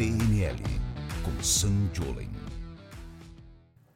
PNL 0.00 0.56
com 1.22 1.42
Sam 1.42 1.90
Jolen. 1.92 2.30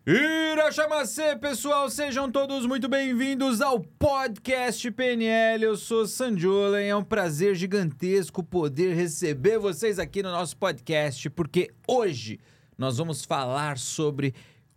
Irachamacê, 0.06 1.34
pessoal, 1.34 1.88
sejam 1.88 2.30
todos 2.30 2.66
muito 2.66 2.90
bem-vindos 2.90 3.62
ao 3.62 3.80
podcast 3.80 4.90
PNL. 4.90 5.64
Eu 5.64 5.78
sou 5.78 6.06
Sanjolen, 6.06 6.88
é 6.88 6.94
um 6.94 7.02
prazer 7.02 7.54
gigantesco 7.54 8.44
poder 8.44 8.94
receber 8.94 9.58
vocês 9.58 9.98
aqui 9.98 10.22
no 10.22 10.30
nosso 10.30 10.58
podcast, 10.58 11.30
porque 11.30 11.70
hoje 11.88 12.38
nós 12.76 12.98
vamos 12.98 13.24
falar 13.24 13.78
sobre 13.78 14.34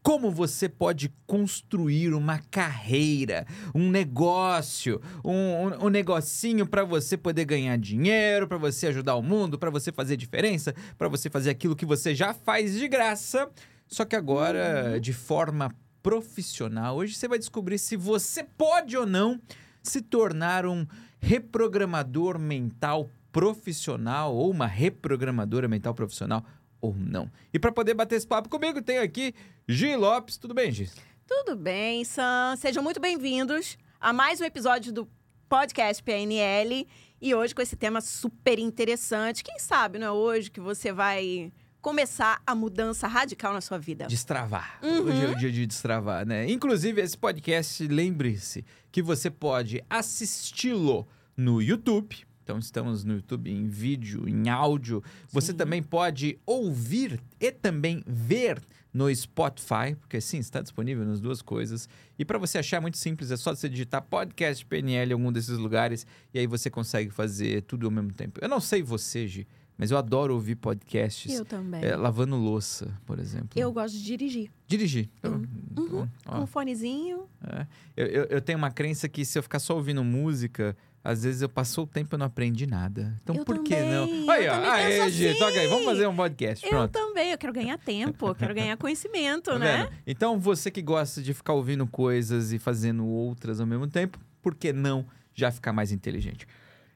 como 0.08 0.32
você 0.32 0.70
pode 0.70 1.14
construir 1.26 2.14
uma 2.14 2.40
carreira, 2.40 3.46
um 3.76 3.92
negócio, 3.92 5.02
um, 5.22 5.34
um, 5.34 5.86
um 5.88 5.90
negocinho 5.90 6.66
para 6.66 6.86
você 6.86 7.18
poder 7.18 7.44
ganhar 7.44 7.78
dinheiro, 7.78 8.48
para 8.48 8.58
você 8.58 8.88
ajudar 8.88 9.16
o 9.16 9.22
mundo, 9.22 9.60
para 9.60 9.70
você 9.70 9.92
fazer 9.92 10.16
diferença, 10.16 10.74
para 10.98 11.10
você 11.10 11.30
fazer 11.30 11.50
aquilo 11.50 11.76
que 11.76 11.86
você 11.86 12.16
já 12.16 12.34
faz 12.34 12.80
de 12.80 12.88
graça, 12.88 13.50
só 13.86 14.06
que 14.06 14.16
agora 14.16 14.98
de 14.98 15.12
forma 15.12 15.76
profissional. 16.02 16.96
Hoje 16.96 17.14
você 17.14 17.28
vai 17.28 17.38
descobrir 17.38 17.78
se 17.78 17.98
você 17.98 18.46
pode 18.46 18.96
ou 18.96 19.06
não 19.06 19.42
se 19.84 20.00
tornar 20.00 20.66
um 20.66 20.88
reprogramador 21.20 22.40
mental 22.40 23.10
profissional 23.30 24.34
ou 24.34 24.50
uma 24.50 24.68
reprogramadora 24.68 25.68
mental 25.68 25.94
profissional 25.94 26.46
ou 26.82 26.96
não. 26.96 27.32
E 27.54 27.60
para 27.60 27.72
poder 27.72 27.94
bater 27.94 28.16
esse 28.16 28.28
papo 28.28 28.50
comigo, 28.50 28.82
tem 28.82 29.00
aqui 29.00 29.34
Gi 29.68 29.96
Lopes. 29.96 30.38
Tudo 30.38 30.54
bem, 30.54 30.72
Gi? 30.72 30.90
Tudo 31.26 31.56
bem, 31.56 32.04
Sam. 32.04 32.56
Sejam 32.58 32.84
muito 32.84 33.00
bem-vindos 33.00 33.78
a 34.00 34.14
mais 34.14 34.40
um 34.40 34.46
episódio 34.46 34.94
do 34.94 35.08
podcast 35.50 36.02
PNL. 36.04 36.88
E 37.20 37.34
hoje 37.34 37.56
com 37.56 37.62
esse 37.62 37.76
tema 37.76 38.00
super 38.00 38.60
interessante. 38.60 39.44
Quem 39.44 39.60
sabe, 39.60 39.98
não 39.98 40.08
é 40.08 40.12
hoje 40.12 40.52
que 40.52 40.60
você 40.60 40.92
vai 40.92 41.52
começar 41.82 42.42
a 42.46 42.54
mudança 42.54 43.08
radical 43.08 43.54
na 43.54 43.62
sua 43.62 43.80
vida. 43.80 44.08
Destravar. 44.08 44.78
Uhum. 44.84 45.06
Hoje 45.06 45.26
é 45.26 45.30
o 45.30 45.36
dia 45.36 45.52
de 45.52 45.66
destravar, 45.66 46.26
né? 46.26 46.50
Inclusive, 46.50 47.02
esse 47.02 47.18
podcast, 47.18 47.88
lembre-se 47.88 48.66
que 48.92 49.02
você 49.02 49.32
pode 49.32 49.82
assisti-lo 49.90 51.08
no 51.36 51.62
YouTube. 51.62 52.27
Então, 52.48 52.60
estamos 52.60 53.04
no 53.04 53.16
YouTube 53.16 53.52
em 53.52 53.68
vídeo, 53.68 54.24
em 54.26 54.48
áudio. 54.48 55.04
Você 55.34 55.52
Sim. 55.52 55.58
também 55.58 55.84
pode 55.84 56.40
ouvir 56.46 57.20
e 57.42 57.52
também 57.52 58.02
ver 58.08 58.62
no 58.94 59.14
Spotify, 59.14 59.96
porque 60.00 60.22
sim, 60.22 60.38
está 60.38 60.62
disponível 60.62 61.04
nas 61.04 61.20
duas 61.20 61.42
coisas. 61.42 61.90
E 62.18 62.24
para 62.24 62.38
você 62.40 62.58
achar 62.60 62.78
é 62.78 62.80
muito 62.80 62.98
simples, 62.98 63.32
é 63.32 63.36
só 63.36 63.54
você 63.54 63.68
digitar 63.68 64.02
podcast 64.02 64.66
PNL 64.66 65.12
em 65.12 65.14
algum 65.14 65.30
desses 65.30 65.58
lugares 65.58 66.08
e 66.34 66.40
aí 66.40 66.48
você 66.48 66.70
consegue 66.70 67.10
fazer 67.10 67.64
tudo 67.64 67.86
ao 67.86 67.92
mesmo 67.92 68.14
tempo. 68.14 68.40
Eu 68.42 68.48
não 68.48 68.62
sei 68.62 68.82
você, 68.82 69.28
Gi, 69.28 69.46
mas 69.78 69.92
eu 69.92 69.98
adoro 69.98 70.34
ouvir 70.34 70.56
podcasts. 70.56 71.32
Eu 71.34 71.44
também. 71.44 71.84
é, 71.84 71.98
lavando 71.98 72.38
louça, 72.38 72.98
por 73.06 73.20
exemplo. 73.20 73.50
Eu 73.58 73.74
gosto 73.74 73.94
de 73.98 74.04
dirigir. 74.06 74.50
Dirigir. 74.66 75.10
Então, 75.20 75.34
Uhum. 75.34 75.48
então, 75.72 76.10
Com 76.26 76.40
um 76.44 76.48
fonezinho. 76.48 77.26
é. 77.46 77.68
eu, 77.96 78.06
eu, 78.08 78.24
eu 78.32 78.42
tenho 78.42 78.58
uma 78.58 78.72
crença 78.72 79.08
que 79.10 79.24
se 79.26 79.38
eu 79.38 79.44
ficar 79.44 79.60
só 79.60 79.76
ouvindo 79.76 80.02
música, 80.04 80.76
às 81.04 81.24
vezes 81.24 81.42
eu 81.42 81.48
passou 81.50 81.86
o 81.86 81.88
tempo 81.88 82.14
e 82.14 82.16
eu 82.16 82.20
não 82.20 82.26
aprendi 82.26 82.68
nada. 82.68 83.18
Então 83.24 83.36
Eu 83.36 83.46
por 83.46 83.64
que 83.64 83.76
também, 83.76 83.92
não? 83.92 84.08
eu 84.08 84.30
Aí, 84.32 84.48
ó, 84.48 84.72
aí, 84.72 85.00
assim. 85.02 85.34
toca 85.40 85.60
aí, 85.60 85.68
vamos 85.68 85.86
fazer 85.86 86.06
um 86.08 86.16
podcast. 86.16 86.66
Eu 86.66 86.70
Pronto. 86.72 86.92
também. 86.92 87.32
Eu 87.32 87.38
quero 87.38 87.54
ganhar 87.54 87.78
tempo, 87.78 88.28
eu 88.28 88.36
quero 88.36 88.54
ganhar 88.54 88.76
conhecimento, 88.78 89.52
Tá 89.52 89.60
né? 89.60 89.78
vendo? 89.84 89.92
Então, 90.06 90.40
você 90.40 90.70
que 90.70 90.82
gosta 90.82 91.22
de 91.22 91.34
ficar 91.34 91.54
ouvindo 91.54 91.88
coisas 91.88 92.52
e 92.52 92.60
fazendo 92.60 93.06
outras 93.08 93.60
ao 93.62 93.66
mesmo 93.68 93.88
tempo, 93.88 94.20
por 94.42 94.54
que 94.56 94.74
não 94.74 95.06
já 95.34 95.52
ficar 95.52 95.72
mais 95.72 95.92
inteligente? 95.92 96.46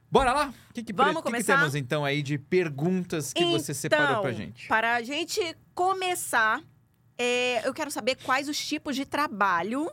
Bora 0.09 0.33
lá? 0.33 0.53
O 0.69 0.73
que, 0.73 0.83
que, 0.83 0.91
Vamos 0.91 1.13
que 1.13 1.17
que 1.19 1.23
começar? 1.23 1.57
temos 1.57 1.73
então 1.73 2.03
aí 2.03 2.21
de 2.21 2.37
perguntas 2.37 3.31
que 3.31 3.45
você 3.45 3.73
separou 3.73 4.21
pra 4.21 4.33
gente? 4.33 4.65
Então, 4.65 4.67
Para 4.67 4.95
a 4.95 5.01
gente 5.01 5.39
começar, 5.73 6.61
é, 7.17 7.65
eu 7.65 7.73
quero 7.73 7.89
saber 7.89 8.15
quais 8.17 8.49
os 8.49 8.57
tipos 8.59 8.93
de 8.95 9.05
trabalho 9.05 9.89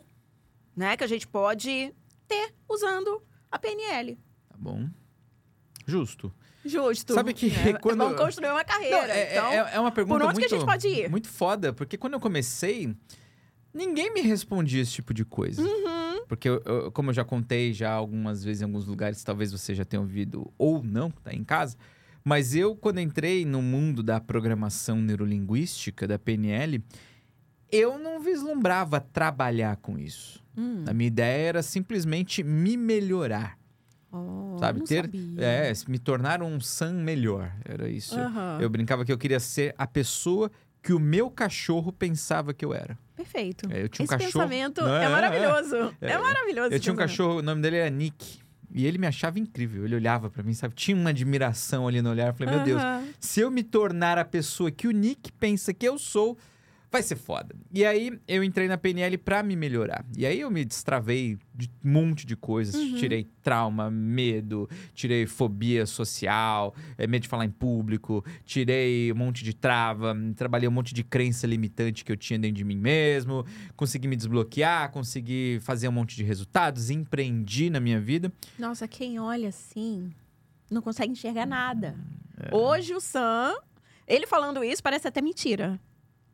né, 0.75 0.96
que 0.96 1.04
a 1.04 1.06
gente 1.06 1.26
pode 1.26 1.94
ter 2.26 2.52
usando 2.69 3.22
a 3.50 3.59
PNL. 3.59 4.16
Tá 4.48 4.56
bom. 4.59 4.88
Justo. 5.86 6.32
Justo. 6.64 7.14
Sabe 7.14 7.32
que 7.32 7.48
né? 7.50 7.72
quando- 7.81 7.98
Vamos 7.98 8.19
construir 8.20 8.50
uma 8.50 8.64
carreira. 8.64 8.97
Não, 9.06 9.14
é, 9.14 9.32
então, 9.32 9.47
é- 9.53 9.75
é 9.75 9.81
uma 9.81 9.91
pergunta 9.91 10.25
onde 10.26 10.34
que 10.34 10.41
muito, 10.41 10.54
a 10.54 10.59
gente 10.59 10.66
pode 10.66 10.88
ir? 10.88 11.10
muito 11.10 11.28
foda, 11.28 11.72
porque 11.72 11.97
quando 11.97 12.14
eu 12.14 12.20
comecei, 12.20 12.94
ninguém 13.72 14.12
me 14.12 14.20
respondia 14.20 14.82
esse 14.82 14.92
tipo 14.92 15.14
de 15.14 15.25
coisa. 15.25 15.62
Uhum. 15.62 16.26
Porque, 16.26 16.48
eu- 16.48 16.62
eu- 16.66 16.92
como 16.92 17.08
eu 17.10 17.14
já 17.14 17.25
contei 17.25 17.72
já 17.72 17.91
algumas 17.91 18.44
vezes 18.44 18.60
em 18.60 18.64
alguns 18.66 18.87
lugares, 18.87 19.22
talvez 19.25 19.50
você 19.50 19.75
já 19.75 19.84
tenha 19.84 20.00
ouvido 20.00 20.53
ou 20.58 20.82
não, 20.82 21.10
tá 21.10 21.32
em 21.32 21.42
casa. 21.42 21.76
Mas 22.22 22.54
eu, 22.54 22.76
quando 22.76 23.00
entrei 23.00 23.47
no 23.47 23.62
mundo 23.62 24.03
da 24.03 24.20
programação 24.20 24.97
neurolinguística, 25.00 26.06
da 26.06 26.19
PNL, 26.19 26.84
eu 27.70 27.98
não 27.98 28.20
vislumbrava 28.20 29.00
trabalhar 29.00 29.76
com 29.76 29.98
isso. 29.98 30.42
Hum. 30.56 30.84
A 30.86 30.92
minha 30.92 31.08
ideia 31.08 31.48
era 31.48 31.62
simplesmente 31.62 32.42
me 32.42 32.76
melhorar, 32.76 33.56
Oh, 34.10 34.56
sabe? 34.58 34.80
Ter, 34.84 35.02
sabia. 35.04 35.44
é, 35.44 35.72
me 35.86 35.98
tornar 35.98 36.42
um 36.42 36.58
Sam 36.60 36.94
melhor. 36.94 37.52
Era 37.64 37.88
isso. 37.88 38.18
Aham. 38.18 38.58
Eu 38.60 38.70
brincava 38.70 39.04
que 39.04 39.12
eu 39.12 39.18
queria 39.18 39.38
ser 39.38 39.74
a 39.76 39.86
pessoa 39.86 40.50
que 40.82 40.92
o 40.94 40.98
meu 40.98 41.30
cachorro 41.30 41.92
pensava 41.92 42.54
que 42.54 42.64
eu 42.64 42.72
era. 42.72 42.98
Perfeito. 43.14 43.68
É, 43.70 43.82
eu 43.82 43.88
tinha 43.88 44.04
um 44.04 44.06
esse 44.06 44.16
cachorro- 44.16 44.48
pensamento 44.48 44.80
é, 44.80 45.04
é, 45.04 45.08
maravilhoso. 45.10 45.94
É, 46.00 46.12
É, 46.12 46.18
maravilhoso. 46.18 46.72
Eu 46.74 46.80
tinha 46.80 46.92
um 46.92 46.96
cachorro, 46.96 47.38
o 47.40 47.42
nome 47.42 47.60
dele 47.60 47.76
era 47.76 47.90
Nick. 47.90 48.38
E 48.70 48.86
ele 48.86 48.96
me 48.98 49.06
achava 49.06 49.38
incrível. 49.38 49.84
Ele 49.84 49.94
olhava 49.96 50.30
pra 50.30 50.42
mim, 50.42 50.54
sabe? 50.54 50.74
Tinha 50.74 50.96
uma 50.96 51.10
admiração 51.10 51.86
ali 51.88 52.00
no 52.00 52.10
olhar. 52.10 52.28
Eu 52.28 52.34
falei, 52.34 52.54
meu 52.54 52.64
Deus, 52.64 52.82
se 53.20 53.40
eu 53.40 53.50
me 53.50 53.62
tornar 53.62 54.16
a 54.18 54.24
pessoa 54.24 54.70
que 54.70 54.86
o 54.88 54.90
Nick 54.90 55.30
pensa 55.32 55.74
que 55.74 55.86
eu 55.88 55.98
sou, 55.98 56.38
vai 56.91 57.03
ser 57.03 57.16
foda. 57.16 57.54
E 57.72 57.84
aí 57.84 58.19
eu 58.26 58.43
entrei 58.43 58.66
na 58.66 58.78
PNL 58.78 59.19
pra 59.19 59.43
me 59.43 59.54
melhorar. 59.54 60.04
E 60.16 60.25
aí 60.25 60.41
eu 60.41 60.50
me 60.50 60.65
destravei 60.65 61.38
de 61.54 61.71
um 61.84 61.91
monte 61.91 62.26
de 62.26 62.37
coisas. 62.37 62.75
Uhum. 62.75 62.97
Tirei 62.97 63.28
trauma, 63.43 63.91
medo, 63.91 64.69
tirei 64.94 65.26
fobia 65.26 65.84
social, 65.87 66.75
eh, 66.97 67.06
medo 67.06 67.22
de 67.22 67.28
falar 67.28 67.44
em 67.44 67.50
público, 67.50 68.25
tirei 68.44 69.12
um 69.12 69.16
monte 69.16 69.44
de 69.44 69.54
trava, 69.54 70.16
trabalhei 70.37 70.69
um 70.69 70.72
monte 70.72 70.94
de 70.94 71.04
crença 71.04 71.47
limitante 71.47 72.04
que 72.04 72.12
eu 72.12 72.16
tinha 72.16 72.38
dentro 72.38 72.56
de 72.56 72.65
mim 72.65 72.76
mesmo, 72.76 73.44
consegui 73.76 74.09
me 74.09 74.16
desbloquear, 74.16 74.91
consegui 74.91 75.59
fazer 75.62 75.88
um 75.88 75.93
monte 75.93 76.16
de 76.16 76.25
resultados, 76.25 76.91
empreendi 76.91 77.70
na 77.70 77.81
minha 77.81 78.00
vida. 78.00 78.32
Nossa, 78.59 78.88
quem 78.88 79.19
olha 79.19 79.49
assim 79.49 80.12
não 80.70 80.82
consegue 80.82 81.12
enxergar 81.12 81.47
nada. 81.47 81.97
É. 82.38 82.55
Hoje 82.55 82.94
o 82.94 83.00
Sam, 83.00 83.55
ele 84.06 84.26
falando 84.26 84.62
isso 84.62 84.82
parece 84.82 85.09
até 85.09 85.20
mentira. 85.20 85.81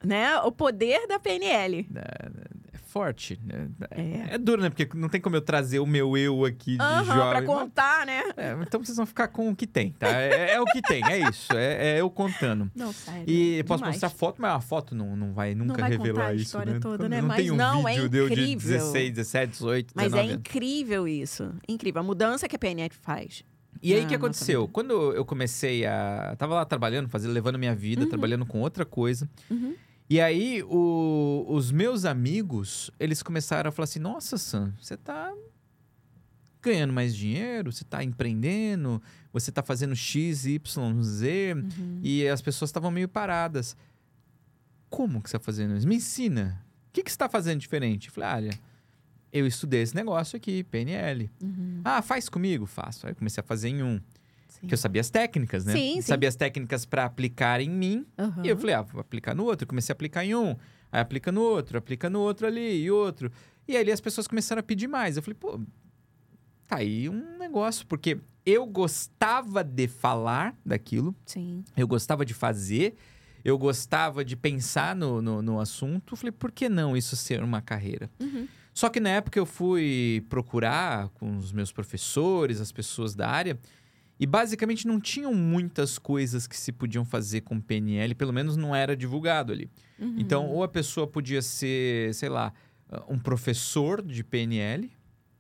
Né? 0.05 0.39
O 0.41 0.53
poder 0.53 1.07
da 1.07 1.19
PNL. 1.19 1.87
É 1.95 2.79
forte. 2.95 3.41
né? 3.45 3.69
É. 3.91 4.35
É 4.35 4.39
duro, 4.39 4.63
né? 4.63 4.71
Porque 4.71 4.89
não 4.97 5.09
tem 5.09 5.21
como 5.21 5.35
eu 5.35 5.41
trazer 5.41 5.81
o 5.81 5.87
meu 5.87 6.17
eu 6.17 6.45
aqui 6.45 6.77
de 6.77 6.81
Aham, 6.83 7.05
jovem. 7.05 7.31
pra 7.31 7.41
Mas- 7.41 7.47
contar, 7.47 8.07
né? 8.07 8.23
É, 8.37 8.57
então 8.63 8.83
vocês 8.85 8.97
vão 8.97 9.05
ficar 9.05 9.27
com 9.27 9.51
o 9.51 9.57
que 9.57 9.67
tem, 9.67 9.91
tá? 9.91 10.07
É, 10.09 10.53
é 10.53 10.61
o 10.61 10.65
que 10.65 10.81
tem, 10.81 11.03
é 11.05 11.29
isso. 11.29 11.53
É, 11.55 11.97
é 11.97 12.01
eu 12.01 12.09
contando. 12.09 12.71
Não, 12.73 12.93
sério. 12.93 13.25
E 13.27 13.65
posso 13.65 13.79
demais. 13.79 13.97
mostrar 13.97 14.11
foto, 14.11 14.41
mas 14.41 14.53
a 14.53 14.61
foto 14.61 14.95
não, 14.95 15.17
não 15.17 15.33
vai 15.33 15.57
nunca 15.57 15.81
vai 15.81 15.91
contar 15.91 16.05
revelar 16.05 16.27
a 16.29 16.35
isso, 16.35 16.45
história 16.45 16.75
né? 16.75 16.79
toda, 16.79 17.09
né? 17.09 17.21
Não 17.21 17.27
Mas 17.29 17.37
tem 17.39 17.51
um 17.51 17.57
não, 17.57 17.89
é 17.89 17.95
vídeo 17.95 18.09
deu 18.09 18.29
de 18.29 18.33
incrível. 18.35 18.79
16, 18.79 19.11
17, 19.13 19.51
18, 19.51 19.93
Mas 19.97 20.05
19 20.13 20.29
é 20.29 20.33
anos. 20.35 20.41
incrível 20.41 21.09
isso. 21.09 21.53
Incrível. 21.69 22.01
A 22.01 22.05
mudança 22.05 22.47
que 22.49 22.55
a 22.55 22.59
PNL 22.61 22.95
faz. 23.03 23.43
E 23.83 23.93
aí, 23.93 23.99
o 23.99 24.03
na 24.05 24.09
que 24.09 24.15
aconteceu? 24.15 24.69
Quando 24.69 25.13
eu 25.13 25.25
comecei 25.25 25.85
a... 25.85 26.37
Tava 26.39 26.55
lá 26.55 26.65
trabalhando, 26.65 27.09
fazendo, 27.09 27.33
levando 27.33 27.59
minha 27.59 27.75
vida, 27.75 28.07
trabalhando 28.07 28.47
com 28.47 28.61
outra 28.61 28.85
coisa. 28.85 29.29
Uhum. 29.51 29.75
E 30.15 30.21
aí, 30.21 30.63
o- 30.63 31.45
os 31.49 31.73
meus 31.73 32.05
amigos, 32.05 32.89
eles 33.01 33.21
começaram 33.21 33.69
a 33.69 33.73
falar 33.73 33.83
assim, 33.83 33.99
nossa, 33.99 34.39
Sam, 34.39 34.73
você 34.81 34.97
tá 34.97 35.35
ganhando 36.63 36.93
mais 36.93 37.17
dinheiro, 37.17 37.73
você 37.73 37.83
tá 37.83 38.05
empreendendo, 38.05 39.03
você 39.33 39.51
tá 39.51 39.61
fazendo 39.61 39.97
X, 39.97 40.47
Y, 40.47 41.03
Z, 41.03 41.55
Uhum. 41.55 41.99
e 42.01 42.29
as 42.29 42.41
pessoas 42.41 42.69
estavam 42.69 42.93
meio 42.93 43.09
paradas. 43.09 43.77
Como 44.89 45.21
que 45.21 45.29
você 45.29 45.37
tá 45.37 45.45
fazendo 45.45 45.77
isso? 45.77 45.89
Me 45.89 45.97
ensina. 45.97 46.65
O 46.91 46.93
que, 46.93 47.03
que 47.03 47.11
você 47.11 47.19
tá 47.19 47.29
fazendo 47.29 47.59
diferente? 47.59 48.07
Eu 48.07 48.15
falei, 48.15 48.31
olha, 48.47 48.61
eu 49.33 49.49
estudei 49.49 49.83
esse 49.83 49.97
negócio 49.97 50.37
aqui, 50.37 50.63
PNL. 50.63 51.29
Uhum. 51.43 51.81
Ah, 51.85 52.01
faz 52.03 52.29
comigo? 52.29 52.67
Faço. 52.67 53.05
Aí 53.05 53.11
eu 53.11 53.17
comecei 53.17 53.41
a 53.41 53.45
fazer 53.45 53.71
em 53.71 53.83
um. 53.83 54.01
Sim. 54.65 54.69
Que 54.69 54.75
eu 54.75 54.79
sabia 54.79 55.01
as 55.01 55.11
técnicas, 55.11 55.65
né? 55.65 55.73
Sim, 55.73 55.95
sim. 55.97 56.03
Sabia 56.03 56.29
as 56.29 56.37
técnicas 56.37 56.85
para 56.85 57.05
aplicar 57.05 57.61
em 57.61 57.71
mim. 57.71 58.07
Aham. 58.19 58.43
E 58.45 58.49
eu 58.49 58.57
falei, 58.57 58.75
ah, 58.75 58.83
vou 58.83 59.01
aplicar 59.01 59.35
no 59.35 59.45
outro. 59.45 59.67
Comecei 59.67 59.93
a 59.93 59.95
aplicar 59.95 60.25
em 60.25 60.35
um. 60.35 60.57
Aí 60.91 61.01
aplica 61.01 61.31
no 61.31 61.41
outro, 61.41 61.79
aplica 61.79 62.09
no 62.09 62.21
outro 62.21 62.47
ali 62.47 62.83
e 62.83 62.91
outro. 62.91 63.31
E 63.67 63.77
aí 63.77 63.91
as 63.91 64.01
pessoas 64.01 64.27
começaram 64.27 64.61
a 64.61 64.63
pedir 64.63 64.87
mais. 64.87 65.17
Eu 65.17 65.23
falei, 65.23 65.37
pô, 65.39 65.61
tá 66.67 66.77
aí 66.77 67.09
um 67.09 67.39
negócio. 67.39 67.87
Porque 67.87 68.19
eu 68.45 68.67
gostava 68.67 69.65
de 69.65 69.89
falar 69.89 70.57
daquilo, 70.65 71.15
Sim. 71.25 71.65
eu 71.77 71.87
gostava 71.87 72.25
de 72.25 72.35
fazer, 72.35 72.95
eu 73.45 73.57
gostava 73.59 74.25
de 74.25 74.37
pensar 74.37 74.95
no, 74.95 75.21
no, 75.23 75.43
no 75.43 75.61
assunto. 75.61 76.13
Eu 76.15 76.17
falei, 76.17 76.33
por 76.33 76.53
que 76.53 76.69
não 76.69 76.97
isso 76.97 77.17
ser 77.17 77.43
uma 77.43 77.61
carreira? 77.61 78.11
Uhum. 78.21 78.47
Só 78.75 78.89
que 78.89 78.99
na 78.99 79.11
época 79.11 79.39
eu 79.39 79.47
fui 79.47 80.27
procurar 80.29 81.09
com 81.11 81.37
os 81.37 81.53
meus 81.53 81.71
professores, 81.71 82.61
as 82.61 82.73
pessoas 82.73 83.15
da 83.15 83.29
área, 83.29 83.57
E 84.19 84.27
basicamente 84.27 84.87
não 84.87 85.01
tinham 85.01 85.35
muitas 85.35 85.99
coisas 85.99 86.47
que 86.47 86.57
se 86.57 86.71
podiam 86.71 87.05
fazer 87.05 87.41
com 87.41 87.61
PNL, 87.61 88.15
pelo 88.15 88.33
menos 88.33 88.57
não 88.57 88.75
era 88.75 88.97
divulgado 88.97 89.53
ali. 89.53 89.69
Uhum. 89.99 90.15
Então, 90.19 90.47
ou 90.47 90.63
a 90.63 90.69
pessoa 90.69 91.07
podia 91.07 91.43
ser, 91.43 92.15
sei 92.15 92.29
lá, 92.29 92.53
um 93.09 93.19
professor 93.19 94.01
de 94.03 94.23
PNL, 94.23 94.91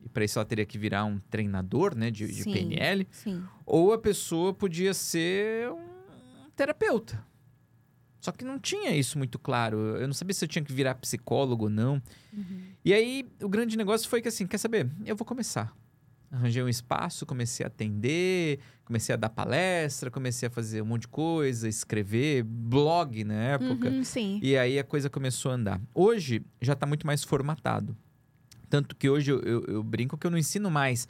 e 0.04 0.08
para 0.08 0.24
isso 0.24 0.38
ela 0.38 0.44
teria 0.44 0.66
que 0.66 0.76
virar 0.76 1.04
um 1.04 1.18
treinador 1.30 1.96
né, 1.96 2.10
de, 2.10 2.26
de 2.26 2.42
Sim. 2.42 2.52
PNL, 2.52 3.06
Sim. 3.10 3.42
ou 3.64 3.92
a 3.92 3.98
pessoa 3.98 4.52
podia 4.52 4.92
ser 4.92 5.70
um 5.70 6.50
terapeuta. 6.56 7.24
Só 8.20 8.32
que 8.32 8.44
não 8.44 8.58
tinha 8.58 8.96
isso 8.96 9.18
muito 9.18 9.38
claro. 9.38 9.78
Eu 9.98 10.06
não 10.06 10.14
sabia 10.14 10.32
se 10.32 10.42
eu 10.42 10.48
tinha 10.48 10.64
que 10.64 10.72
virar 10.72 10.94
psicólogo 10.94 11.64
ou 11.64 11.70
não. 11.70 12.02
Uhum. 12.32 12.62
E 12.82 12.92
aí, 12.94 13.28
o 13.42 13.48
grande 13.50 13.76
negócio 13.76 14.08
foi 14.08 14.22
que 14.22 14.28
assim, 14.28 14.46
quer 14.46 14.56
saber? 14.56 14.90
Eu 15.04 15.14
vou 15.14 15.26
começar. 15.26 15.76
Arranjei 16.30 16.62
um 16.62 16.68
espaço, 16.68 17.24
comecei 17.24 17.64
a 17.64 17.68
atender, 17.68 18.58
comecei 18.84 19.12
a 19.12 19.16
dar 19.16 19.28
palestra, 19.28 20.10
comecei 20.10 20.48
a 20.48 20.50
fazer 20.50 20.82
um 20.82 20.86
monte 20.86 21.02
de 21.02 21.08
coisa, 21.08 21.68
escrever, 21.68 22.42
blog 22.42 23.22
na 23.22 23.34
época. 23.34 23.88
Uhum, 23.88 24.02
sim. 24.02 24.40
E 24.42 24.56
aí 24.58 24.78
a 24.78 24.82
coisa 24.84 25.08
começou 25.08 25.52
a 25.52 25.54
andar. 25.54 25.80
Hoje 25.94 26.42
já 26.60 26.72
está 26.72 26.86
muito 26.86 27.06
mais 27.06 27.22
formatado. 27.22 27.96
Tanto 28.68 28.96
que 28.96 29.08
hoje 29.08 29.30
eu, 29.30 29.40
eu- 29.42 29.64
eu 29.66 29.82
brinco 29.84 30.18
que 30.18 30.26
eu 30.26 30.30
não 30.30 30.38
ensino 30.38 30.68
mais 30.70 31.06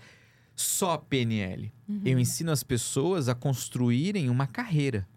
só 0.55 0.99
PNL. 0.99 1.72
Uhum. 1.88 2.02
Eu 2.05 2.19
ensino 2.19 2.52
as 2.52 2.62
pessoas 2.62 3.28
a 3.28 3.34
construírem 3.34 4.28
uma 4.28 4.46
carreira. 4.46 5.08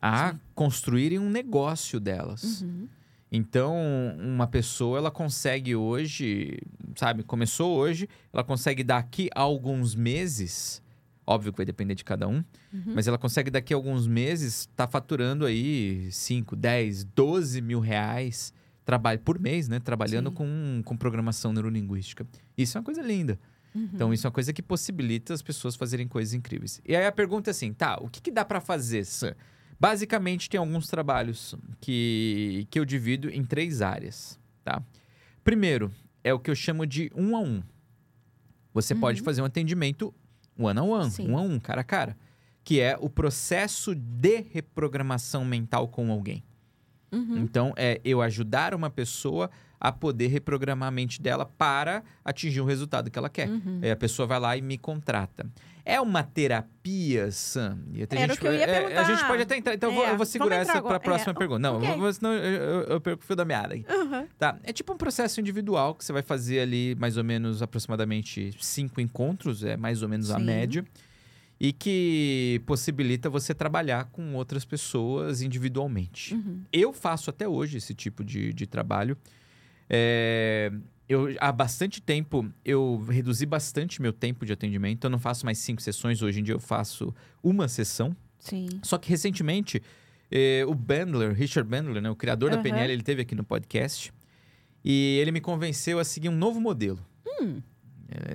A 0.00 0.32
Sim. 0.32 0.40
construírem 0.54 1.18
um 1.18 1.28
negócio 1.30 2.00
delas. 2.00 2.62
Uhum. 2.62 2.88
Então, 3.30 3.74
uma 4.18 4.46
pessoa, 4.46 4.98
ela 4.98 5.10
consegue 5.10 5.74
hoje, 5.74 6.58
sabe, 6.94 7.22
começou 7.22 7.76
hoje, 7.76 8.08
ela 8.32 8.44
consegue 8.44 8.84
daqui 8.84 9.28
a 9.34 9.40
alguns 9.40 9.94
meses, 9.94 10.80
óbvio 11.26 11.52
que 11.52 11.56
vai 11.56 11.66
depender 11.66 11.94
de 11.94 12.04
cada 12.04 12.28
um, 12.28 12.44
Uhum. 12.72 12.92
mas 12.94 13.08
ela 13.08 13.18
consegue 13.18 13.50
daqui 13.50 13.72
a 13.74 13.76
alguns 13.76 14.06
meses 14.06 14.60
estar 14.60 14.86
faturando 14.86 15.44
aí 15.44 16.08
5, 16.12 16.54
10, 16.54 17.04
12 17.04 17.60
mil 17.60 17.80
reais 17.80 18.52
trabalho 18.84 19.18
por 19.18 19.40
mês, 19.40 19.66
né? 19.66 19.80
Trabalhando 19.80 20.28
Sim. 20.30 20.36
com, 20.36 20.82
com 20.84 20.96
programação 20.96 21.52
neurolinguística. 21.52 22.24
Isso 22.56 22.78
é 22.78 22.80
uma 22.80 22.84
coisa 22.84 23.02
linda. 23.02 23.36
Uhum. 23.74 23.90
Então, 23.92 24.14
isso 24.14 24.24
é 24.24 24.28
uma 24.28 24.32
coisa 24.32 24.52
que 24.52 24.62
possibilita 24.62 25.34
as 25.34 25.42
pessoas 25.42 25.74
fazerem 25.74 26.06
coisas 26.06 26.32
incríveis. 26.32 26.80
E 26.86 26.94
aí 26.94 27.04
a 27.04 27.10
pergunta 27.10 27.50
é 27.50 27.52
assim, 27.52 27.72
tá, 27.72 27.98
o 28.00 28.08
que, 28.08 28.22
que 28.22 28.30
dá 28.30 28.44
pra 28.44 28.60
fazer, 28.60 29.04
Sam? 29.04 29.34
Basicamente, 29.78 30.48
tem 30.48 30.58
alguns 30.58 30.88
trabalhos 30.88 31.54
que, 31.80 32.66
que 32.70 32.78
eu 32.78 32.84
divido 32.84 33.28
em 33.28 33.44
três 33.44 33.82
áreas, 33.82 34.38
tá? 34.64 34.82
Primeiro, 35.44 35.92
é 36.24 36.32
o 36.32 36.38
que 36.38 36.50
eu 36.50 36.54
chamo 36.54 36.86
de 36.86 37.10
um 37.14 37.36
a 37.36 37.40
um. 37.40 37.62
Você 38.72 38.94
pode 38.94 39.20
Uhum. 39.20 39.24
fazer 39.24 39.42
um 39.42 39.44
atendimento 39.44 40.14
one 40.58 40.80
on 40.80 40.88
one, 40.88 41.10
Sim. 41.10 41.30
um 41.30 41.36
a 41.38 41.42
um, 41.42 41.58
cara 41.58 41.82
a 41.82 41.84
cara. 41.84 42.16
Que 42.64 42.80
é 42.80 42.96
o 43.00 43.08
processo 43.08 43.94
de 43.94 44.40
reprogramação 44.50 45.44
mental 45.44 45.86
com 45.88 46.10
alguém. 46.10 46.42
Uhum. 47.12 47.38
Então, 47.38 47.72
é 47.76 48.00
eu 48.04 48.20
ajudar 48.20 48.74
uma 48.74 48.90
pessoa 48.90 49.50
a 49.80 49.92
poder 49.92 50.28
reprogramar 50.28 50.88
a 50.88 50.90
mente 50.90 51.20
dela 51.20 51.44
para 51.46 52.02
atingir 52.24 52.60
o 52.60 52.64
resultado 52.64 53.10
que 53.10 53.18
ela 53.18 53.28
quer. 53.28 53.48
Uhum. 53.48 53.80
Aí 53.82 53.90
a 53.90 53.96
pessoa 53.96 54.26
vai 54.26 54.40
lá 54.40 54.56
e 54.56 54.62
me 54.62 54.78
contrata. 54.78 55.46
É 55.84 56.00
uma 56.00 56.24
terapia, 56.24 57.30
Sam? 57.30 57.78
Era 58.10 58.34
o 58.34 58.36
que 58.36 58.46
eu 58.46 58.52
ia 58.52 58.64
é, 58.64 58.76
A 58.96 59.04
gente 59.04 59.06
perguntar. 59.06 59.28
pode 59.28 59.42
até 59.42 59.56
entrar. 59.56 59.74
Então, 59.74 59.90
eu 59.90 59.94
vou- 59.94 60.04
É, 60.04 60.10
eu 60.10 60.16
vou 60.16 60.26
segurar 60.26 60.56
vamos 60.56 60.68
entrar 60.68 60.78
essa 60.78 60.82
para 60.82 60.94
a 60.94 60.96
agora. 60.96 61.00
próxima 61.00 61.32
É, 61.32 61.34
pergunta. 61.36 61.58
Não, 61.60 61.76
ok. 61.76 61.90
eu 61.90 61.98
vou- 61.98 62.12
senão 62.12 62.32
eu, 62.32 62.42
eu, 62.42 62.82
eu 62.84 63.00
perco 63.00 63.22
o 63.22 63.26
fio 63.26 63.36
da 63.36 63.44
meada. 63.44 63.74
Uhum. 63.76 64.26
Tá, 64.36 64.58
é 64.64 64.72
tipo 64.72 64.92
um 64.92 64.96
processo 64.96 65.40
individual 65.40 65.94
que 65.94 66.04
você 66.04 66.12
vai 66.12 66.22
fazer 66.22 66.58
ali 66.60 66.96
mais 66.98 67.16
ou 67.16 67.22
menos 67.22 67.62
aproximadamente 67.62 68.50
cinco 68.58 69.00
encontros, 69.00 69.62
é 69.62 69.76
mais 69.76 70.02
ou 70.02 70.08
menos 70.08 70.30
a 70.32 70.38
Sim. 70.38 70.44
média. 70.44 70.84
E 71.58 71.72
que 71.72 72.60
possibilita 72.66 73.30
você 73.30 73.54
trabalhar 73.54 74.06
com 74.06 74.34
outras 74.34 74.64
pessoas 74.64 75.40
individualmente. 75.40 76.34
Uhum. 76.34 76.62
Eu 76.72 76.92
faço 76.92 77.30
até 77.30 77.48
hoje 77.48 77.78
esse 77.78 77.94
tipo 77.94 78.24
de, 78.24 78.52
de 78.52 78.66
trabalho. 78.66 79.16
É, 79.88 80.72
eu, 81.08 81.34
há 81.40 81.52
bastante 81.52 82.00
tempo, 82.02 82.48
eu 82.64 83.04
reduzi 83.08 83.46
bastante 83.46 84.02
meu 84.02 84.12
tempo 84.12 84.44
de 84.44 84.52
atendimento. 84.52 85.04
Eu 85.04 85.10
não 85.10 85.18
faço 85.18 85.44
mais 85.44 85.58
cinco 85.58 85.80
sessões. 85.82 86.20
Hoje 86.22 86.40
em 86.40 86.42
dia 86.42 86.54
eu 86.54 86.60
faço 86.60 87.14
uma 87.42 87.68
sessão. 87.68 88.14
Sim. 88.38 88.68
Só 88.82 88.98
que 88.98 89.08
recentemente, 89.08 89.82
eh, 90.30 90.64
o 90.66 90.74
Bandler, 90.74 91.32
Richard 91.32 91.68
Bandler, 91.68 92.02
né, 92.02 92.10
o 92.10 92.16
criador 92.16 92.50
da 92.50 92.56
Aham. 92.56 92.62
PNL, 92.62 92.92
ele 92.92 93.02
teve 93.02 93.22
aqui 93.22 93.34
no 93.34 93.44
podcast. 93.44 94.12
E 94.84 95.18
ele 95.20 95.32
me 95.32 95.40
convenceu 95.40 95.98
a 95.98 96.04
seguir 96.04 96.28
um 96.28 96.36
novo 96.36 96.60
modelo. 96.60 96.98
Hum. 97.40 97.60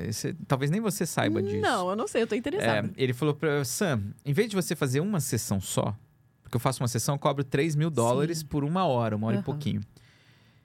Esse- 0.07 0.33
talvez 0.47 0.69
nem 0.69 0.81
você 0.81 1.05
saiba 1.05 1.41
disso. 1.41 1.61
Não, 1.61 1.89
eu 1.91 1.95
não 1.95 2.07
sei, 2.07 2.23
eu 2.23 2.27
tô 2.27 2.35
É, 2.35 2.37
interessada. 2.37 2.91
ele 2.97 3.13
falou 3.13 3.33
pra 3.33 3.63
Sam, 3.63 4.01
em 4.25 4.33
vez 4.33 4.49
de 4.49 4.55
você 4.55 4.75
fazer 4.75 4.99
uma 4.99 5.21
sessão 5.21 5.61
só, 5.61 5.95
porque 6.43 6.55
eu 6.57 6.59
faço 6.59 6.81
uma 6.83 6.89
sessão, 6.89 7.15
eu 7.15 7.19
cobro 7.19 7.41
3 7.41 7.73
mil 7.73 7.89
dólares 7.89 8.43
por 8.43 8.65
uma 8.65 8.85
hora, 8.85 9.15
uma 9.15 9.27
hora 9.27 9.37
Aham. 9.37 9.41
e 9.41 9.45
pouquinho. 9.45 9.81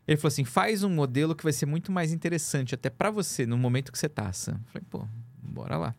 Ele 0.07 0.17
falou 0.17 0.29
assim: 0.29 0.45
faz 0.45 0.83
um 0.85 0.91
modelo 0.91 1.35
que 1.35 1.43
vai 1.45 1.53
ser 1.53 1.67
muito 1.67 1.91
mais 1.91 2.13
interessante, 2.13 2.75
até 2.75 2.89
pra 2.91 3.11
você, 3.11 3.45
no 3.47 3.57
momento 3.59 3.91
que 3.91 3.99
você 3.99 4.09
tá, 4.09 4.33
Sam. 4.33 4.53
Eu 4.53 4.73
falei, 4.73 4.87
pô, 4.89 5.09
bora 5.43 5.77
lá. 5.77 5.95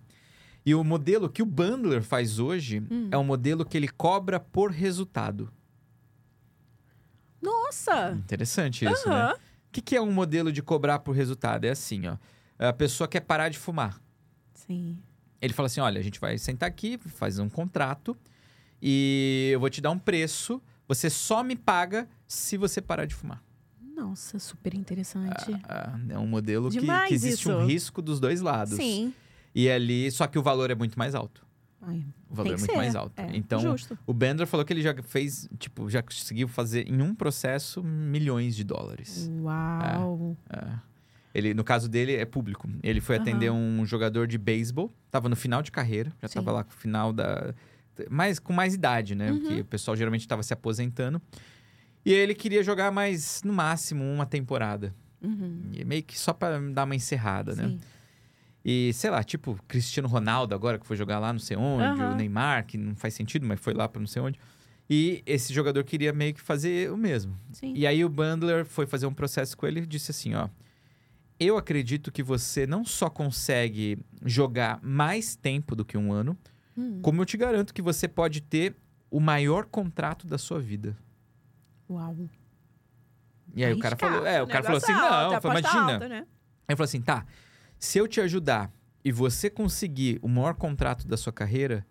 E 0.65 0.75
o 0.75 0.83
modelo 0.83 1.29
que 1.29 1.41
o 1.41 1.45
Bundler 1.45 2.01
faz 2.03 2.39
hoje 2.39 2.83
Hum. 2.91 3.07
é 3.11 3.17
um 3.17 3.23
modelo 3.23 3.65
que 3.65 3.77
ele 3.77 3.87
cobra 3.87 4.39
por 4.39 4.71
resultado. 4.71 5.51
Nossa! 7.41 8.11
Interessante 8.11 8.85
isso, 8.85 9.07
né? 9.09 9.33
O 9.33 9.37
que, 9.71 9.81
que 9.81 9.95
é 9.95 10.01
um 10.01 10.11
modelo 10.11 10.51
de 10.51 10.61
cobrar 10.61 10.99
por 10.99 11.13
resultado? 11.15 11.65
É 11.65 11.69
assim, 11.69 12.07
ó. 12.07 12.17
A 12.57 12.73
pessoa 12.73 13.07
quer 13.07 13.21
parar 13.21 13.49
de 13.49 13.57
fumar. 13.57 14.01
Sim. 14.53 14.97
Ele 15.41 15.53
fala 15.53 15.67
assim: 15.67 15.79
olha, 15.79 15.99
a 15.99 16.03
gente 16.03 16.19
vai 16.19 16.37
sentar 16.37 16.67
aqui, 16.67 16.97
fazer 16.97 17.41
um 17.41 17.49
contrato 17.49 18.17
e 18.81 19.49
eu 19.53 19.59
vou 19.59 19.69
te 19.69 19.79
dar 19.81 19.91
um 19.91 19.99
preço. 19.99 20.61
Você 20.87 21.09
só 21.09 21.43
me 21.43 21.55
paga 21.55 22.07
se 22.25 22.57
você 22.57 22.81
parar 22.81 23.05
de 23.05 23.13
fumar. 23.13 23.43
Nossa, 23.97 24.37
super 24.37 24.75
interessante. 24.75 25.51
Ah, 25.67 25.99
é 26.09 26.19
um 26.19 26.27
modelo 26.27 26.69
que, 26.69 26.79
que 26.79 27.13
existe 27.13 27.49
um 27.49 27.59
isso. 27.61 27.67
risco 27.67 28.01
dos 28.01 28.19
dois 28.19 28.41
lados. 28.41 28.75
Sim. 28.75 29.11
E 29.55 29.67
ali, 29.69 30.11
só 30.11 30.27
que 30.27 30.37
o 30.37 30.43
valor 30.43 30.69
é 30.69 30.75
muito 30.75 30.97
mais 30.99 31.15
alto. 31.15 31.45
Ai, 31.81 32.03
O 32.29 32.35
valor 32.35 32.53
é 32.53 32.57
muito 32.57 32.71
ser. 32.71 32.77
mais 32.77 32.95
alto. 32.95 33.19
É, 33.19 33.35
então, 33.35 33.59
Justo. 33.59 33.97
o 34.05 34.13
Bender 34.13 34.45
falou 34.45 34.63
que 34.65 34.71
ele 34.73 34.81
já 34.81 34.93
fez, 35.01 35.49
tipo, 35.57 35.89
já 35.89 36.03
conseguiu 36.03 36.47
fazer 36.47 36.87
em 36.87 37.01
um 37.01 37.15
processo 37.15 37.83
milhões 37.83 38.55
de 38.55 38.63
dólares. 38.63 39.29
Uau. 39.41 40.37
É. 40.49 40.79
Ele, 41.33 41.53
no 41.53 41.63
caso 41.63 41.87
dele, 41.89 42.15
é 42.15 42.25
público. 42.25 42.67
Ele 42.83 42.99
foi 43.01 43.15
atender 43.15 43.51
um 43.51 43.85
jogador 43.85 44.27
de 44.27 44.37
beisebol, 44.37 44.91
tava 45.09 45.29
no 45.29 45.35
final 45.35 45.61
de 45.61 45.71
carreira, 45.71 46.11
já 46.21 46.27
Sim. 46.27 46.35
tava 46.35 46.51
lá 46.51 46.63
com 46.63 46.71
o 46.71 46.75
final 46.75 47.11
da. 47.13 47.53
Mais, 48.09 48.37
com 48.37 48.53
mais 48.53 48.75
idade, 48.75 49.15
né? 49.15 49.31
Uhum. 49.31 49.39
Porque 49.39 49.61
o 49.61 49.65
pessoal 49.65 49.95
geralmente 49.97 50.21
estava 50.21 50.43
se 50.43 50.53
aposentando. 50.53 51.21
E 52.09 52.13
ele 52.13 52.33
queria 52.33 52.63
jogar 52.63 52.89
mais, 52.91 53.41
no 53.43 53.51
máximo, 53.51 54.01
uma 54.03 54.25
temporada. 54.25 54.95
Uhum. 55.21 55.71
E 55.73 55.83
meio 55.83 56.01
que 56.03 56.17
só 56.17 56.31
pra 56.31 56.57
dar 56.59 56.85
uma 56.85 56.95
encerrada, 56.95 57.53
né? 57.53 57.67
Sim. 57.67 57.79
E, 58.63 58.93
sei 58.93 59.09
lá, 59.09 59.23
tipo, 59.23 59.59
Cristiano 59.67 60.07
Ronaldo 60.07 60.55
agora, 60.55 60.79
que 60.79 60.85
foi 60.87 60.95
jogar 60.95 61.19
lá 61.19 61.33
não 61.33 61.39
sei 61.39 61.57
onde, 61.57 61.83
Aham. 62.01 62.13
o 62.13 62.15
Neymar, 62.15 62.65
que 62.65 62.77
não 62.77 62.95
faz 62.95 63.13
sentido, 63.13 63.45
mas 63.45 63.59
foi 63.59 63.73
lá 63.73 63.89
pra 63.89 63.99
não 63.99 64.07
sei 64.07 64.21
onde. 64.21 64.39
E 64.89 65.21
esse 65.25 65.53
jogador 65.53 65.83
queria 65.83 66.13
meio 66.13 66.33
que 66.33 66.39
fazer 66.39 66.89
o 66.91 66.95
mesmo. 66.97 67.37
Sim. 67.51 67.73
E 67.75 67.85
aí 67.85 68.05
o 68.05 68.09
Bundler 68.09 68.63
foi 68.65 68.85
fazer 68.87 69.05
um 69.05 69.13
processo 69.13 69.57
com 69.57 69.67
ele 69.67 69.81
e 69.81 69.85
disse 69.85 70.11
assim, 70.11 70.33
ó... 70.33 70.47
Eu 71.39 71.55
acredito 71.55 72.11
que 72.11 72.23
você 72.23 72.65
não 72.65 72.83
só 72.83 73.09
consegue 73.09 73.97
jogar 74.25 74.79
mais 74.81 75.35
tempo 75.35 75.75
do 75.75 75.83
que 75.85 75.97
um 75.97 76.11
ano, 76.11 76.35
Hum. 76.75 76.99
como 77.01 77.21
eu 77.21 77.25
te 77.25 77.35
garanto 77.37 77.73
que 77.73 77.81
você 77.81 78.07
pode 78.07 78.39
ter 78.41 78.75
o 79.11 79.19
maior 79.19 79.65
contrato 79.65 80.25
da 80.25 80.37
sua 80.37 80.59
vida. 80.59 80.97
Uau. 81.89 82.29
E 83.55 83.63
aí 83.63 83.73
o 83.73 83.79
cara 83.79 83.95
falou, 83.95 84.25
é, 84.25 84.41
o 84.43 84.47
cara 84.47 84.63
falou 84.63 84.77
assim, 84.77 84.91
alto, 84.93 85.33
não, 85.33 85.41
foi, 85.41 85.51
imagina. 85.51 85.93
alta, 85.93 86.09
né? 86.09 86.17
Aí 86.19 86.25
ele 86.73 86.75
falou 86.75 86.83
assim, 86.85 87.01
tá, 87.01 87.25
se 87.79 87.97
eu 87.97 88.07
te 88.07 88.19
ajudar 88.21 88.71
e 89.03 89.11
você 89.11 89.49
conseguir 89.49 90.19
o 90.21 90.27
maior 90.27 90.53
contrato 90.55 91.07
da 91.07 91.15
sua 91.17 91.31
carreira, 91.31 91.85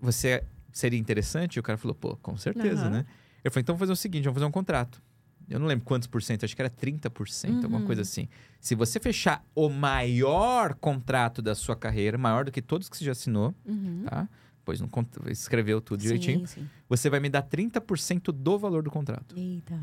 você 0.00 0.44
seria 0.72 0.98
interessante? 0.98 1.56
E 1.56 1.60
o 1.60 1.62
cara 1.62 1.78
falou, 1.78 1.94
pô, 1.94 2.16
com 2.16 2.36
certeza, 2.36 2.82
Aham. 2.82 2.90
né? 2.90 3.06
Eu 3.42 3.50
falei, 3.50 3.62
então 3.62 3.74
vamos 3.74 3.80
fazer 3.80 3.92
o 3.92 3.96
seguinte, 3.96 4.24
vamos 4.24 4.34
fazer 4.36 4.46
um 4.46 4.50
contrato. 4.52 5.00
Eu 5.48 5.58
não 5.58 5.66
lembro 5.66 5.84
quantos 5.84 6.06
por 6.06 6.22
cento, 6.22 6.44
acho 6.44 6.54
que 6.54 6.60
era 6.60 6.68
30%, 6.70 7.62
alguma 7.64 7.78
Uhum. 7.80 7.86
coisa 7.86 8.02
assim. 8.02 8.28
Se 8.60 8.74
você 8.74 9.00
fechar 9.00 9.42
o 9.54 9.68
maior 9.70 10.74
contrato 10.74 11.40
da 11.40 11.54
sua 11.54 11.74
carreira, 11.74 12.18
maior 12.18 12.44
do 12.44 12.52
que 12.52 12.60
todos 12.60 12.88
que 12.88 12.96
você 12.96 13.04
já 13.04 13.12
assinou, 13.12 13.54
Uhum. 13.64 14.04
tá? 14.04 14.28
Pois 14.68 14.82
não 14.82 14.90
escreveu 15.30 15.80
tudo 15.80 16.02
direitinho. 16.02 16.40
Sim, 16.40 16.60
sim. 16.60 16.68
Você 16.90 17.08
vai 17.08 17.20
me 17.20 17.30
dar 17.30 17.42
30% 17.42 18.30
do 18.32 18.58
valor 18.58 18.82
do 18.82 18.90
contrato. 18.90 19.34
Eita. 19.34 19.80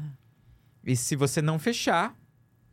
E 0.85 0.95
se 0.95 1.15
você 1.15 1.41
não 1.41 1.57
fechar, 1.57 2.09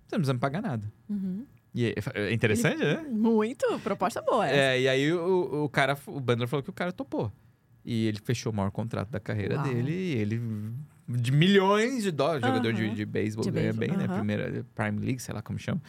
você 0.07 0.17
não 0.17 0.19
precisa 0.19 0.35
me 0.35 0.39
pagar 0.39 0.61
nada. 0.61 0.93
Uhum. 1.09 1.47
E 1.75 1.87
é- 1.87 2.31
interessante, 2.31 2.85
né? 2.85 3.03
Muito. 3.11 3.67
Proposta 3.79 4.21
boa. 4.21 4.47
essa. 4.47 4.55
É, 4.55 4.81
e 4.83 4.89
aí 4.91 5.11
o, 5.11 5.65
o 5.65 5.69
cara, 5.71 5.97
o 6.07 6.21
Bandler 6.21 6.47
falou 6.47 6.63
que 6.63 6.69
o 6.69 6.75
cara 6.75 6.93
topou. 6.93 7.33
E 7.83 8.09
ele 8.09 8.19
fechou 8.23 8.53
o 8.53 8.55
maior 8.55 8.71
contrato 8.71 9.09
da 9.09 9.19
carreira 9.19 9.55
Uau. 9.55 9.65
dele. 9.65 9.91
E 9.91 10.13
ele, 10.19 10.43
de 11.09 11.33
milhões 11.33 12.03
de 12.03 12.11
dólares, 12.11 12.43
jogador 12.43 12.75
de, 12.75 12.95
de 12.95 13.07
beisebol, 13.07 13.51
ganha 13.51 13.73
bem, 13.73 13.97
né? 13.97 14.07
Primeira 14.07 14.67
Prime 14.75 14.99
League, 14.99 15.23
sei 15.23 15.35
lá 15.35 15.41
como 15.41 15.59
chama. 15.59 15.81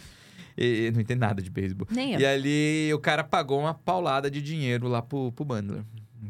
E, 0.57 0.89
não 0.93 1.01
entendo 1.01 1.19
nada 1.19 1.41
de 1.41 1.49
beisebol. 1.49 1.85
Nem 1.91 2.13
eu. 2.13 2.21
E 2.21 2.25
ali 2.25 2.93
o 2.93 2.99
cara 2.99 3.25
pagou 3.25 3.59
uma 3.59 3.73
paulada 3.73 4.31
de 4.31 4.41
dinheiro 4.41 4.87
lá 4.87 5.01
pro, 5.01 5.33
pro 5.33 5.43
bundler. 5.43 5.83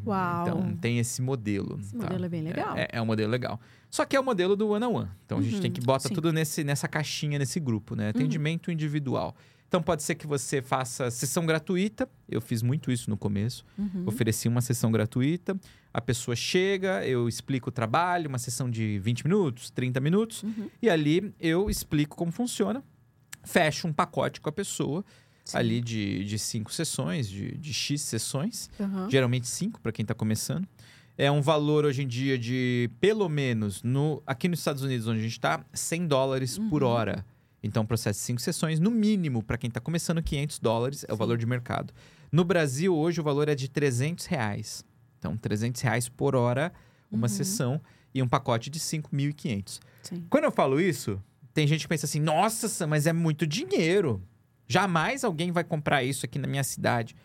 Uau. 0.06 0.42
Então 0.48 0.76
tem 0.78 1.00
esse 1.00 1.22
modelo. 1.22 1.78
Esse 1.80 1.96
tá? 1.96 2.04
modelo 2.04 2.26
é 2.26 2.30
bem 2.30 2.42
legal. 2.42 2.78
É, 2.78 2.88
é 2.94 3.02
um 3.02 3.06
modelo 3.06 3.32
legal. 3.32 3.60
Só 3.90 4.06
que 4.06 4.16
é 4.16 4.20
o 4.20 4.24
modelo 4.24 4.56
do 4.56 4.70
one 4.70 4.86
on 4.86 4.94
one. 4.94 5.10
Então 5.26 5.38
a 5.38 5.42
gente 5.42 5.56
Uhum, 5.56 5.62
tem 5.62 5.72
que 5.72 5.82
botar 5.82 6.10
sim. 6.10 6.14
tudo 6.14 6.32
nesse, 6.34 6.64
nessa 6.64 6.88
caixinha, 6.88 7.38
nesse 7.38 7.60
grupo, 7.60 7.96
né? 7.96 8.10
Atendimento 8.10 8.72
individual. 8.72 9.36
Então 9.68 9.82
pode 9.82 10.04
ser 10.04 10.14
que 10.16 10.28
você 10.28 10.62
faça 10.62 11.10
sessão 11.10 11.46
gratuita. 11.46 12.08
Eu 12.30 12.40
fiz 12.42 12.62
muito 12.62 12.92
isso 12.92 13.10
no 13.10 13.18
começo. 13.18 13.66
Uhum. 13.78 14.04
Ofereci 14.06 14.48
uma 14.48 14.62
sessão 14.62 14.92
gratuita. 14.92 15.58
A 15.92 16.00
pessoa 16.00 16.36
chega, 16.36 17.06
eu 17.06 17.28
explico 17.28 17.70
o 17.70 17.72
trabalho, 17.72 18.30
uma 18.30 18.38
sessão 18.38 18.70
de 18.70 19.00
20 19.00 19.24
minutos, 19.24 19.72
30 19.72 20.00
minutos. 20.00 20.44
Uhum. 20.44 20.70
E 20.82 20.90
ali 20.90 21.34
eu 21.40 21.70
explico 21.72 22.16
como 22.16 22.32
funciona. 22.32 22.84
Fecho 23.44 23.88
um 23.88 23.94
pacote 23.94 24.40
com 24.40 24.48
a 24.48 24.52
pessoa, 24.54 25.04
Sim. 25.46 25.58
ali 25.58 25.82
de, 25.82 26.24
de 26.24 26.40
cinco 26.40 26.72
sessões, 26.74 27.28
de, 27.30 27.58
de 27.58 27.74
X 27.74 28.02
sessões. 28.02 28.70
Uhum. 28.80 29.10
Geralmente 29.10 29.48
cinco 29.48 29.80
para 29.82 29.92
quem 29.92 30.04
está 30.04 30.14
começando. 30.14 30.68
É 31.18 31.30
um 31.30 31.42
valor 31.42 31.86
hoje 31.86 32.02
em 32.04 32.08
dia 32.08 32.38
de 32.38 32.90
pelo 33.00 33.28
menos 33.30 33.84
no 33.84 34.24
aqui 34.26 34.48
nos 34.48 34.60
Estados 34.60 34.82
Unidos 34.82 35.06
onde 35.08 35.20
a 35.20 35.24
gente 35.24 35.34
está 35.34 35.64
100 35.74 36.08
dólares 36.08 36.58
por 36.70 36.82
Uhum. 36.82 36.90
hora. 36.90 37.26
Então 37.62 37.86
processo 37.86 38.20
cinco 38.20 38.42
sessões 38.42 38.80
no 38.80 38.90
mínimo 38.90 39.44
para 39.44 39.58
quem 39.58 39.68
está 39.68 39.80
começando 39.80 40.22
500 40.24 40.60
dólares 40.60 41.04
é 41.08 41.12
o 41.12 41.16
Sim. 41.16 41.20
valor 41.20 41.38
de 41.38 41.46
mercado. 41.46 41.94
No 42.32 42.44
Brasil 42.44 42.96
hoje 42.96 43.22
o 43.22 43.24
valor 43.24 43.48
é 43.48 43.54
de 43.56 43.70
300 43.70 44.26
reais. 44.26 44.84
Então 45.20 45.38
300 45.38 45.82
reais 45.82 46.10
por 46.10 46.36
hora 46.36 46.74
uma 47.12 47.24
Uhum. 47.28 47.30
sessão 47.30 47.82
e 48.14 48.22
um 48.24 48.28
pacote 48.28 48.70
de 48.72 48.80
5.500. 48.80 49.80
Sim. 50.02 50.26
Quando 50.30 50.46
eu 50.46 50.52
falo 50.52 50.80
isso 50.82 51.22
tem 51.54 51.68
gente 51.68 51.82
que 51.82 51.88
pensa 51.88 52.06
assim 52.08 52.20
nossa 52.20 52.88
mas 52.88 53.06
é 53.06 53.14
muito 53.14 53.46
dinheiro. 53.46 54.22
Jamais 54.68 55.24
alguém 55.24 55.52
vai 55.52 55.64
comprar 55.64 56.04
isso 56.04 56.26
aqui 56.26 56.40
na 56.40 56.48
minha 56.48 56.64
cidade. 56.64 57.16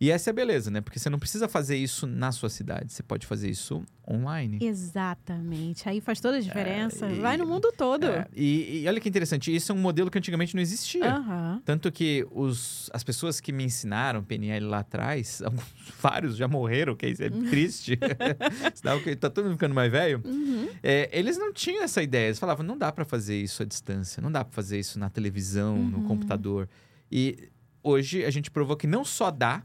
E 0.00 0.10
essa 0.10 0.30
é 0.30 0.32
a 0.32 0.34
beleza, 0.34 0.70
né? 0.70 0.80
Porque 0.80 0.98
você 0.98 1.10
não 1.10 1.18
precisa 1.18 1.46
fazer 1.46 1.76
isso 1.76 2.06
na 2.06 2.32
sua 2.32 2.48
cidade. 2.48 2.90
Você 2.92 3.02
pode 3.02 3.26
fazer 3.26 3.50
isso 3.50 3.82
online. 4.10 4.58
Exatamente. 4.62 5.86
Aí 5.88 6.00
faz 6.00 6.20
toda 6.20 6.38
a 6.38 6.40
diferença. 6.40 7.06
É, 7.06 7.12
e- 7.12 7.20
Vai 7.20 7.36
no 7.36 7.46
mundo 7.46 7.70
todo. 7.76 8.06
É, 8.06 8.26
e, 8.34 8.80
e 8.82 8.88
olha 8.88 8.98
que 8.98 9.08
interessante, 9.08 9.54
isso 9.54 9.70
é 9.72 9.74
um 9.74 9.78
modelo 9.78 10.10
que 10.10 10.16
antigamente 10.16 10.54
não 10.54 10.62
existia. 10.62 11.04
Aham. 11.16 11.60
Tanto 11.66 11.92
que 11.92 12.26
os, 12.30 12.88
as 12.94 13.04
pessoas 13.04 13.40
que 13.40 13.52
me 13.52 13.62
ensinaram 13.64 14.24
PNL 14.24 14.64
lá 14.66 14.78
atrás, 14.78 15.42
alguns, 15.44 15.64
vários 16.00 16.34
já 16.36 16.48
morreram, 16.48 16.96
que 16.96 17.06
isso 17.06 17.22
é 17.22 17.28
triste. 17.50 17.98
Tá 19.20 19.28
todo 19.30 19.44
mundo 19.44 19.52
ficando 19.54 19.74
mais 19.74 19.90
velho. 19.92 20.22
Uhum. 20.24 20.68
É, 20.82 21.10
eles 21.12 21.36
não 21.36 21.52
tinham 21.52 21.82
essa 21.84 22.02
ideia. 22.02 22.26
Eles 22.28 22.38
falavam, 22.38 22.64
não 22.64 22.76
dá 22.78 22.90
para 22.90 23.04
fazer 23.04 23.40
isso 23.40 23.62
à 23.62 23.66
distância, 23.66 24.22
não 24.22 24.32
dá 24.32 24.44
para 24.44 24.54
fazer 24.54 24.78
isso 24.78 24.98
na 24.98 25.10
televisão, 25.10 25.76
no 25.76 25.98
Uhum. 25.98 26.04
computador. 26.04 26.68
E 27.12 27.50
hoje 27.82 28.24
a 28.24 28.30
gente 28.30 28.50
provou 28.50 28.76
que 28.76 28.86
não 28.86 29.04
só 29.04 29.30
dá, 29.30 29.62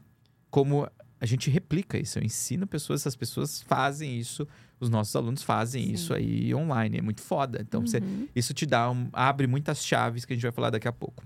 como 0.56 0.90
a 1.20 1.26
gente 1.26 1.50
replica 1.50 1.98
isso. 1.98 2.18
Eu 2.18 2.24
ensino 2.24 2.66
pessoas, 2.66 3.02
essas 3.02 3.14
pessoas 3.14 3.62
fazem 3.62 4.18
isso, 4.18 4.48
os 4.80 4.90
nossos 4.90 5.14
alunos 5.14 5.44
fazem 5.44 5.84
Sim. 5.88 5.92
isso 5.92 6.14
aí 6.14 6.56
online. 6.56 7.00
É 7.00 7.02
muito 7.02 7.22
foda. 7.22 7.60
Então, 7.62 7.82
você- 7.86 7.98
Uhum. 7.98 8.26
isso 8.34 8.54
te 8.54 8.66
dá 8.66 8.90
um- 8.90 9.10
abre 9.12 9.48
muitas 9.48 9.86
chaves 9.86 10.24
que 10.24 10.32
a 10.32 10.36
gente 10.36 10.44
vai 10.44 10.54
falar 10.54 10.70
daqui 10.70 10.88
a 10.88 10.94
pouco. 10.94 11.26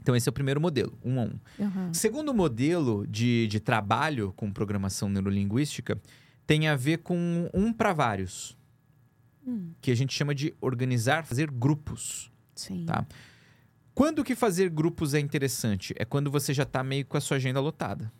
Então, 0.00 0.16
esse 0.16 0.26
é 0.26 0.30
o 0.30 0.32
primeiro 0.32 0.58
modelo, 0.58 0.98
um 1.04 1.20
a 1.20 1.24
um. 1.24 1.38
Aham. 1.60 1.92
Segundo 1.92 2.32
modelo 2.32 3.06
de, 3.06 3.46
de 3.48 3.60
trabalho 3.60 4.32
com 4.34 4.50
programação 4.50 5.06
neurolinguística 5.10 6.00
tem 6.46 6.66
a 6.68 6.74
ver 6.74 6.98
com 6.98 7.50
um 7.52 7.72
para 7.74 7.92
vários, 7.92 8.56
Hum, 9.46 9.72
que 9.82 9.90
a 9.90 9.94
gente 9.94 10.14
chama 10.14 10.34
de 10.34 10.54
organizar, 10.62 11.26
fazer 11.26 11.50
grupos. 11.50 12.30
Sim. 12.54 12.84
Tá. 12.86 13.04
Quando 13.94 14.24
que 14.24 14.34
fazer 14.34 14.70
grupos 14.70 15.12
é 15.14 15.20
interessante? 15.20 15.92
É 15.98 16.04
quando 16.06 16.30
você 16.30 16.54
já 16.54 16.62
está 16.62 16.82
meio 16.82 17.04
com 17.04 17.16
a 17.18 17.20
sua 17.20 17.36
agenda 17.36 17.60
lotada. 17.60 18.10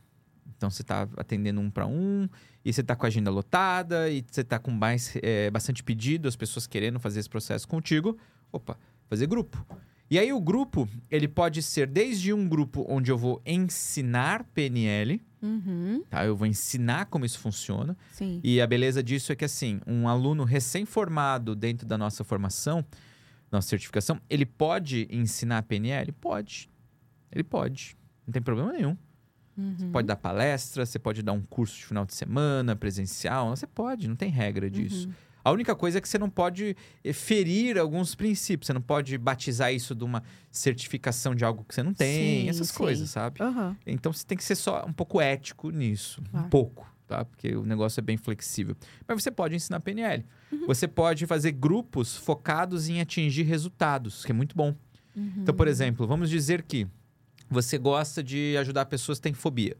Então 0.62 0.70
você 0.70 0.82
está 0.82 1.08
atendendo 1.16 1.60
um 1.60 1.68
para 1.68 1.88
um, 1.88 2.28
e 2.64 2.72
você 2.72 2.82
está 2.82 2.94
com 2.94 3.04
a 3.04 3.08
agenda 3.08 3.32
lotada, 3.32 4.08
e 4.08 4.24
você 4.30 4.42
está 4.42 4.60
com 4.60 4.70
mais, 4.70 5.12
é, 5.20 5.50
bastante 5.50 5.82
pedido, 5.82 6.28
as 6.28 6.36
pessoas 6.36 6.68
querendo 6.68 7.00
fazer 7.00 7.18
esse 7.18 7.28
processo 7.28 7.66
contigo. 7.66 8.16
Opa, 8.52 8.78
fazer 9.08 9.26
grupo. 9.26 9.66
E 10.08 10.20
aí 10.20 10.32
o 10.32 10.40
grupo, 10.40 10.88
ele 11.10 11.26
pode 11.26 11.62
ser 11.64 11.88
desde 11.88 12.32
um 12.32 12.48
grupo 12.48 12.86
onde 12.88 13.10
eu 13.10 13.18
vou 13.18 13.42
ensinar 13.44 14.44
PNL, 14.54 15.20
Uhum. 15.42 16.04
tá? 16.08 16.24
Eu 16.24 16.36
vou 16.36 16.46
ensinar 16.46 17.06
como 17.06 17.24
isso 17.24 17.40
funciona. 17.40 17.96
Sim. 18.12 18.38
E 18.44 18.60
a 18.60 18.66
beleza 18.66 19.02
disso 19.02 19.32
é 19.32 19.34
que, 19.34 19.44
assim, 19.44 19.80
um 19.84 20.06
aluno 20.06 20.44
recém-formado 20.44 21.56
dentro 21.56 21.84
da 21.88 21.98
nossa 21.98 22.22
formação, 22.22 22.84
nossa 23.50 23.66
certificação, 23.66 24.20
ele 24.30 24.46
pode 24.46 25.08
ensinar 25.10 25.64
PNL? 25.64 26.12
Pode. 26.12 26.70
Ele 27.32 27.42
pode. 27.42 27.96
Não 28.24 28.32
tem 28.32 28.40
problema 28.40 28.72
nenhum. 28.72 28.96
Uhum. 29.56 29.90
Pode 29.92 30.06
dar 30.08 30.16
palestra, 30.16 30.84
você 30.86 30.98
pode 30.98 31.22
dar 31.22 31.32
um 31.32 31.42
curso 31.42 31.76
de 31.76 31.84
final 31.84 32.04
de 32.06 32.14
semana, 32.14 32.74
presencial. 32.74 33.50
Você 33.50 33.66
pode, 33.66 34.08
não 34.08 34.16
tem 34.16 34.30
regra 34.30 34.70
disso. 34.70 35.08
Uhum. 35.08 35.14
A 35.44 35.50
única 35.50 35.74
coisa 35.74 35.98
é 35.98 36.00
que 36.00 36.08
você 36.08 36.18
não 36.18 36.30
pode 36.30 36.76
eh, 37.02 37.12
ferir 37.12 37.76
alguns 37.76 38.14
princípios. 38.14 38.66
Você 38.68 38.72
não 38.72 38.80
pode 38.80 39.18
batizar 39.18 39.74
isso 39.74 39.92
de 39.94 40.04
uma 40.04 40.22
certificação 40.50 41.34
de 41.34 41.44
algo 41.44 41.64
que 41.64 41.74
você 41.74 41.82
não 41.82 41.92
tem, 41.92 42.42
Sim, 42.44 42.48
essas 42.48 42.68
sim. 42.68 42.74
coisas, 42.78 43.10
sabe? 43.10 43.42
Aham. 43.42 43.76
Então 43.86 44.12
você 44.12 44.24
tem 44.24 44.38
que 44.38 44.44
ser 44.44 44.54
só 44.54 44.84
um 44.86 44.92
pouco 44.92 45.20
ético 45.20 45.70
nisso. 45.70 46.20
Um 46.20 46.30
Claro. 46.30 46.48
pouco, 46.48 46.86
tá? 47.08 47.24
Porque 47.24 47.56
o 47.56 47.64
negócio 47.66 47.98
é 47.98 48.02
bem 48.02 48.16
flexível. 48.16 48.76
Mas 49.06 49.20
você 49.22 49.30
pode 49.32 49.56
ensinar 49.56 49.80
PNL. 49.80 50.24
Uhum. 50.52 50.66
Você 50.66 50.86
pode 50.86 51.26
fazer 51.26 51.50
grupos 51.50 52.16
focados 52.16 52.88
em 52.88 53.00
atingir 53.00 53.42
resultados, 53.42 54.24
que 54.24 54.30
é 54.30 54.34
muito 54.34 54.56
bom. 54.56 54.76
Uhum. 55.16 55.32
Então, 55.38 55.54
por 55.54 55.66
exemplo, 55.66 56.06
vamos 56.06 56.30
dizer 56.30 56.62
que 56.62 56.86
você 57.52 57.78
gosta 57.78 58.22
de 58.22 58.56
ajudar 58.58 58.86
pessoas 58.86 59.18
que 59.18 59.22
têm 59.24 59.34
fobia. 59.34 59.76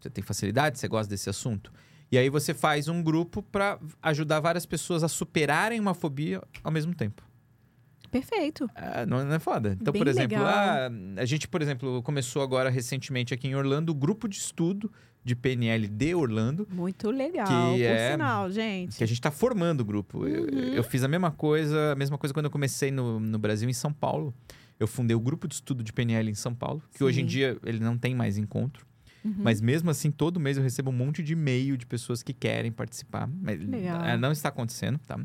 Você 0.00 0.08
tem 0.08 0.22
facilidade, 0.22 0.78
você 0.78 0.86
gosta 0.88 1.10
desse 1.10 1.28
assunto. 1.28 1.72
E 2.10 2.16
aí 2.16 2.30
você 2.30 2.54
faz 2.54 2.88
um 2.88 3.02
grupo 3.02 3.42
para 3.42 3.78
ajudar 4.02 4.40
várias 4.40 4.64
pessoas 4.64 5.02
a 5.04 5.08
superarem 5.08 5.78
uma 5.80 5.92
fobia 5.92 6.42
ao 6.64 6.70
mesmo 6.72 6.94
tempo. 6.94 7.22
Perfeito. 8.10 8.70
Ah, 8.74 9.04
não, 9.04 9.22
não 9.24 9.34
é 9.34 9.38
foda. 9.38 9.76
Então, 9.78 9.92
Bem 9.92 10.00
por 10.00 10.08
exemplo, 10.08 10.38
legal. 10.38 10.46
ah, 10.50 10.88
a 11.18 11.24
gente, 11.26 11.46
por 11.46 11.60
exemplo, 11.60 12.02
começou 12.02 12.40
agora 12.40 12.70
recentemente 12.70 13.34
aqui 13.34 13.48
em 13.48 13.54
Orlando 13.54 13.92
o 13.92 13.94
grupo 13.94 14.26
de 14.26 14.36
estudo 14.38 14.90
de 15.22 15.36
PNL 15.36 15.86
de 15.86 16.14
Orlando, 16.14 16.66
Muito 16.70 17.10
legal. 17.10 17.46
Que 17.74 17.82
Por 17.82 17.84
é- 17.84 18.12
sinal, 18.12 18.50
gente. 18.50 18.96
que 18.96 19.04
a 19.04 19.06
gente 19.06 19.18
está 19.18 19.30
formando 19.30 19.82
o 19.82 19.84
grupo. 19.84 20.26
Eu, 20.26 20.44
Uhum. 20.44 20.72
eu 20.74 20.82
fiz 20.82 21.02
a 21.02 21.08
mesma 21.08 21.30
coisa, 21.30 21.92
a 21.92 21.94
mesma 21.96 22.16
coisa 22.16 22.32
quando 22.32 22.46
eu 22.46 22.50
comecei 22.50 22.90
no, 22.90 23.20
no 23.20 23.38
Brasil, 23.38 23.68
em 23.68 23.74
São 23.74 23.92
Paulo. 23.92 24.32
Eu 24.78 24.86
fundei 24.86 25.14
o 25.14 25.20
grupo 25.20 25.48
de 25.48 25.54
estudo 25.54 25.82
de 25.82 25.92
PNL 25.92 26.30
em 26.30 26.34
São 26.34 26.54
Paulo, 26.54 26.82
que 26.94 27.02
hoje 27.02 27.20
em 27.20 27.24
Sim. 27.24 27.28
dia 27.28 27.58
ele 27.64 27.80
não 27.80 27.98
tem 27.98 28.14
mais 28.14 28.38
encontro. 28.38 28.86
Uhum. 29.24 29.34
Mas 29.38 29.60
mesmo 29.60 29.90
assim, 29.90 30.10
todo 30.10 30.38
mês 30.38 30.56
eu 30.56 30.62
recebo 30.62 30.90
um 30.90 30.94
monte 30.94 31.22
de 31.22 31.32
e-mail 31.32 31.76
de 31.76 31.86
pessoas 31.86 32.22
que 32.22 32.32
querem 32.32 32.70
participar. 32.70 33.28
Mas 33.28 33.60
Legal. 33.60 34.04
eh, 34.04 34.16
não 34.16 34.32
está 34.32 34.48
acontecendo, 34.48 34.98
tá? 34.98 35.18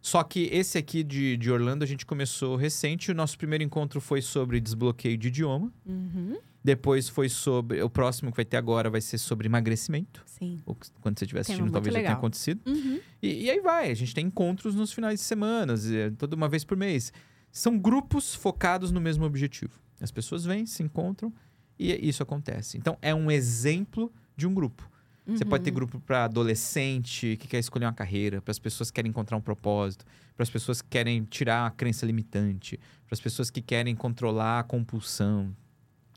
Só 0.00 0.22
que 0.22 0.48
esse 0.52 0.78
aqui 0.78 1.02
de, 1.02 1.36
de 1.36 1.50
Orlando 1.50 1.82
a 1.82 1.86
gente 1.86 2.06
começou 2.06 2.54
recente. 2.54 3.10
O 3.10 3.14
nosso 3.14 3.36
primeiro 3.36 3.64
encontro 3.64 4.00
foi 4.00 4.22
sobre 4.22 4.60
desbloqueio 4.60 5.16
de 5.16 5.28
idioma. 5.28 5.72
Uhum. 5.84 6.36
Depois 6.62 7.08
foi 7.08 7.28
sobre. 7.28 7.82
O 7.82 7.90
próximo 7.90 8.30
que 8.30 8.36
vai 8.36 8.44
ter 8.44 8.56
agora 8.56 8.90
vai 8.90 9.00
ser 9.00 9.18
sobre 9.18 9.46
emagrecimento. 9.48 10.22
Sim. 10.26 10.60
Ou 10.66 10.76
quando 11.00 11.18
você 11.18 11.24
estiver 11.24 11.40
assistindo, 11.40 11.70
talvez 11.70 11.92
já 11.92 12.00
tenha 12.00 12.10
legal. 12.10 12.18
acontecido. 12.18 12.60
Uhum. 12.66 13.00
E, 13.22 13.44
e 13.44 13.50
aí 13.50 13.60
vai, 13.60 13.90
a 13.90 13.94
gente 13.94 14.14
tem 14.14 14.26
encontros 14.26 14.74
nos 14.74 14.92
finais 14.92 15.20
de 15.20 15.24
semana, 15.24 15.74
toda 16.18 16.36
uma 16.36 16.48
vez 16.48 16.64
por 16.64 16.76
mês. 16.76 17.12
São 17.56 17.78
grupos 17.78 18.34
focados 18.34 18.90
no 18.92 19.00
mesmo 19.00 19.24
objetivo. 19.24 19.80
As 19.98 20.10
pessoas 20.10 20.44
vêm, 20.44 20.66
se 20.66 20.82
encontram 20.82 21.32
e 21.78 21.90
isso 22.06 22.22
acontece. 22.22 22.76
Então 22.76 22.98
é 23.00 23.14
um 23.14 23.30
exemplo 23.30 24.12
de 24.36 24.46
um 24.46 24.52
grupo. 24.52 24.86
Você 25.26 25.42
pode 25.42 25.64
ter 25.64 25.70
Uhum. 25.70 25.76
grupo 25.76 25.98
para 25.98 26.24
adolescente 26.24 27.34
que 27.40 27.48
quer 27.48 27.58
escolher 27.58 27.86
uma 27.86 27.94
carreira, 27.94 28.42
para 28.42 28.50
as 28.52 28.58
pessoas 28.58 28.90
que 28.90 28.96
querem 28.96 29.08
encontrar 29.08 29.38
um 29.38 29.40
propósito, 29.40 30.04
para 30.36 30.42
as 30.42 30.50
pessoas 30.50 30.82
que 30.82 30.88
querem 30.88 31.24
tirar 31.24 31.66
a 31.66 31.70
crença 31.70 32.04
limitante, 32.04 32.76
para 33.06 33.14
as 33.14 33.20
pessoas 33.20 33.48
que 33.50 33.62
querem 33.62 33.96
controlar 33.96 34.60
a 34.60 34.62
compulsão. 34.62 35.56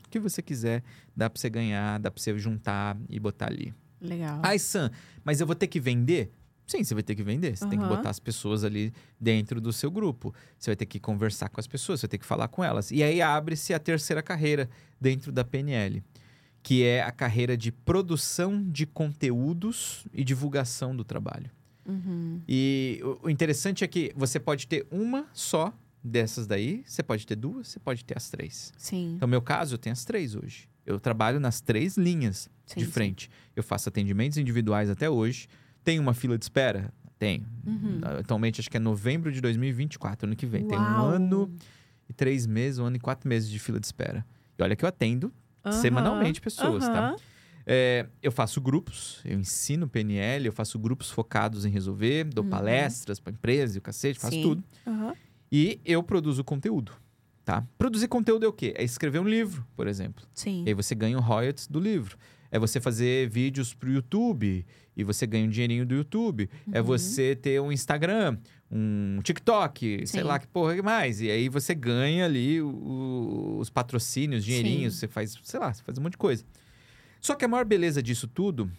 O 0.04 0.10
que 0.10 0.20
você 0.20 0.42
quiser, 0.42 0.82
dá 1.16 1.30
para 1.30 1.40
você 1.40 1.48
ganhar, 1.48 1.98
dá 1.98 2.10
para 2.10 2.20
você 2.22 2.38
juntar 2.38 2.98
e 3.08 3.18
botar 3.18 3.46
ali. 3.46 3.72
Legal. 3.98 4.40
Ai, 4.42 4.58
Sam, 4.58 4.90
mas 5.24 5.40
eu 5.40 5.46
vou 5.46 5.56
ter 5.56 5.68
que 5.68 5.80
vender? 5.80 6.30
Sim, 6.70 6.84
você 6.84 6.94
vai 6.94 7.02
ter 7.02 7.14
que 7.16 7.22
vender. 7.24 7.56
Você 7.56 7.66
tem 7.68 7.78
que 7.78 7.84
botar 7.84 8.10
as 8.10 8.20
pessoas 8.20 8.62
ali 8.62 8.92
dentro 9.20 9.60
do 9.60 9.72
seu 9.72 9.90
grupo. 9.90 10.32
Você 10.56 10.70
vai 10.70 10.76
ter 10.76 10.86
que 10.86 11.00
conversar 11.00 11.48
com 11.48 11.58
as 11.58 11.66
pessoas, 11.66 11.98
você 11.98 12.06
vai 12.06 12.10
ter 12.12 12.18
que 12.18 12.24
falar 12.26 12.46
com 12.46 12.62
elas. 12.62 12.90
E 12.92 13.02
aí 13.02 13.20
abre-se 13.20 13.74
a 13.74 13.78
terceira 13.80 14.22
carreira 14.22 14.70
dentro 15.00 15.32
da 15.32 15.42
PNL, 15.44 16.00
que 16.62 16.84
é 16.84 17.02
a 17.02 17.10
carreira 17.10 17.56
de 17.56 17.72
produção 17.72 18.62
de 18.70 18.86
conteúdos 18.86 20.06
e 20.12 20.22
divulgação 20.22 20.94
do 20.94 21.02
trabalho. 21.04 21.50
Uhum. 21.86 22.40
E 22.48 23.00
o- 23.22 23.28
interessante 23.28 23.82
é 23.82 23.88
que 23.88 24.12
você 24.14 24.38
pode 24.38 24.66
ter 24.66 24.86
uma 24.90 25.26
só 25.32 25.72
dessas 26.04 26.46
daí, 26.46 26.82
você 26.86 27.02
pode 27.02 27.26
ter 27.26 27.34
duas, 27.36 27.68
você 27.68 27.80
pode 27.80 28.04
ter 28.04 28.16
as 28.16 28.30
três. 28.30 28.72
Sim. 28.78 29.14
Então, 29.16 29.26
no 29.26 29.30
meu 29.30 29.42
caso, 29.42 29.74
eu 29.74 29.78
tenho 29.78 29.92
as 29.92 30.04
três 30.04 30.34
hoje. 30.36 30.68
Eu 30.86 30.98
trabalho 31.00 31.38
nas 31.40 31.60
três 31.60 31.96
linhas 31.96 32.48
Sim, 32.64 32.80
de 32.80 32.86
sim. 32.86 32.90
frente. 32.92 33.30
Eu 33.54 33.62
faço 33.62 33.88
atendimentos 33.88 34.38
individuais 34.38 34.88
até 34.88 35.10
hoje. 35.10 35.46
Tem 35.84 35.98
uma 35.98 36.14
fila 36.14 36.36
de 36.38 36.44
espera? 36.44 36.92
Tenho. 37.18 37.46
Uhum. 37.66 38.00
Atualmente, 38.20 38.60
acho 38.60 38.70
que 38.70 38.76
é 38.76 38.80
novembro 38.80 39.30
de 39.32 39.40
2024, 39.40 40.26
ano 40.26 40.36
que 40.36 40.46
vem. 40.46 40.64
Tem 40.64 40.78
um 40.78 40.96
Uau. 40.96 41.06
ano 41.10 41.54
e 42.08 42.12
três 42.12 42.46
meses, 42.46 42.78
um 42.78 42.84
ano 42.86 42.96
e 42.96 43.00
quatro 43.00 43.28
meses 43.28 43.48
de 43.50 43.58
fila 43.58 43.78
de 43.78 43.86
espera. 43.86 44.24
E 44.58 44.62
olha 44.62 44.74
que 44.76 44.84
eu 44.84 44.88
atendo 44.88 45.32
Aham, 45.64 45.72
semanalmente 45.72 46.40
pessoas, 46.40 46.88
tá? 46.88 46.98
aham. 47.10 47.16
É, 47.66 48.06
eu 48.22 48.32
faço 48.32 48.58
grupos, 48.60 49.20
eu 49.24 49.38
ensino 49.38 49.86
PNL, 49.86 50.46
eu 50.46 50.52
faço 50.52 50.78
grupos 50.78 51.10
focados 51.10 51.64
em 51.66 51.70
resolver, 51.70 52.24
dou 52.24 52.42
Uhum. 52.42 52.50
palestras 52.50 53.20
para 53.20 53.32
empresa 53.32 53.76
e 53.76 53.78
o 53.78 53.82
cacete, 53.82 54.18
faço 54.18 54.36
Sim. 54.36 54.42
tudo. 54.42 54.64
E 55.52 55.80
eu 55.84 56.02
produzo 56.02 56.42
conteúdo, 56.42 56.92
tá? 57.44 57.62
Produzir 57.76 58.08
conteúdo 58.08 58.44
é 58.46 58.48
o 58.48 58.52
quê? 58.52 58.72
É 58.76 58.82
escrever 58.82 59.18
um 59.20 59.28
livro, 59.28 59.64
por 59.76 59.86
exemplo. 59.86 60.24
Sim. 60.32 60.64
E 60.64 60.68
aí 60.68 60.74
você 60.74 60.94
ganha 60.94 61.18
o 61.18 61.20
royalties 61.20 61.66
do 61.68 61.78
livro. 61.78 62.16
É 62.52 62.58
você 62.58 62.80
fazer 62.80 63.28
vídeos 63.28 63.72
pro 63.74 63.90
YouTube 63.90 64.66
e 64.96 65.04
você 65.04 65.26
ganha 65.26 65.46
um 65.46 65.48
dinheirinho 65.48 65.86
do 65.86 65.94
YouTube. 65.94 66.50
É 66.72 66.80
Uhum. 66.80 66.86
você 66.86 67.36
ter 67.36 67.60
um 67.60 67.70
Instagram, 67.70 68.38
um 68.70 69.20
TikTok, 69.22 70.06
sei 70.06 70.20
Sim. 70.20 70.26
lá 70.26 70.38
que 70.38 70.46
porra 70.48 70.74
que 70.74 70.82
mais. 70.82 71.20
E 71.20 71.30
aí 71.30 71.48
você 71.48 71.74
ganha 71.74 72.24
ali 72.24 72.60
o- 72.60 73.56
os 73.60 73.70
patrocínios, 73.70 74.44
dinheirinhos, 74.44 74.94
Sim. 74.94 75.00
você 75.00 75.08
faz, 75.08 75.36
sei 75.44 75.60
lá, 75.60 75.72
você 75.72 75.82
faz 75.82 75.96
um 75.98 76.02
monte 76.02 76.12
de 76.12 76.18
coisa. 76.18 76.44
Só 77.20 77.34
que 77.34 77.44
a 77.44 77.48
maior 77.48 77.64
beleza 77.64 78.02
disso 78.02 78.26
tudo 78.26 78.70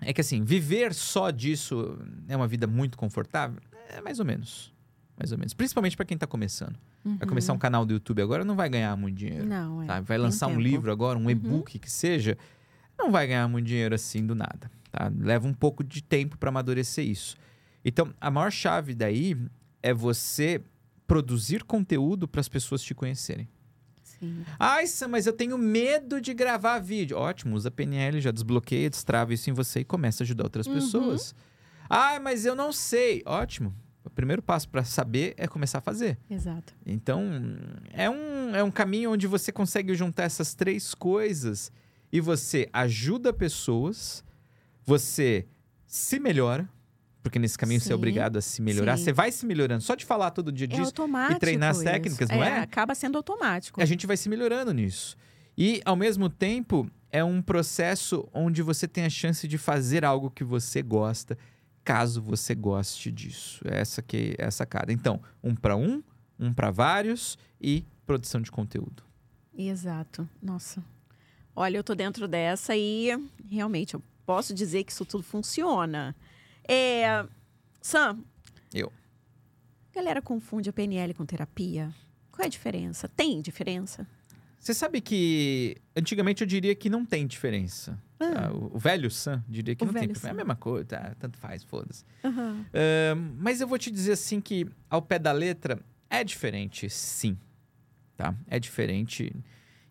é 0.00 0.12
que 0.12 0.20
assim, 0.20 0.42
viver 0.44 0.92
só 0.92 1.30
disso 1.30 1.98
é 2.28 2.36
uma 2.36 2.46
vida 2.48 2.66
muito 2.66 2.98
confortável? 2.98 3.60
É 3.88 4.00
mais 4.00 4.18
ou 4.18 4.26
menos. 4.26 4.74
Mais 5.18 5.32
ou 5.32 5.38
menos. 5.38 5.54
Principalmente 5.54 5.96
para 5.96 6.04
quem 6.04 6.18
tá 6.18 6.26
começando. 6.26 6.76
Vai 7.02 7.26
começar 7.28 7.52
um 7.52 7.58
canal 7.58 7.86
do 7.86 7.92
YouTube 7.94 8.20
agora, 8.20 8.44
não 8.44 8.56
vai 8.56 8.68
ganhar 8.68 8.94
muito 8.96 9.16
dinheiro. 9.16 9.46
Não, 9.46 9.80
é. 9.82 10.00
Vai 10.02 10.18
lançar 10.18 10.48
um 10.48 10.50
tempo. 10.50 10.60
livro 10.62 10.90
agora, 10.92 11.16
um 11.18 11.22
Uhum. 11.22 11.30
e-book 11.30 11.78
que 11.78 11.90
seja, 11.90 12.36
não 12.98 13.10
vai 13.10 13.26
ganhar 13.26 13.46
muito 13.48 13.66
dinheiro 13.66 13.94
assim 13.94 14.24
do 14.26 14.34
nada. 14.34 14.70
Tá? 14.90 15.10
Leva 15.18 15.46
um 15.46 15.54
pouco 15.54 15.82
de 15.84 16.02
tempo 16.02 16.36
para 16.38 16.48
amadurecer 16.48 17.04
isso. 17.06 17.36
Então, 17.84 18.12
a 18.20 18.30
maior 18.30 18.50
chave 18.50 18.94
daí 18.94 19.36
é 19.82 19.92
você 19.94 20.60
produzir 21.06 21.62
conteúdo 21.64 22.26
para 22.26 22.40
as 22.40 22.48
pessoas 22.48 22.82
te 22.82 22.94
conhecerem. 22.94 23.48
Sim. 24.02 24.44
Ai, 24.58 24.86
Sam, 24.86 25.08
mas 25.08 25.26
eu 25.26 25.32
tenho 25.32 25.56
medo 25.58 26.20
de 26.20 26.32
gravar 26.34 26.78
vídeo. 26.78 27.16
Ótimo, 27.18 27.54
usa 27.54 27.70
PNL, 27.70 28.20
já 28.20 28.30
desbloqueia, 28.30 28.88
destrava 28.90 29.34
isso 29.34 29.48
em 29.50 29.52
você 29.52 29.80
e 29.80 29.84
começa 29.84 30.22
a 30.22 30.24
ajudar 30.24 30.44
outras 30.44 30.66
Uhum. 30.66 30.74
pessoas. 30.74 31.34
Ai, 31.88 32.18
mas 32.18 32.44
eu 32.46 32.56
não 32.56 32.72
sei. 32.72 33.22
Ótimo. 33.26 33.74
O 34.04 34.10
primeiro 34.10 34.40
passo 34.40 34.68
para 34.68 34.82
saber 34.84 35.34
é 35.36 35.46
começar 35.46 35.78
a 35.78 35.80
fazer. 35.82 36.16
Exato. 36.30 36.72
Então, 36.86 37.22
é 37.92 38.08
um, 38.08 38.54
é 38.56 38.62
um 38.62 38.70
caminho 38.70 39.10
onde 39.12 39.26
você 39.26 39.52
consegue 39.52 39.94
juntar 39.94 40.22
essas 40.24 40.54
três 40.54 40.94
coisas 40.94 41.70
e 42.12 42.20
você 42.20 42.68
ajuda 42.72 43.32
pessoas, 43.32 44.24
você 44.84 45.46
se 45.86 46.18
melhora, 46.18 46.68
porque 47.22 47.38
nesse 47.38 47.58
caminho 47.58 47.80
você 47.80 47.88
é 47.88 47.88
Sim. 47.88 47.94
obrigado 47.94 48.36
a 48.36 48.40
se 48.40 48.62
melhorar. 48.62 48.96
Sim. 48.96 49.04
Você 49.04 49.12
vai 49.12 49.32
se 49.32 49.44
melhorando. 49.44 49.82
Só 49.82 49.94
de 49.94 50.04
falar 50.04 50.30
todo 50.30 50.52
dia 50.52 50.66
É 50.66 50.68
disso, 50.68 50.82
automático. 50.84 51.40
treinar 51.40 51.70
as 51.70 51.78
isso. 51.78 51.84
técnicas, 51.84 52.28
não 52.28 52.42
é? 52.42 52.60
Acaba 52.60 52.94
sendo 52.94 53.16
automático. 53.16 53.80
a 53.80 53.84
gente 53.84 54.06
vai 54.06 54.16
se 54.16 54.28
melhorando 54.28 54.72
nisso. 54.72 55.16
E, 55.58 55.80
ao 55.84 55.96
mesmo 55.96 56.28
tempo, 56.28 56.88
é 57.10 57.24
um 57.24 57.40
processo 57.42 58.28
onde 58.32 58.62
você 58.62 58.86
tem 58.86 59.04
a 59.04 59.10
chance 59.10 59.48
de 59.48 59.58
fazer 59.58 60.04
algo 60.04 60.30
que 60.30 60.44
você 60.44 60.82
gosta, 60.82 61.36
caso 61.82 62.20
você 62.22 62.54
goste 62.54 63.10
disso. 63.10 63.60
Essa 63.64 64.02
que 64.02 64.34
é 64.38 64.44
a 64.44 64.50
sacada. 64.50 64.92
Então, 64.92 65.20
um 65.42 65.54
para 65.54 65.74
um, 65.76 66.02
um 66.38 66.52
para 66.52 66.70
vários 66.70 67.36
e 67.60 67.84
produção 68.04 68.40
de 68.40 68.52
conteúdo. 68.52 69.02
Exato. 69.56 70.28
Nossa. 70.42 70.84
Olha, 71.58 71.78
eu 71.78 71.82
tô 71.84 71.94
dentro 71.94 72.28
dessa 72.28 72.76
e 72.76 73.08
realmente 73.50 73.94
eu 73.94 74.02
posso 74.26 74.52
dizer 74.52 74.84
que 74.84 74.92
isso 74.92 75.06
tudo 75.06 75.22
funciona. 75.24 76.14
É... 76.68 77.24
Sam. 77.80 78.18
Eu. 78.74 78.92
A 79.92 79.96
galera 79.96 80.20
confunde 80.20 80.68
a 80.68 80.72
PNL 80.72 81.14
com 81.14 81.24
terapia. 81.24 81.94
Qual 82.30 82.44
é 82.44 82.46
a 82.46 82.50
diferença? 82.50 83.08
Tem 83.08 83.40
diferença? 83.40 84.06
Você 84.58 84.74
sabe 84.74 85.00
que 85.00 85.76
antigamente 85.96 86.42
eu 86.42 86.46
diria 86.46 86.74
que 86.74 86.90
não 86.90 87.06
tem 87.06 87.26
diferença. 87.26 87.98
Ah. 88.20 88.30
tá? 88.32 88.52
O, 88.52 88.76
o 88.76 88.78
velho 88.78 89.10
Sam 89.10 89.42
diria 89.48 89.74
que 89.74 89.82
O 89.84 89.86
não 89.86 89.94
tem 89.94 90.02
diferença. 90.08 90.26
É 90.26 90.30
a 90.30 90.32
Sam. 90.32 90.36
mesma 90.36 90.56
coisa, 90.56 90.84
tá? 90.84 91.14
tanto 91.18 91.38
faz, 91.38 91.64
foda-se. 91.64 92.04
Aham. 92.22 92.66
Ahn, 92.74 93.36
mas 93.38 93.62
eu 93.62 93.68
vou 93.68 93.78
te 93.78 93.90
dizer 93.90 94.12
assim 94.12 94.40
que, 94.42 94.66
ao 94.90 95.00
pé 95.00 95.18
da 95.18 95.32
letra, 95.32 95.80
é 96.10 96.22
diferente, 96.22 96.90
sim. 96.90 97.38
Tá? 98.16 98.34
É 98.48 98.58
diferente. 98.58 99.32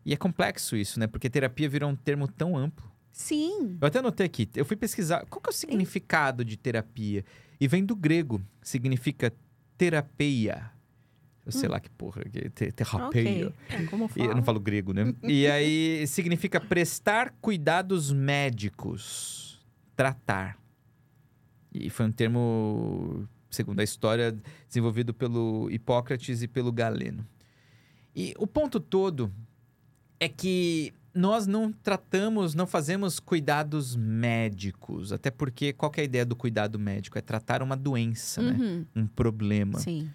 E 0.05 0.13
é 0.13 0.17
complexo 0.17 0.77
isso, 0.77 0.99
né? 0.99 1.07
Porque 1.07 1.29
terapia 1.29 1.67
virou 1.67 1.89
um 1.89 1.95
termo 1.95 2.27
tão 2.27 2.55
amplo. 2.55 2.89
Sim. 3.11 3.77
Eu 3.81 3.87
até 3.87 3.99
anotei 3.99 4.25
aqui, 4.25 4.47
eu 4.55 4.65
fui 4.65 4.75
pesquisar 4.75 5.25
qual 5.25 5.41
que 5.41 5.49
é 5.49 5.51
o 5.51 5.53
significado 5.53 6.43
de 6.45 6.57
terapia. 6.57 7.23
E 7.59 7.67
vem 7.67 7.83
do 7.85 7.95
grego, 7.95 8.41
significa 8.61 9.33
terapia. 9.77 10.69
Eu 11.45 11.51
sei 11.51 11.69
lá 11.69 11.79
que 11.79 11.89
porra, 11.91 12.23
que 12.23 12.49
te- 12.49 12.71
terapia. 12.71 13.07
Ok. 13.07 13.53
É, 13.69 13.83
como 13.85 14.07
fala? 14.07 14.27
eu 14.27 14.35
não 14.35 14.43
falo 14.43 14.59
grego, 14.59 14.93
né? 14.93 15.13
e 15.23 15.47
aí 15.47 16.05
significa 16.07 16.59
prestar 16.59 17.33
cuidados 17.39 18.11
médicos, 18.11 19.63
tratar. 19.95 20.57
E 21.73 21.89
foi 21.89 22.05
um 22.07 22.11
termo, 22.11 23.27
segundo 23.49 23.79
a 23.79 23.83
história, 23.83 24.35
desenvolvido 24.67 25.13
pelo 25.13 25.69
Hipócrates 25.71 26.41
e 26.41 26.47
pelo 26.47 26.71
Galeno. 26.71 27.25
E 28.15 28.33
o 28.37 28.47
ponto 28.47 28.79
todo 28.79 29.31
é 30.19 30.27
que 30.29 30.93
nós 31.13 31.47
não 31.47 31.71
tratamos, 31.71 32.53
não 32.53 32.67
fazemos 32.67 33.19
cuidados 33.19 33.95
médicos. 33.95 35.13
Até 35.13 35.31
porque 35.31 35.71
qual 35.71 35.89
que 35.89 36.01
é 36.01 36.03
a 36.03 36.05
ideia 36.05 36.25
do 36.25 36.35
cuidado 36.35 36.77
médico? 36.77 37.17
É 37.17 37.21
tratar 37.21 37.61
uma 37.63 37.77
doença, 37.77 38.41
né? 38.41 38.57
Uhum. 38.59 38.85
Um 39.03 39.07
problema. 39.07 39.79
Sim. 39.79 40.09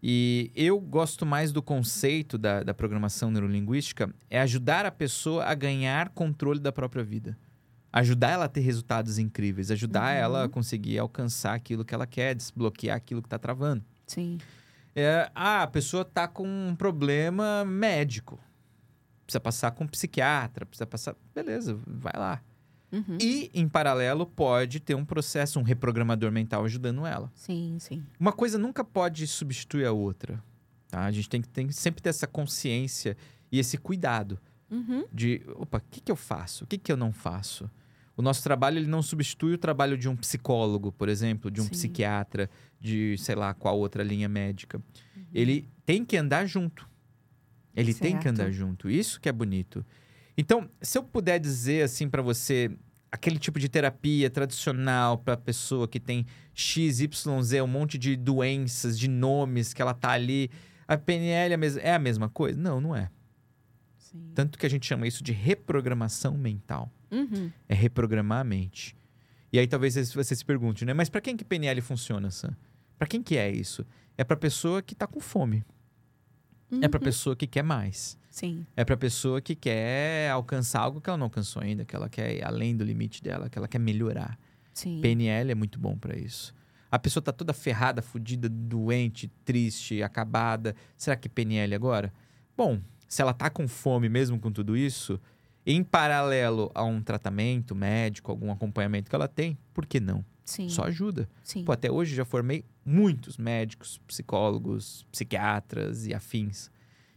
E 0.00 0.52
eu 0.54 0.78
gosto 0.78 1.24
mais 1.24 1.50
do 1.50 1.62
conceito 1.62 2.36
da, 2.36 2.62
da 2.62 2.74
programação 2.74 3.30
neurolinguística, 3.30 4.14
é 4.28 4.38
ajudar 4.40 4.84
a 4.84 4.90
pessoa 4.90 5.44
a 5.44 5.54
ganhar 5.54 6.10
controle 6.10 6.60
da 6.60 6.70
própria 6.70 7.02
vida. 7.02 7.36
Ajudar 7.90 8.30
ela 8.32 8.44
a 8.44 8.48
ter 8.48 8.60
resultados 8.60 9.18
incríveis, 9.18 9.70
ajudar 9.70 10.14
Uhum. 10.14 10.20
ela 10.22 10.44
a 10.44 10.48
conseguir 10.48 10.98
alcançar 10.98 11.54
aquilo 11.54 11.84
que 11.84 11.94
ela 11.94 12.06
quer, 12.06 12.34
desbloquear 12.34 12.96
aquilo 12.96 13.22
que 13.22 13.26
está 13.26 13.38
travando. 13.38 13.82
Sim. 14.06 14.38
É, 14.94 15.30
ah, 15.34 15.62
a 15.62 15.66
pessoa 15.66 16.02
está 16.02 16.28
com 16.28 16.46
um 16.46 16.76
problema 16.76 17.64
médico. 17.64 18.38
Precisa 19.24 19.40
passar 19.40 19.70
com 19.72 19.84
um 19.84 19.88
psiquiatra, 19.88 20.66
precisa 20.66 20.86
passar. 20.86 21.16
Beleza, 21.34 21.78
vai 21.86 22.12
lá. 22.16 22.42
Uhum. 22.92 23.18
E, 23.20 23.50
em 23.52 23.68
paralelo, 23.68 24.24
pode 24.24 24.78
ter 24.78 24.94
um 24.94 25.04
processo, 25.04 25.58
um 25.58 25.62
reprogramador 25.62 26.30
mental 26.30 26.64
ajudando 26.64 27.04
ela. 27.04 27.30
Sim, 27.34 27.76
sim. 27.80 28.04
Uma 28.20 28.32
coisa 28.32 28.56
nunca 28.56 28.84
pode 28.84 29.26
substituir 29.26 29.84
a 29.84 29.92
outra. 29.92 30.42
Tá? 30.88 31.04
A 31.04 31.10
gente 31.10 31.28
tem 31.28 31.42
que 31.42 31.48
tem 31.48 31.70
sempre 31.72 32.00
ter 32.00 32.10
essa 32.10 32.26
consciência 32.26 33.16
e 33.50 33.58
esse 33.58 33.76
cuidado 33.76 34.38
Uhum. 34.70 35.04
de, 35.12 35.42
opa, 35.56 35.78
o 35.78 35.82
que, 35.90 36.00
que 36.00 36.10
eu 36.10 36.16
faço? 36.16 36.64
O 36.64 36.66
que, 36.66 36.78
que 36.78 36.90
eu 36.90 36.96
não 36.96 37.12
faço? 37.12 37.70
O 38.16 38.22
nosso 38.22 38.42
trabalho 38.42 38.78
ele 38.78 38.86
não 38.86 39.02
substitui 39.02 39.54
o 39.54 39.58
trabalho 39.58 39.98
de 39.98 40.08
um 40.08 40.16
psicólogo, 40.16 40.92
por 40.92 41.08
exemplo, 41.08 41.50
de 41.50 41.60
um 41.60 41.64
Sim. 41.64 41.70
psiquiatra, 41.70 42.48
de 42.80 43.16
sei 43.18 43.34
lá 43.34 43.52
qual 43.54 43.78
outra 43.78 44.02
linha 44.02 44.28
médica. 44.28 44.78
Uhum. 45.16 45.24
Ele 45.32 45.68
tem 45.84 46.04
que 46.04 46.16
andar 46.16 46.46
junto. 46.46 46.88
Ele 47.76 47.92
tem 47.92 48.16
que 48.16 48.22
Certo. 48.24 48.40
andar 48.40 48.50
junto. 48.50 48.88
Isso 48.88 49.20
que 49.20 49.28
é 49.28 49.32
bonito. 49.32 49.84
Então, 50.36 50.68
se 50.80 50.98
eu 50.98 51.02
puder 51.02 51.38
dizer 51.38 51.82
assim 51.82 52.08
pra 52.08 52.22
você, 52.22 52.70
aquele 53.10 53.38
tipo 53.38 53.58
de 53.58 53.68
terapia 53.68 54.28
tradicional 54.30 55.18
pra 55.18 55.36
pessoa 55.36 55.86
que 55.86 56.00
tem 56.00 56.26
X, 56.52 57.00
Y, 57.00 57.42
Z, 57.42 57.62
um 57.62 57.66
monte 57.66 57.96
de 57.98 58.16
doenças, 58.16 58.98
de 58.98 59.08
nomes 59.08 59.72
que 59.72 59.80
ela 59.82 59.94
tá 59.94 60.10
ali, 60.10 60.50
a 60.86 60.96
PNL 60.96 61.54
é 61.54 61.88
é 61.90 61.94
a 61.94 61.98
mesma 61.98 62.28
coisa? 62.28 62.58
Não, 62.60 62.80
não 62.80 62.94
é. 62.94 63.10
Sim. 63.96 64.30
Tanto 64.34 64.58
que 64.58 64.66
a 64.66 64.70
gente 64.70 64.86
chama 64.86 65.06
isso 65.06 65.22
de 65.22 65.32
reprogramação 65.32 66.36
mental. 66.36 66.92
Uhum. 67.10 67.50
É 67.68 67.74
reprogramar 67.74 68.40
a 68.40 68.44
mente. 68.44 68.96
E 69.52 69.58
aí 69.58 69.66
talvez 69.68 69.94
você 70.12 70.34
se 70.34 70.44
pergunte, 70.44 70.84
né? 70.84 70.92
Mas 70.92 71.08
para 71.08 71.20
quem 71.20 71.36
que 71.36 71.44
PNL 71.44 71.80
funciona, 71.80 72.30
Sam? 72.30 72.56
Para 72.98 73.06
quem 73.06 73.22
que 73.22 73.36
é 73.36 73.50
isso? 73.50 73.86
É 74.18 74.24
para 74.24 74.36
pessoa 74.36 74.82
que 74.82 74.94
tá 74.94 75.06
com 75.06 75.20
fome. 75.20 75.64
É 76.80 76.88
para 76.88 76.98
Uhum. 76.98 77.04
pessoa 77.04 77.36
que 77.36 77.46
quer 77.46 77.62
mais. 77.62 78.18
Sim. 78.30 78.66
É 78.76 78.84
para 78.84 78.96
pessoa 78.96 79.40
que 79.40 79.54
quer 79.54 80.30
alcançar 80.30 80.80
algo 80.80 81.00
que 81.00 81.08
ela 81.08 81.16
não 81.16 81.26
alcançou 81.26 81.62
ainda, 81.62 81.84
que 81.84 81.94
ela 81.94 82.08
quer 82.08 82.34
ir 82.36 82.44
além 82.44 82.76
do 82.76 82.82
limite 82.84 83.22
dela, 83.22 83.48
que 83.48 83.56
ela 83.56 83.68
quer 83.68 83.78
melhorar. 83.78 84.38
Sim. 84.72 85.00
PNL 85.00 85.52
é 85.52 85.54
muito 85.54 85.78
bom 85.78 85.96
para 85.96 86.18
isso. 86.18 86.52
A 86.90 86.98
pessoa 86.98 87.22
tá 87.22 87.32
toda 87.32 87.52
ferrada, 87.52 88.02
fodida, 88.02 88.48
doente, 88.48 89.28
triste, 89.44 90.02
acabada. 90.02 90.74
Será 90.96 91.14
que 91.16 91.28
PNL 91.28 91.74
agora? 91.74 92.12
Bom, 92.56 92.80
se 93.06 93.22
ela 93.22 93.32
tá 93.32 93.48
com 93.50 93.68
fome 93.68 94.08
mesmo 94.08 94.38
com 94.40 94.50
tudo 94.50 94.76
isso, 94.76 95.20
em 95.64 95.82
paralelo 95.84 96.70
a 96.74 96.82
um 96.84 97.00
tratamento 97.00 97.74
médico, 97.74 98.30
algum 98.32 98.50
acompanhamento 98.50 99.08
que 99.08 99.14
ela 99.14 99.28
tem, 99.28 99.56
por 99.72 99.86
que 99.86 100.00
não? 100.00 100.24
Sim. 100.44 100.68
Só 100.68 100.84
ajuda. 100.84 101.28
Sim. 101.42 101.64
Pô, 101.64 101.72
até 101.72 101.90
hoje 101.90 102.14
já 102.14 102.24
formei 102.24 102.64
muitos 102.84 103.36
médicos, 103.38 103.98
psicólogos, 104.06 105.06
psiquiatras 105.10 106.06
e 106.06 106.14
afins. 106.14 106.70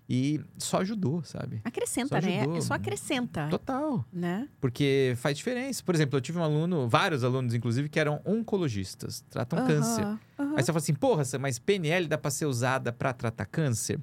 E 0.10 0.40
só 0.58 0.78
ajudou, 0.78 1.22
sabe? 1.24 1.60
Acrescenta, 1.66 2.22
Só 2.22 2.26
né? 2.28 2.40
ajudou. 2.40 2.62
Só 2.62 2.74
acrescenta. 2.76 3.50
Total. 3.50 4.06
Né? 4.14 4.48
Porque 4.62 5.14
faz 5.18 5.38
diferença. 5.38 5.84
Por 5.84 5.94
exemplo, 5.94 6.16
eu 6.18 6.22
tive 6.22 6.40
um 6.40 6.44
aluno, 6.44 6.88
vários 6.88 7.26
alunos, 7.26 7.54
inclusive, 7.54 7.90
que 7.90 8.00
eram 8.00 8.22
oncologistas, 8.26 9.20
tratam 9.30 9.68
câncer. 9.68 10.04
Aham, 10.06 10.20
aham. 10.40 10.54
Aí 10.56 10.64
você 10.64 10.68
fala 10.68 10.78
assim, 10.78 10.94
porra, 10.94 11.24
mas 11.42 11.60
PNL 11.60 12.08
dá 12.08 12.18
pra 12.18 12.32
ser 12.32 12.46
usada 12.46 12.94
pra 12.94 13.12
tratar 13.12 13.46
câncer? 13.46 14.00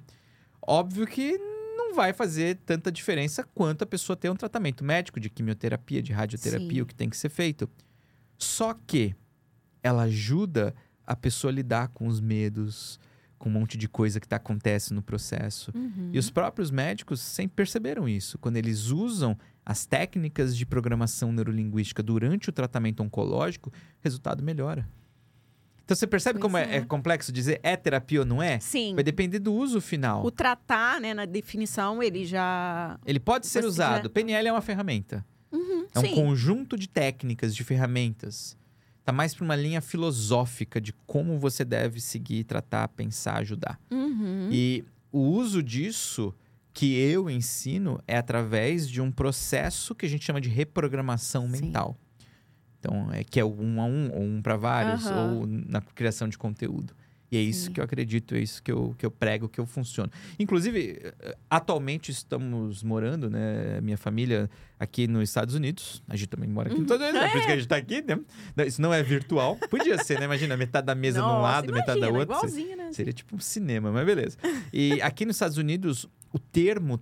Óbvio 0.61 1.07
que 1.07 1.39
não 1.39 1.95
vai 1.95 2.13
fazer 2.13 2.59
tanta 2.67 2.93
diferença 2.93 3.43
quanto 3.55 3.83
a 3.83 3.87
pessoa 3.87 4.15
ter 4.15 4.29
um 4.29 4.37
tratamento 4.37 4.85
médico 4.85 5.19
de 5.19 5.31
quimioterapia, 5.31 6.03
de 6.03 6.13
radioterapia, 6.13 6.69
Sim. 6.75 6.81
o 6.83 6.87
que 6.87 6.95
tem 6.95 7.09
que 7.09 7.17
ser 7.17 7.31
feito. 7.31 7.67
Só 8.39 8.75
que 8.87 9.15
ela 9.83 10.03
ajuda 10.05 10.75
a 11.07 11.15
pessoa 11.15 11.51
a 11.51 11.55
lidar 11.55 11.89
com 11.89 12.07
os 12.07 12.21
medos, 12.21 12.99
com 13.39 13.49
um 13.49 13.53
monte 13.53 13.77
de 13.77 13.89
coisa 13.89 14.19
que 14.19 14.27
tá, 14.27 14.37
acontece 14.37 14.95
no 14.95 15.03
processo. 15.03 15.71
Uhum. 15.75 16.11
E 16.13 16.19
os 16.19 16.31
próprios 16.31 16.71
médicos 16.71 17.21
sempre 17.21 17.57
perceberam 17.57 18.09
isso. 18.09 18.39
Quando 18.39 18.57
eles 18.57 18.87
usam 18.87 19.37
as 19.65 19.85
técnicas 19.87 20.57
de 20.57 20.65
programação 20.67 21.33
neurolinguística 21.33 22.03
durante 22.03 22.49
o 22.49 22.53
tratamento 22.53 23.03
oncológico, 23.03 23.71
o 23.71 23.73
resultado 24.03 24.43
melhora. 24.43 24.89
Então 25.85 25.95
você 25.95 26.07
percebe 26.07 26.39
Pois 26.39 26.43
como 26.51 26.57
é. 26.57 26.65
é. 26.65 26.77
é 26.77 26.81
complexo 26.81 27.31
dizer 27.31 27.61
é 27.63 27.77
terapia 27.77 28.21
ou 28.21 28.27
não 28.27 28.43
é? 28.43 28.59
Sim. 28.59 28.95
Vai 28.95 29.05
depender 29.05 29.39
do 29.39 29.53
uso 29.53 29.83
final. 29.83 30.25
O 30.25 30.31
tratar, 30.31 30.99
né, 30.99 31.13
na 31.13 31.27
definição, 31.27 32.03
ele 32.03 32.25
já. 32.25 32.99
Ele 33.05 33.21
pode 33.21 33.47
ser 33.47 33.61
Você 33.61 33.69
usado. 33.69 34.05
já- 34.05 34.09
PNL 34.09 34.49
é 34.49 34.53
uma 34.53 34.63
ferramenta. 34.63 35.23
Uhum, 35.55 35.87
É 35.95 35.99
um 36.01 36.03
sim. 36.03 36.15
conjunto 36.15 36.77
de 36.77 36.89
técnicas, 36.89 37.55
de 37.55 37.63
ferramentas. 37.63 38.57
Tá 39.05 39.13
mais 39.13 39.35
para 39.35 39.45
uma 39.45 39.55
linha 39.55 39.81
filosófica 39.81 40.81
de 40.81 40.93
como 41.07 41.39
você 41.39 41.65
deve 41.65 42.01
seguir, 42.01 42.45
tratar, 42.45 42.89
pensar, 42.89 43.37
ajudar. 43.39 43.79
Uhum. 43.91 44.49
E 44.51 44.85
o 45.13 45.21
uso 45.21 45.63
disso 45.63 46.35
que 46.73 46.97
eu 46.99 47.31
ensino 47.31 48.01
é 48.07 48.17
através 48.17 48.89
de 48.89 49.01
um 49.01 49.13
processo 49.13 49.95
que 49.95 50.07
a 50.07 50.09
gente 50.09 50.25
chama 50.25 50.41
de 50.41 50.49
reprogramação 50.49 51.45
Sim. 51.47 51.63
mental. 51.67 51.97
Então, 52.81 53.13
é 53.13 53.23
que 53.23 53.39
é 53.39 53.45
um 53.45 53.81
a 53.81 53.85
um, 53.85 54.11
ou 54.13 54.23
um 54.23 54.43
para 54.43 54.57
vários, 54.57 55.07
Aham. 55.07 55.23
ou 55.23 55.47
na 55.47 55.81
criação 55.81 56.29
de 56.29 56.37
conteúdo. 56.37 56.95
E 57.35 57.37
é 57.37 57.41
isso 57.41 57.67
Sim. 57.67 57.73
que 57.73 57.81
eu 57.81 57.85
acredito, 57.85 58.35
é 58.37 58.39
isso 58.39 58.63
que 58.63 58.71
eu, 58.71 58.95
que 58.97 59.05
eu 59.05 59.11
prego, 59.11 59.49
que 59.49 59.59
eu 59.59 59.67
funciono. 59.67 60.09
Inclusive, 60.39 61.01
eh, 61.03 61.37
atualmente 61.51 62.13
estamos 62.13 62.85
morando, 62.85 63.29
né, 63.29 63.81
minha 63.81 63.99
família 63.99 64.49
aqui 64.79 65.09
nos 65.09 65.25
Estados 65.29 65.55
Unidos. 65.57 66.01
A 66.09 66.15
gente 66.15 66.29
também 66.29 66.49
mora 66.49 66.69
aqui 66.69 66.79
nos 66.81 66.85
Estados 66.91 67.09
Unidos, 67.09 67.23
é 67.27 67.31
por 67.33 67.37
isso 67.39 67.47
que 67.47 67.53
a 67.53 67.57
gente 67.57 67.69
tá 67.69 67.77
aqui, 67.77 68.03
né? 68.03 68.21
Isso 68.67 68.81
não 68.81 68.95
é 68.95 69.03
virtual. 69.03 69.57
Podia 69.69 69.99
ser, 69.99 70.19
né? 70.21 70.27
Imagina, 70.27 70.57
metade 70.57 70.87
da 70.87 70.95
mesa 70.95 71.19
de 71.21 71.25
um 71.25 71.29
Nossa, 71.29 71.43
lado, 71.43 71.73
metade 71.73 72.01
da 72.01 72.07
imagina, 72.09 72.19
outra. 72.19 72.37
Igualzinho, 72.37 72.77
né? 72.77 72.93
Seria 72.93 73.13
tipo 73.13 73.35
um 73.35 73.41
cinema, 73.41 73.91
mas 73.91 74.07
beleza. 74.07 74.37
E 74.73 75.03
aqui 75.03 75.27
nos 75.27 75.35
Estados 75.35 75.57
Unidos, 75.59 76.07
o 76.33 76.39
termo 76.39 76.99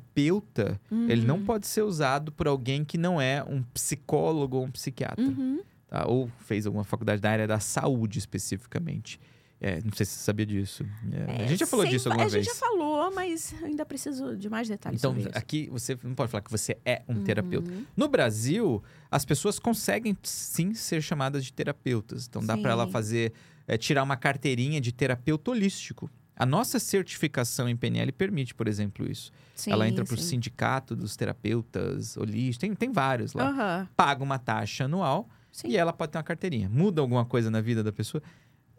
terapeuta, 0.00 0.80
ele 1.08 1.24
não 1.24 1.36
Uhum. 1.36 1.44
pode 1.44 1.66
ser 1.66 1.82
usado 1.82 2.32
por 2.32 2.48
alguém 2.48 2.84
que 2.84 2.98
não 2.98 3.20
é 3.20 3.42
um 3.44 3.62
psicólogo 3.62 4.56
ou 4.56 4.64
um 4.64 4.70
psiquiatra, 4.70 5.24
Uhum. 5.24 5.60
tá? 5.88 6.06
Ou 6.08 6.28
fez 6.40 6.66
alguma 6.66 6.84
faculdade 6.84 7.20
da 7.22 7.30
área 7.30 7.46
da 7.46 7.60
saúde 7.60 8.18
especificamente. 8.18 9.20
É, 9.60 9.80
não 9.82 9.90
sei 9.92 10.04
se 10.04 10.12
você 10.12 10.24
sabia 10.24 10.44
disso. 10.44 10.84
É, 11.10 11.44
a 11.44 11.46
gente 11.46 11.60
já 11.60 11.66
falou 11.66 11.86
disso 11.86 12.08
alguma 12.08 12.26
A 12.26 12.28
vez. 12.28 12.44
gente 12.44 12.54
já 12.54 12.60
falou, 12.60 13.10
mas 13.14 13.54
ainda 13.62 13.86
preciso 13.86 14.36
de 14.36 14.50
mais 14.50 14.68
detalhes 14.68 15.00
Então, 15.00 15.16
aqui 15.32 15.68
você 15.70 15.98
não 16.02 16.14
pode 16.14 16.30
falar 16.30 16.42
que 16.42 16.50
você 16.50 16.76
é 16.84 17.02
um 17.08 17.22
terapeuta. 17.22 17.70
Uhum. 17.70 17.86
No 17.96 18.06
Brasil, 18.08 18.82
as 19.10 19.24
pessoas 19.24 19.58
conseguem 19.58 20.16
sim 20.22 20.74
ser 20.74 21.00
chamadas 21.00 21.42
de 21.44 21.52
terapeutas. 21.52 22.26
Então 22.26 22.44
dá 22.44 22.56
para 22.56 22.70
ela 22.72 22.84
Sim. 22.86 22.92
fazer, 22.92 23.32
é, 23.66 23.78
tirar 23.78 24.02
uma 24.02 24.16
carteirinha 24.16 24.78
de 24.80 24.92
terapeuta 24.92 25.50
holístico. 25.50 26.10
A 26.38 26.44
nossa 26.44 26.78
certificação 26.78 27.66
em 27.66 27.74
PNL 27.74 28.12
permite, 28.12 28.54
por 28.54 28.68
exemplo, 28.68 29.10
isso. 29.10 29.32
Sim, 29.54 29.72
ela 29.72 29.88
entra 29.88 30.04
para 30.04 30.14
o 30.14 30.18
sim. 30.18 30.22
sindicato 30.24 30.94
dos 30.94 31.16
terapeutas 31.16 32.14
holísticos, 32.18 32.58
tem, 32.58 32.74
tem 32.74 32.92
vários 32.92 33.32
lá. 33.32 33.48
Aham, 33.48 33.88
Paga 33.96 34.22
uma 34.22 34.38
taxa 34.38 34.84
anual 34.84 35.30
sim. 35.50 35.68
e 35.68 35.78
ela 35.78 35.94
pode 35.94 36.12
ter 36.12 36.18
uma 36.18 36.24
carteirinha. 36.24 36.68
Muda 36.68 37.00
alguma 37.00 37.24
coisa 37.24 37.50
na 37.50 37.62
vida 37.62 37.82
da 37.82 37.90
pessoa? 37.90 38.22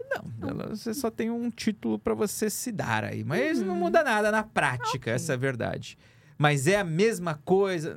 Não, 0.10 0.50
ela- 0.50 0.68
você 0.76 0.94
só 0.94 1.10
tem 1.12 1.30
um 1.30 1.50
título 1.52 2.00
para 2.00 2.14
você 2.14 2.50
se 2.50 2.72
dar 2.72 3.04
aí. 3.04 3.24
Mas 3.24 3.62
não 3.62 3.74
Uhum. 3.74 3.80
muda 3.82 4.04
nada 4.04 4.32
na 4.32 4.44
prática, 4.44 4.98
Ok. 4.98 5.14
essa 5.14 5.34
é 5.34 5.36
a 5.36 5.38
verdade. 5.38 5.98
Mas 6.38 6.68
é 6.68 6.78
a 6.78 6.84
mesma 6.84 7.36
coisa? 7.44 7.96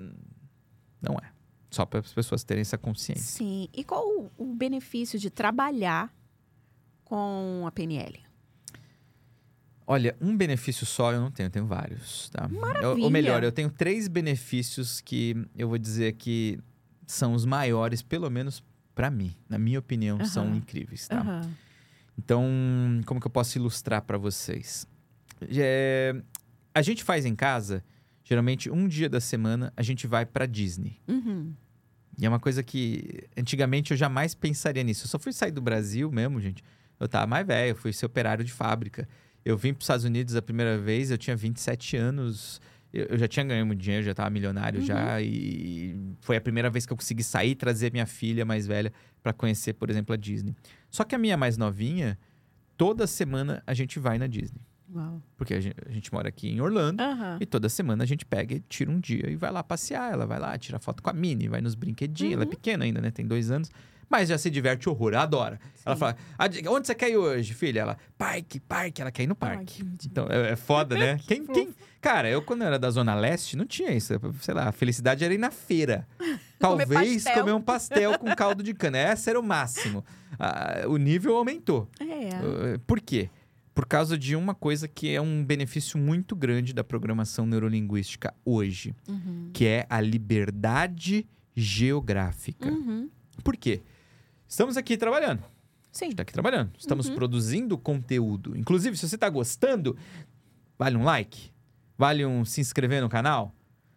Não 1.01 1.15
é. 1.15 1.31
Só 1.71 1.87
para 1.87 2.01
as 2.01 2.13
pessoas 2.13 2.43
terem 2.43 2.63
essa 2.63 2.77
consciência. 2.77 3.23
Sim. 3.25 3.69
E 3.73 3.85
qual 3.85 4.05
o, 4.07 4.31
o 4.37 4.55
benefício 4.55 5.19
de 5.19 5.31
trabalhar 5.31 6.13
com 7.05 7.65
a 7.67 7.71
PNL? 7.71 8.19
Olha, 9.87 10.17
um 10.21 10.37
benefício 10.37 10.87
só 10.87 11.13
eu 11.13 11.21
não 11.21 11.31
tenho, 11.31 11.47
eu 11.49 11.51
tenho 11.51 11.67
vários, 11.67 12.29
tá? 12.31 12.49
Eu- 12.51 12.61
Maravilha. 12.61 13.05
ou 13.05 13.11
melhor, 13.11 13.43
eu 13.43 13.51
tenho 13.51 13.69
três 13.71 14.07
benefícios 14.07 15.01
que 15.01 15.35
eu 15.57 15.69
vou 15.69 15.79
dizer 15.79 16.13
que 16.15 16.59
são 17.07 17.35
os 17.35 17.45
maiores, 17.45 18.01
pelo 18.01 18.31
menos 18.31 18.63
para 18.95 19.11
mim, 19.11 19.35
na 19.49 19.59
minha 19.59 19.79
opinião, 19.81 20.25
são 20.25 20.45
Aham. 20.47 20.57
incríveis, 20.57 21.09
tá? 21.09 21.21
Aham. 21.21 21.51
Então, 22.23 23.01
como 23.07 23.19
que 23.19 23.27
eu 23.27 23.31
posso 23.31 23.57
ilustrar 23.57 24.03
para 24.03 24.19
vocês? 24.19 24.87
É, 25.51 26.15
a 26.75 26.83
gente 26.83 27.03
faz 27.03 27.25
em 27.25 27.35
casa, 27.35 27.83
geralmente 28.23 28.71
um 28.71 28.87
dia 28.87 29.09
da 29.09 29.21
semana, 29.21 29.73
a 29.75 29.83
gente 29.83 30.07
vai 30.07 30.27
para 30.27 30.45
Disney. 30.45 30.99
Uhum. 31.09 31.55
E 32.21 32.27
é 32.27 32.29
uma 32.29 32.39
coisa 32.39 32.63
que 32.63 33.25
antigamente 33.37 33.93
eu 33.93 33.97
jamais 33.97 34.35
pensaria 34.35 34.83
nisso. 34.83 35.07
Eu 35.07 35.09
só 35.09 35.19
fui 35.19 35.33
sair 35.33 35.51
do 35.51 35.63
Brasil 35.63 36.11
mesmo, 36.13 36.39
gente. 36.41 36.63
Eu 36.99 37.09
tava 37.09 37.27
mais 37.27 37.47
velho, 37.47 37.75
fui 37.75 37.91
ser 37.95 38.05
operário 38.05 38.45
de 38.45 38.53
fábrica. 38.53 39.09
Eu 39.43 39.57
vim 39.57 39.73
para 39.73 39.79
os 39.81 39.85
Estados 39.85 40.05
Unidos 40.05 40.37
a 40.37 40.43
primeira 40.43 40.77
vez, 40.77 41.11
eu 41.11 41.17
tinha 41.17 41.35
27 41.35 41.97
anos. 41.97 42.61
Eu, 42.93 43.07
eu 43.07 43.19
já 43.19 43.27
tinha 43.27 43.47
ganho 43.47 43.65
muito 43.65 43.81
dinheiro, 43.81 44.05
já 44.05 44.13
tava 44.13 44.29
milionário 44.29 44.81
Uhum. 44.81 44.87
já. 44.87 45.23
E 45.23 45.97
foi 46.21 46.37
a 46.37 46.41
primeira 46.43 46.69
vez 46.69 46.85
que 46.85 46.93
eu 46.93 46.97
consegui 46.99 47.25
sair 47.25 47.53
e 47.53 47.55
trazer 47.55 47.91
minha 47.91 48.05
filha 48.05 48.45
mais 48.45 48.67
velha 48.67 48.93
para 49.23 49.33
conhecer, 49.33 49.73
por 49.73 49.89
exemplo, 49.89 50.13
a 50.13 50.17
Disney. 50.19 50.55
Só 50.91 51.05
que 51.05 51.15
a 51.15 51.19
minha 51.19 51.37
mais 51.37 51.57
novinha, 51.57 52.19
toda 52.77 53.07
semana 53.07 53.63
a 53.67 53.75
gente 53.75 53.99
vai 53.99 54.19
na 54.19 54.27
Disney. 54.27 54.61
Uau. 54.93 55.23
Porque 55.37 55.55
a 55.55 55.61
gente, 55.61 55.77
a 55.89 55.93
gente 55.93 56.13
mora 56.13 56.29
aqui 56.29 56.49
em 56.49 56.61
Orlando. 56.61 57.01
Aham. 57.01 57.39
E 57.41 57.47
toda 57.47 57.69
semana 57.69 58.03
a 58.03 58.07
gente 58.07 58.25
pega 58.27 58.57
e 58.57 58.61
tira 58.61 58.91
um 58.91 58.99
dia 58.99 59.31
e 59.31 59.37
vai 59.37 59.53
lá 59.53 59.63
passear. 59.63 60.13
Ela 60.13 60.27
vai 60.27 60.39
lá, 60.41 60.59
tira 60.59 60.79
foto 60.81 61.01
com 61.03 61.09
a 61.11 61.13
Minnie, 61.13 61.49
vai 61.49 61.61
nos 61.61 61.75
brinquedinhos. 61.77 62.33
Ela 62.35 62.43
é 62.43 62.45
Uhum. 62.47 62.51
pequena 62.51 62.85
ainda, 62.85 63.01
né? 63.01 63.11
Tem 63.13 63.25
dois 63.25 63.51
anos. 63.53 63.71
Mas 64.11 64.29
já 64.29 64.37
se 64.37 64.51
diverte 64.51 64.89
horror, 64.89 65.15
adora. 65.15 65.61
Ela 65.87 65.95
Sim. 65.95 66.01
fala, 66.01 66.17
"Ah, 66.37 66.47
onde 66.71 66.87
você 66.89 66.95
quer 66.97 67.11
ir 67.11 67.17
hoje, 67.17 67.55
filha? 67.55 67.81
Ela, 67.81 67.97
parque, 68.19 68.59
parque. 68.59 69.01
Ela 69.01 69.13
quer 69.13 69.23
ir 69.23 69.27
no 69.29 69.37
Ai, 69.41 69.55
parque. 69.57 69.77
que 69.77 69.85
bonitinho. 69.85 70.11
então, 70.11 70.27
é, 70.29 70.51
é 70.51 70.57
foda, 70.57 70.97
né? 70.99 71.17
quem, 71.29 71.47
quem... 71.47 71.73
Cara, 72.01 72.29
eu 72.29 72.43
quando 72.43 72.65
era 72.65 72.77
da 72.79 72.91
Zona 72.91 73.15
Leste, 73.15 73.57
não 73.57 73.65
tinha 73.65 73.93
isso. 73.93 74.15
Sei 74.41 74.53
lá, 74.53 74.69
a 74.69 74.73
felicidade 74.73 75.25
era 75.25 75.33
ir 75.33 75.39
na 75.39 75.51
feira. 75.53 76.09
Talvez 76.59 77.23
pastel. 77.25 77.35
comer 77.39 77.53
um 77.53 77.61
pastel 77.63 78.19
com 78.19 78.35
caldo 78.35 78.63
de 78.65 78.75
cana. 78.75 78.99
Esse 79.13 79.31
era 79.31 79.39
o 79.39 79.43
máximo. 79.43 80.05
Ah, 80.39 80.83
o 80.89 80.97
nível 80.97 81.37
aumentou. 81.37 81.89
É. 82.01 82.75
Uh, 82.75 82.79
Por 82.81 83.01
quê? 83.01 83.31
Por 83.73 83.87
causa 83.87 84.19
de 84.19 84.35
uma 84.35 84.55
coisa 84.55 84.89
que 84.89 85.15
é 85.15 85.21
um 85.21 85.45
benefício 85.45 85.97
muito 85.99 86.35
grande 86.35 86.73
da 86.75 86.83
programação 86.83 87.47
neurolinguística 87.47 88.35
hoje, 88.45 88.93
Uhum. 89.09 89.51
que 89.55 89.65
é 89.67 89.87
a 89.89 90.01
liberdade 90.01 91.27
geográfica. 91.55 92.69
Uhum. 92.69 93.09
Por 93.45 93.57
quê? 93.57 93.83
Estamos 94.51 94.77
aqui 94.77 94.97
trabalhando. 94.97 95.45
Sim. 95.93 96.07
gente 96.07 96.17
tá 96.17 96.23
aqui 96.23 96.33
trabalhando. 96.33 96.73
Estamos 96.77 97.09
Uhum. 97.09 97.15
produzindo 97.15 97.79
conteúdo. 97.79 98.57
Inclusive, 98.57 98.97
se 98.97 99.09
você 99.09 99.15
está 99.15 99.29
gostando, 99.29 99.97
vale 100.77 100.97
um 100.97 101.05
like? 101.05 101.53
Vale 101.97 102.27
um 102.27 102.45
se 102.45 102.61
inscrever 102.61 103.01
no 103.01 103.09
canal? 103.09 103.55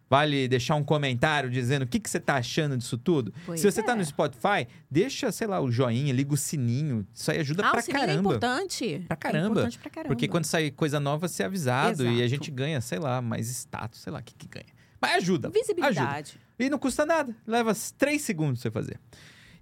Vale 0.08 0.46
deixar 0.46 0.76
um 0.76 0.84
comentário 0.84 1.50
dizendo 1.50 1.82
o 1.82 1.86
que, 1.88 1.98
que 1.98 2.08
você 2.08 2.18
está 2.18 2.36
achando 2.36 2.76
disso 2.78 2.96
tudo? 2.96 3.34
Pois 3.44 3.58
se 3.60 3.68
você 3.68 3.80
está 3.80 3.92
é. 3.92 3.96
no 3.96 4.04
Spotify, 4.04 4.68
deixa, 4.88 5.32
sei 5.32 5.48
lá, 5.48 5.60
o 5.60 5.72
joinha, 5.72 6.12
liga 6.12 6.32
o 6.32 6.36
sininho. 6.36 7.04
Isso 7.12 7.32
aí 7.32 7.40
ajuda 7.40 7.66
Ah, 7.66 7.70
pra 7.72 7.80
o 7.80 7.82
é 7.82 7.92
caramba. 7.92 8.20
importante. 8.20 9.04
Pra 9.08 9.14
É 9.14 9.16
caramba. 9.16 9.46
importante 9.50 9.78
pra 9.80 9.90
caramba. 9.90 10.14
Porque 10.14 10.28
quando 10.28 10.44
sai 10.44 10.70
coisa 10.70 11.00
nova, 11.00 11.26
você 11.26 11.42
é 11.42 11.46
avisado 11.46 12.04
e 12.04 12.08
a 12.08 12.10
Exato. 12.12 12.28
gente 12.28 12.50
ganha, 12.52 12.80
sei 12.80 13.00
lá, 13.00 13.20
mais 13.20 13.48
status, 13.48 14.00
sei 14.00 14.12
lá 14.12 14.20
o 14.20 14.22
que, 14.22 14.34
que 14.36 14.46
ganha. 14.46 14.66
Mas 15.00 15.16
ajuda. 15.16 15.48
Ajuda. 15.48 15.58
Visibilidade. 15.58 16.38
E 16.58 16.70
não 16.70 16.78
custa 16.78 17.04
nada. 17.04 17.34
Leva 17.46 17.72
três 17.98 18.22
segundos 18.22 18.60
pra 18.62 18.70
você 18.70 18.72
fazer. 18.72 19.00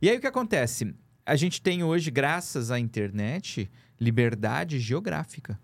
E 0.02 0.10
aí 0.10 0.16
o 0.16 0.20
que 0.20 0.26
acontece? 0.26 0.92
A 1.24 1.36
gente 1.36 1.62
tem 1.62 1.84
hoje, 1.84 2.10
graças 2.10 2.72
à 2.72 2.80
internet, 2.80 3.70
liberdade 4.00 4.80
geográfica. 4.80 5.56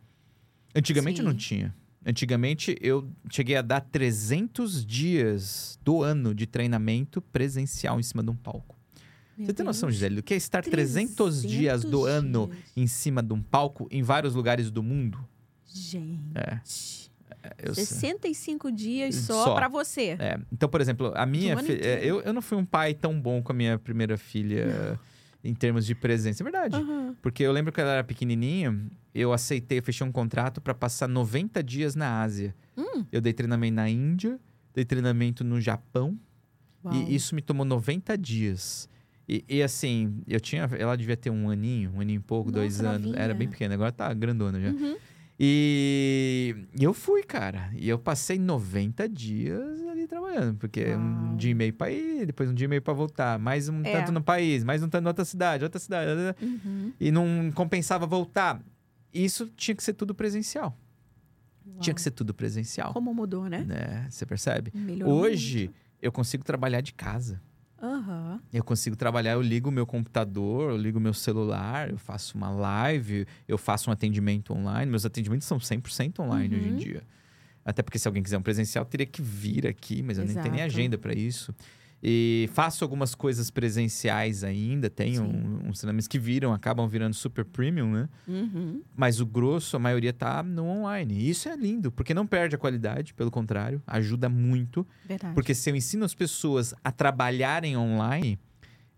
Antigamente 0.72 1.18
Sim. 1.18 1.24
não 1.24 1.35
tinha. 1.35 1.74
Antigamente 2.07 2.77
eu 2.81 3.11
cheguei 3.29 3.57
a 3.57 3.62
dar 3.62 3.81
300 3.81 4.87
dias 4.87 5.77
do 5.83 6.05
ano 6.05 6.33
de 6.33 6.46
treinamento 6.46 7.20
presencial 7.20 7.98
em 7.98 8.03
cima 8.05 8.22
de 8.22 8.31
um 8.31 8.37
palco. 8.37 8.79
Meu 9.37 9.46
Você 9.46 9.53
tem 9.53 9.66
noção, 9.66 9.88
Deus. 9.88 9.96
Gisele, 9.96 10.14
do 10.14 10.22
que 10.22 10.35
é 10.35 10.37
estar 10.37 10.62
300, 10.62 11.42
dias 11.42 11.83
do 11.83 12.05
ano 12.05 12.46
dias. 12.46 12.72
em 12.77 12.87
cima 12.87 13.20
de 13.20 13.33
um 13.33 13.42
palco 13.42 13.88
em 13.90 14.05
vários 14.05 14.37
lugares 14.37 14.70
do 14.70 14.85
mundo? 14.85 15.18
Gente. 15.66 16.20
É, 16.37 16.61
eu 17.59 17.75
sei. 17.75 17.85
65 17.85 18.71
dias 18.73 19.15
só, 19.15 19.45
Só. 19.45 19.55
pra 19.55 19.69
você. 19.69 20.17
É, 20.19 20.39
então, 20.53 20.69
por 20.69 20.81
exemplo, 20.81 21.13
a 21.15 21.25
minha 21.25 21.55
é, 21.81 22.05
eu, 22.05 22.21
eu 22.21 22.33
não 22.33 22.43
fui 22.43 22.59
um 22.59 22.65
pai 22.65 22.95
tão 22.95 23.19
bom 23.21 23.43
com 23.43 23.53
a 23.53 23.55
minha 23.55 23.79
primeira 23.79 24.17
filha 24.17 24.99
em 25.43 25.55
termos 25.55 25.87
de 25.87 25.95
presença. 25.95 26.43
É 26.43 26.45
verdade. 26.45 26.77
Aham. 26.77 27.17
Porque 27.23 27.43
eu 27.43 27.53
lembro 27.53 27.73
que 27.73 27.81
ela 27.81 27.93
era 27.93 28.05
pequenininha, 28.05 28.79
eu 29.15 29.33
aceitei, 29.33 29.79
eu 29.79 29.83
fechei 29.83 30.07
um 30.07 30.13
contrato 30.13 30.61
para 30.61 30.75
passar 30.75 31.09
90 31.09 31.63
dias 31.63 31.95
na 31.95 32.23
Ásia. 32.23 32.55
Hum. 32.77 33.05
Eu 33.11 33.21
dei 33.21 33.33
treinamento 33.33 33.75
na 33.75 33.89
Índia, 33.89 34.39
dei 34.75 34.85
treinamento 34.85 35.45
no 35.45 35.61
Japão, 35.61 36.19
Uau. 36.85 36.95
e 36.95 37.15
isso 37.15 37.35
me 37.35 37.43
tomou 37.43 37.65
90 37.65 38.17
dias. 38.19 38.89
E, 39.29 39.45
e, 39.47 39.63
assim, 39.63 40.23
eu 40.27 40.41
tinha. 40.41 40.63
Ela 40.79 40.97
devia 40.97 41.17
ter 41.17 41.29
um 41.29 41.51
aninho, 41.51 41.93
um 41.95 42.01
aninho 42.01 42.17
e 42.17 42.23
pouco, 42.23 42.51
dois 42.51 42.81
Nossa, 42.81 42.97
anos. 42.97 43.15
Era 43.15 43.35
bem 43.35 43.47
pequena, 43.47 43.75
agora 43.75 43.93
tá 43.93 44.13
grandona 44.15 44.59
já. 44.59 44.71
Uhum. 44.71 44.97
E, 45.40 46.66
eu 46.81 46.92
fui, 46.92 47.22
cara. 47.22 47.70
E 47.74 47.88
eu 47.88 47.98
passei 47.98 48.38
90 48.38 49.09
dias 49.09 49.81
ali 49.87 50.07
trabalhando, 50.07 50.57
porque 50.59 50.85
um 50.94 51.27
Uau. 51.29 51.37
dia 51.37 51.51
e 51.53 51.55
meio 51.55 51.72
pra 51.72 51.90
ir, 51.90 52.27
depois 52.27 52.51
um 52.51 52.55
dia 52.55 52.64
e 52.64 52.68
meio 52.68 52.83
pra 52.83 52.92
voltar, 52.92 53.38
mais 53.38 53.68
um 53.68 53.81
É. 53.85 53.92
tanto 53.92 54.11
no 54.11 54.22
país, 54.22 54.64
mais 54.64 54.83
um 54.83 54.88
tanto 54.88 55.05
em 55.05 55.07
outra 55.09 55.24
cidade, 55.24 55.62
outra 55.62 55.79
cidade, 55.79 56.11
Uhum. 56.42 56.92
e 56.98 57.11
não 57.12 57.53
compensava 57.55 58.05
voltar. 58.07 58.61
Isso 59.14 59.46
tinha 59.57 59.74
que 59.77 59.83
ser 59.83 59.92
tudo 59.94 60.14
presencial. 60.14 60.77
Tinha 61.81 61.94
que 61.94 62.01
ser 62.03 62.11
tudo 62.11 62.35
presencial. 62.35 62.92
Como 62.92 63.14
mudou, 63.14 63.48
né? 63.48 63.61
Né? 63.61 64.07
Você 64.11 64.27
percebe? 64.27 64.72
Melhorou 64.74 65.20
Hoje, 65.20 65.70
eu 66.03 66.11
consigo 66.11 66.42
trabalhar 66.42 66.81
de 66.81 66.92
casa. 66.92 67.40
Aham. 67.83 68.41
Eu 68.53 68.64
consigo 68.64 68.97
trabalhar, 68.97 69.33
eu 69.33 69.43
ligo 69.43 69.69
o 69.69 69.73
meu 69.73 69.87
computador, 69.87 70.71
eu 70.71 70.77
ligo 70.77 70.99
o 70.99 71.01
meu 71.01 71.12
celular, 71.14 71.91
eu 71.91 71.99
faço 71.99 72.37
uma 72.37 72.51
live, 72.51 73.27
eu 73.47 73.59
faço 73.59 73.91
um 73.91 73.93
atendimento 73.93 74.53
online. 74.53 74.91
Meus 74.91 75.05
atendimentos 75.05 75.47
são 75.47 75.59
100% 75.61 76.21
online 76.21 76.57
hoje 76.57 76.69
em 76.69 76.73
Uhum. 76.73 76.77
dia. 76.77 77.03
Até 77.64 77.83
porque 77.83 77.99
se 77.99 78.09
alguém 78.09 78.23
quiser 78.23 78.38
um 78.38 78.43
presencial, 78.43 78.85
teria 78.85 79.07
que 79.07 79.21
vir 79.21 79.67
aqui, 79.67 80.03
mas 80.03 80.17
eu 80.19 80.25
nem 80.25 80.35
tenho 80.35 80.53
nem 80.55 80.62
Exato. 80.62 80.75
agenda 80.75 80.97
para 80.99 81.12
isso. 81.14 81.55
E 82.01 82.49
faço 82.53 82.85
algumas 82.85 83.13
coisas 83.15 83.51
presenciais 83.51 84.45
ainda, 84.45 84.89
tenho 84.89 85.25
um- 85.25 85.69
uns 85.69 85.79
treinamentos 85.81 86.07
que 86.07 86.17
viram, 86.19 86.53
acabam 86.53 86.87
virando 86.89 87.15
super 87.15 87.45
premium, 87.45 87.91
né? 87.91 88.09
Uhum. 88.29 88.83
Mas 88.97 89.21
o 89.21 89.27
grosso, 89.27 89.77
a 89.77 89.81
maioria 89.81 90.13
tá 90.13 90.41
no 90.43 90.65
online. 90.65 91.15
E 91.15 91.29
isso 91.31 91.49
é 91.49 91.57
lindo, 91.57 91.91
porque 91.91 92.15
não 92.15 92.25
perde 92.25 92.55
a 92.55 92.59
qualidade, 92.59 93.13
pelo 93.15 93.33
contrário, 93.33 93.83
ajuda 93.87 94.29
muito. 94.29 94.87
Verdade. 95.05 95.35
Porque 95.35 95.53
se 95.55 95.71
eu 95.71 95.75
ensino 95.75 96.05
as 96.05 96.15
pessoas 96.15 96.73
a 96.85 96.93
trabalharem 96.93 97.77
online, 97.77 98.39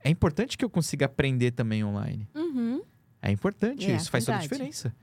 é 0.04 0.10
importante 0.10 0.58
que 0.58 0.64
eu 0.64 0.68
consiga 0.70 1.06
aprender 1.06 1.52
também 1.52 1.82
online. 1.82 2.28
Uhum. 2.34 2.82
É 3.22 3.30
importante, 3.30 3.90
É, 3.90 3.96
isso 3.96 4.10
faz 4.10 4.24
toda 4.26 4.36
a 4.36 4.40
verdade. 4.40 4.54
diferença. 4.58 4.94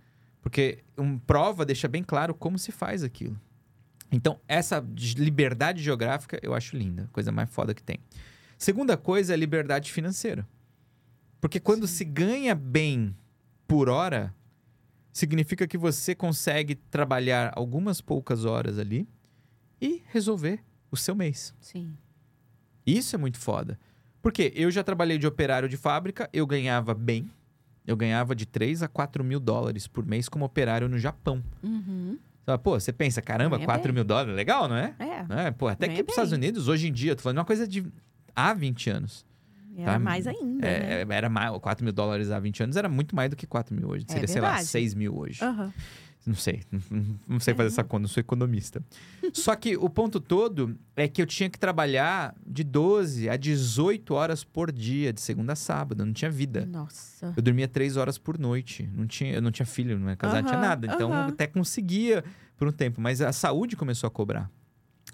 Porque 0.42 0.80
um 0.98 1.18
prova 1.18 1.66
deixa 1.66 1.88
bem 1.88 2.04
claro 2.04 2.34
como 2.36 2.60
se 2.60 2.72
faz 2.72 3.04
aquilo. 3.04 3.40
Então, 4.12 4.39
essa 4.48 4.80
de- 4.82 5.15
liberdade 5.15 5.84
geográfica 5.84 6.39
eu 6.41 6.54
acho 6.54 6.78
linda, 6.78 7.10
coisa 7.12 7.32
mais 7.32 7.50
foda 7.50 7.74
que 7.74 7.84
tem. 7.84 8.00
Segunda 8.58 8.96
coisa 8.98 9.34
é 9.34 9.36
a 9.36 9.38
liberdade 9.38 9.91
financeira. 9.91 10.48
Porque 11.41 11.60
quando 11.60 11.88
se 11.88 12.04
ganha 12.04 12.56
bem 12.56 13.15
por 13.67 13.89
hora, 13.89 14.34
significa 15.12 15.67
que 15.67 15.78
você 15.78 16.15
consegue 16.15 16.76
trabalhar 16.76 17.52
algumas 17.56 18.02
poucas 18.02 18.46
horas 18.46 18.80
ali 18.80 19.08
e 19.82 20.02
resolver 20.08 20.63
o 20.89 20.98
seu 20.98 21.13
mês. 21.15 21.54
Sim. 21.60 21.93
Isso 22.86 23.15
é 23.15 23.20
muito 23.20 23.38
foda. 23.38 23.78
Porque 24.22 24.52
eu 24.56 24.72
já 24.72 24.84
trabalhei 24.84 25.17
de 25.17 25.28
operário 25.28 25.70
de 25.70 25.78
fábrica, 25.78 26.30
eu 26.34 26.48
ganhava 26.48 26.93
bem. 26.93 27.30
Eu 27.86 27.96
ganhava 27.96 28.36
de 28.36 28.46
3 28.46 28.82
a 28.84 28.88
4 28.88 29.24
mil 29.24 29.39
dólares 29.39 29.88
por 29.88 30.06
mês 30.06 30.28
como 30.28 30.43
operário 30.43 30.89
no 30.89 30.98
Japão. 30.98 31.43
Uhum. 31.63 32.17
Então, 32.48 32.58
Pô, 32.58 32.80
você 32.80 32.94
pensa, 32.94 33.22
caramba, 33.22 33.58
Ganha 33.58 33.66
4 33.66 33.84
bem. 33.88 33.94
mil 33.94 34.04
dólares, 34.06 34.34
legal, 34.34 34.70
não 34.70 34.78
é? 34.78 34.96
É. 35.00 35.48
É, 35.48 35.52
pô, 35.52 35.68
até 35.68 35.86
Ganha 35.88 35.98
que 35.98 36.04
para 36.06 36.12
os 36.12 36.14
Estados. 36.16 36.32
Unidos, 36.32 36.70
hoje 36.70 36.88
em 36.88 36.94
dia, 36.94 37.14
tô 37.14 37.22
falando 37.22 37.40
uma 37.40 37.46
coisa 37.46 37.68
de 37.68 37.86
há 38.34 38.54
20 38.54 38.90
anos. 38.90 39.26
Era 39.78 39.92
Tá, 39.92 40.00
mais 40.00 40.26
ainda, 40.26 40.66
né? 40.66 41.02
É, 41.02 41.06
Era 41.10 41.28
mais, 41.30 41.56
4 41.60 41.84
mil 41.84 41.92
dólares 41.94 42.32
há 42.32 42.40
20 42.40 42.64
anos 42.64 42.78
era 42.78 42.88
muito 42.88 43.14
mais 43.16 43.30
do 43.30 43.36
que 43.36 43.46
4 43.46 43.76
mil 43.76 43.90
hoje. 43.90 44.06
É 44.08 44.12
Seria, 44.14 44.28
sei 44.30 44.40
lá, 44.42 44.48
verdade. 44.52 44.68
6 44.70 44.94
mil 44.96 45.16
hoje. 45.18 45.44
Aham. 45.44 45.74
Não 46.28 46.36
sei, 46.36 46.62
não, 46.70 47.20
não 47.26 47.40
sei 47.40 47.54
fazer 47.54 47.70
essa 47.70 47.86
conta, 47.86 48.02
não 48.02 48.10
sou 48.10 48.20
economista. 48.20 48.84
Só 49.32 49.56
que 49.56 49.78
o 49.78 49.90
ponto 49.90 50.20
todo 50.20 50.78
é 50.94 51.08
que 51.08 51.22
eu 51.22 51.26
tinha 51.26 51.50
que 51.50 51.58
trabalhar 51.58 52.36
de 52.46 52.66
12 52.66 53.30
a 53.30 53.38
18 53.38 54.13
horas 54.13 54.44
por 54.44 54.70
dia, 54.70 55.13
de 55.13 55.22
segunda 55.22 55.54
a 55.54 55.56
sábado, 55.56 56.06
não 56.06 56.12
tinha 56.12 56.30
vida. 56.30 56.66
Nossa. 56.66 57.34
Eu 57.36 57.42
dormia 57.42 57.66
3 57.66 57.96
horas 57.96 58.18
por 58.18 58.38
noite, 58.38 58.90
não 58.94 59.08
tinha, 59.08 59.36
eu 59.36 59.42
não 59.42 59.52
tinha 59.52 59.66
filho, 59.66 59.98
não 59.98 60.10
era 60.10 60.18
casado, 60.18 60.42
não 60.42 60.50
tinha 60.50 60.60
nada. 60.60 60.86
Então 60.88 61.10
eu 61.10 61.13
aham. 61.13 61.30
até 61.30 61.48
conseguia 61.48 62.26
por 62.58 62.68
um 62.68 62.74
tempo, 62.74 63.00
mas 63.00 63.22
a 63.22 63.32
saúde 63.32 63.78
começou 63.78 64.06
a 64.06 64.12
cobrar. 64.12 64.52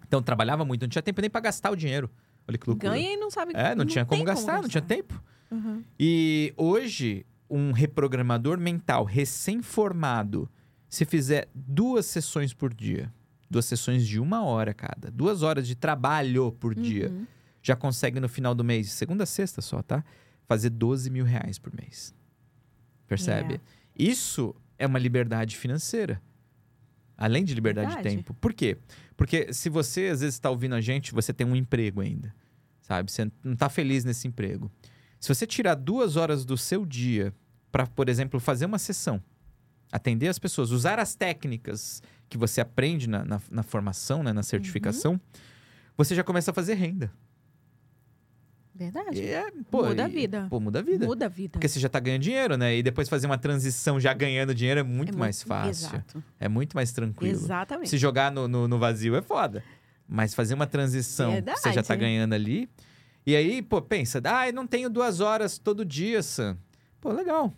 Então 0.08 0.19
eu 0.19 0.23
trabalhava 0.23 0.65
muito, 0.65 0.82
não 0.82 0.89
tinha 0.89 1.04
tempo 1.04 1.21
nem 1.21 1.30
para 1.30 1.41
gastar 1.41 1.69
o 1.69 1.76
dinheiro. 1.76 2.10
Olha 2.47 2.58
que 2.58 2.67
loucura. 2.67 2.91
Ganha 2.91 3.13
e 3.13 3.17
não 3.17 3.30
sabe 3.30 3.54
É, 3.56 3.76
não, 3.76 3.86
tinha 3.86 4.04
como 4.04 4.23
gastar, 4.23 4.63
não 4.63 4.67
tinha 4.67 4.82
tempo. 4.82 5.21
Uhum. 5.52 5.84
E 5.99 6.54
hoje, 6.58 7.23
um 7.47 7.71
reprogramador 7.71 8.58
mental 8.60 9.04
recém-formado, 9.04 10.49
se 10.93 11.06
fizer 11.06 11.49
duas 11.56 12.06
sessões 12.06 12.53
por 12.53 12.71
dia, 12.71 13.12
duas 13.49 13.65
sessões 13.65 14.06
de 14.08 14.19
uma 14.19 14.43
hora 14.43 14.75
cada, 14.75 15.10
duas 15.10 15.41
horas 15.41 15.65
de 15.67 15.73
trabalho 15.73 16.51
por 16.51 16.75
dia, 16.75 17.10
Uhum. 17.10 17.25
já 17.63 17.75
consegue 17.75 18.19
no 18.19 18.29
final 18.29 18.53
do 18.53 18.63
mês, 18.63 18.91
segunda 18.91 19.23
a 19.23 19.25
sexta 19.25 19.60
só, 19.60 19.82
tá? 19.82 20.03
Fazer 20.45 20.69
12 20.69 21.10
mil 21.10 21.25
reais 21.25 21.58
por 21.58 21.73
mês. 21.73 22.13
Percebe? 23.08 23.56
É. 23.56 23.60
Isso 23.97 24.56
é 24.77 24.86
uma 24.86 24.99
liberdade 24.99 25.58
financeira. 25.58 26.21
Além 27.17 27.43
de 27.43 27.56
liberdade 27.56 27.88
Verdade. 27.93 28.10
de 28.10 28.15
tempo. 28.17 28.36
Por 28.36 28.53
quê? 28.53 28.77
Porque 29.17 29.51
se 29.51 29.69
você 29.69 30.10
às 30.10 30.19
vezes 30.21 30.36
está 30.36 30.51
ouvindo 30.51 30.75
a 30.75 30.82
gente, 30.82 31.12
você 31.12 31.34
tem 31.34 31.47
um 31.47 31.56
emprego 31.56 32.01
ainda. 32.01 32.36
Sabe? 32.82 33.12
Você 33.12 33.32
não 33.43 33.53
está 33.53 33.67
feliz 33.67 34.06
nesse 34.06 34.27
emprego. 34.27 34.71
Se 35.19 35.27
você 35.34 35.47
tirar 35.47 35.73
duas 35.73 36.17
horas 36.17 36.45
do 36.45 36.56
seu 36.56 36.86
dia 36.86 37.34
para, 37.71 37.88
por 37.88 38.10
exemplo, 38.10 38.39
fazer 38.39 38.65
uma 38.65 38.77
sessão, 38.77 39.19
atender 39.93 40.27
as 40.27 40.39
pessoas, 40.39 40.71
usar 40.71 40.99
as 40.99 41.13
técnicas 41.15 42.01
que 42.27 42.38
você 42.38 42.60
aprende 42.60 43.08
na, 43.08 43.23
na, 43.23 43.39
na 43.51 43.62
formação, 43.63 44.23
né, 44.23 44.34
na 44.34 44.41
certificação, 44.41 45.21
você 45.95 46.15
já 46.15 46.23
começa 46.23 46.49
a 46.49 46.53
fazer 46.53 46.73
renda. 46.73 47.12
Verdade. 48.75 49.21
É, 49.21 49.51
pô, 49.69 49.86
Muda 49.86 50.06
a 50.06 50.10
e- 50.10 50.12
vida. 50.12 50.47
Pô, 50.49 50.60
muda 50.60 50.79
a 50.79 50.82
vida. 50.82 51.06
Muda 51.06 51.25
a 51.27 51.29
vida. 51.29 51.51
Porque 51.51 51.67
você 51.67 51.79
já 51.79 51.88
tá 51.88 51.99
ganhando 51.99 52.23
dinheiro, 52.23 52.58
né? 52.58 52.75
E 52.75 52.82
depois 52.82 53.08
fazer 53.08 53.27
uma 53.27 53.38
transição 53.38 53.99
já 53.99 54.12
ganhando 54.13 54.53
dinheiro 54.56 54.79
é 54.79 54.84
muito 54.84 55.13
É 55.13 55.15
mais 55.15 55.43
fácil. 55.43 55.89
Exato. 55.89 56.23
É 56.39 56.47
muito 56.47 56.73
mais 56.75 56.91
tranquilo. 56.91 57.36
Exatamente. 57.38 57.89
Se 57.91 57.99
jogar 57.99 58.32
no, 58.32 58.47
no, 58.47 58.67
no 58.67 58.79
vazio 58.79 59.15
é 59.15 59.21
foda. 59.21 59.63
Mas 60.08 60.34
fazer 60.34 60.56
uma 60.56 60.65
transição, 60.65 61.34
Verdade. 61.34 61.60
você 61.60 61.71
já 61.71 61.84
tá 61.84 61.95
ganhando 61.95 62.34
ali. 62.34 62.67
E 63.27 63.36
aí, 63.36 63.62
pô, 63.62 63.79
pensa, 63.79 64.19
ah, 64.25 64.49
eu 64.49 64.53
não 64.53 64.65
tenho 64.65 64.89
duas 64.89 65.19
horas 65.19 65.60
todo 65.60 65.86
dia, 65.86 66.23
Sam. 66.23 66.58
Pô, 66.99 67.12
legal. 67.12 67.53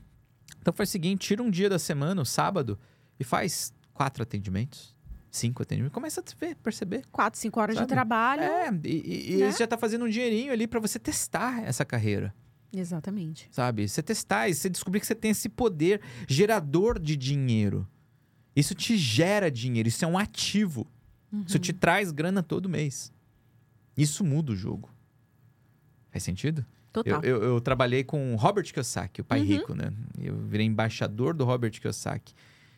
Então 0.66 0.74
faz 0.74 0.90
o 0.90 0.92
seguinte, 0.94 1.28
tira 1.28 1.44
um 1.44 1.52
dia 1.52 1.70
da 1.70 1.78
semana, 1.78 2.20
o 2.20 2.26
sábado, 2.26 2.80
e 3.20 3.24
faz 3.24 3.72
quatro 3.94 4.24
atendimentos, 4.24 4.96
cinco 5.30 5.62
atendimentos. 5.62 5.94
Começa 5.94 6.22
a 6.22 6.24
ver, 6.40 6.56
perceber. 6.56 7.06
Quatro, 7.12 7.40
cinco 7.40 7.60
horas 7.60 7.76
Sabe? 7.76 7.86
de 7.88 7.94
trabalho. 7.94 8.42
É, 8.42 8.72
e, 8.84 8.88
e, 8.90 9.34
e 9.34 9.38
Né? 9.38 9.46
aí 9.46 9.52
você 9.54 9.60
já 9.60 9.68
tá 9.68 9.78
fazendo 9.78 10.06
um 10.06 10.10
dinheirinho 10.10 10.52
ali 10.52 10.66
pra 10.66 10.80
você 10.80 10.98
testar 10.98 11.62
essa 11.64 11.86
carreira 11.86 12.34
Exatamente. 12.74 13.48
sabe? 13.52 13.88
Você 13.88 14.02
testar 14.02 14.50
e 14.50 14.56
você 14.56 14.68
descobrir 14.68 15.00
que 15.02 15.06
você 15.06 15.14
tem 15.14 15.30
esse 15.30 15.50
poder 15.50 16.02
gerador 16.28 16.98
de 16.98 17.16
dinheiro. 17.16 17.88
Isso 18.56 18.74
te 18.74 18.98
gera 18.98 19.52
dinheiro, 19.52 19.88
isso 19.88 20.04
é 20.04 20.08
um 20.08 20.18
ativo. 20.18 20.88
Isso 21.46 21.60
te 21.60 21.74
traz 21.74 22.12
grana 22.12 22.42
todo 22.42 22.68
mês. 22.68 23.14
Isso 23.96 24.24
muda 24.24 24.52
o 24.52 24.56
jogo. 24.56 24.90
Faz 26.10 26.24
sentido? 26.24 26.66
Total. 26.96 27.22
Eu, 27.24 27.38
eu, 27.38 27.44
eu 27.56 27.62
trabalhei 27.62 28.04
com 28.04 28.34
o 28.34 28.36
Robert 28.38 28.64
Kiyosaki, 28.72 29.22
o 29.22 29.24
pai 29.24 29.40
Uhum. 29.42 29.46
rico, 29.46 29.76
né? 29.76 29.92
Eu 30.20 30.36
virei 30.38 30.66
embaixador 30.66 31.34
do 31.34 31.44
Robert 31.46 31.72
Kiyosaki. 31.80 32.34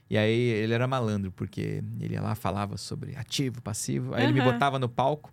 E 0.10 0.18
aí 0.18 0.32
ele 0.40 0.74
era 0.74 0.88
malandro, 0.88 1.32
porque 1.32 1.84
ele 2.00 2.14
ia 2.14 2.22
lá, 2.22 2.34
falava 2.36 2.78
sobre 2.78 3.16
ativo, 3.16 3.62
passivo. 3.62 4.14
Aí 4.16 4.24
ele 4.24 4.34
me 4.34 4.42
botava 4.42 4.80
no 4.80 4.88
palco 4.88 5.32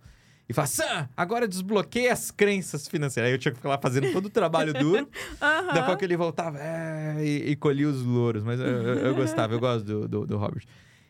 e 0.49 0.53
falava, 0.53 0.71
Sam, 0.73 1.09
agora 1.17 1.47
desbloqueia 1.49 2.13
as 2.13 2.31
crenças 2.31 2.87
financeiras. 2.89 3.29
Aí 3.29 3.35
eu 3.35 3.39
tinha 3.39 3.53
que 3.53 3.57
ficar 3.59 3.69
lá 3.69 3.79
fazendo 3.79 4.13
todo 4.13 4.27
o 4.27 4.31
trabalho 4.31 4.75
duro. 4.75 5.09
Aham. 5.41 5.67
Daqui 5.69 5.79
a 5.79 5.83
pouco 5.85 6.05
ele 6.05 6.17
voltava 6.17 6.59
é, 6.61 7.17
e, 7.25 7.51
e 7.53 7.57
colhia 7.57 7.89
os 7.89 8.03
louros. 8.03 8.43
Mas 8.43 8.59
eu, 8.61 8.67
eu- 8.67 8.95
eu 8.99 9.15
gostava, 9.15 9.55
eu 9.55 9.61
gosto 9.61 9.85
do, 9.85 10.09
do, 10.09 10.27
do 10.27 10.37
Robert. 10.37 10.65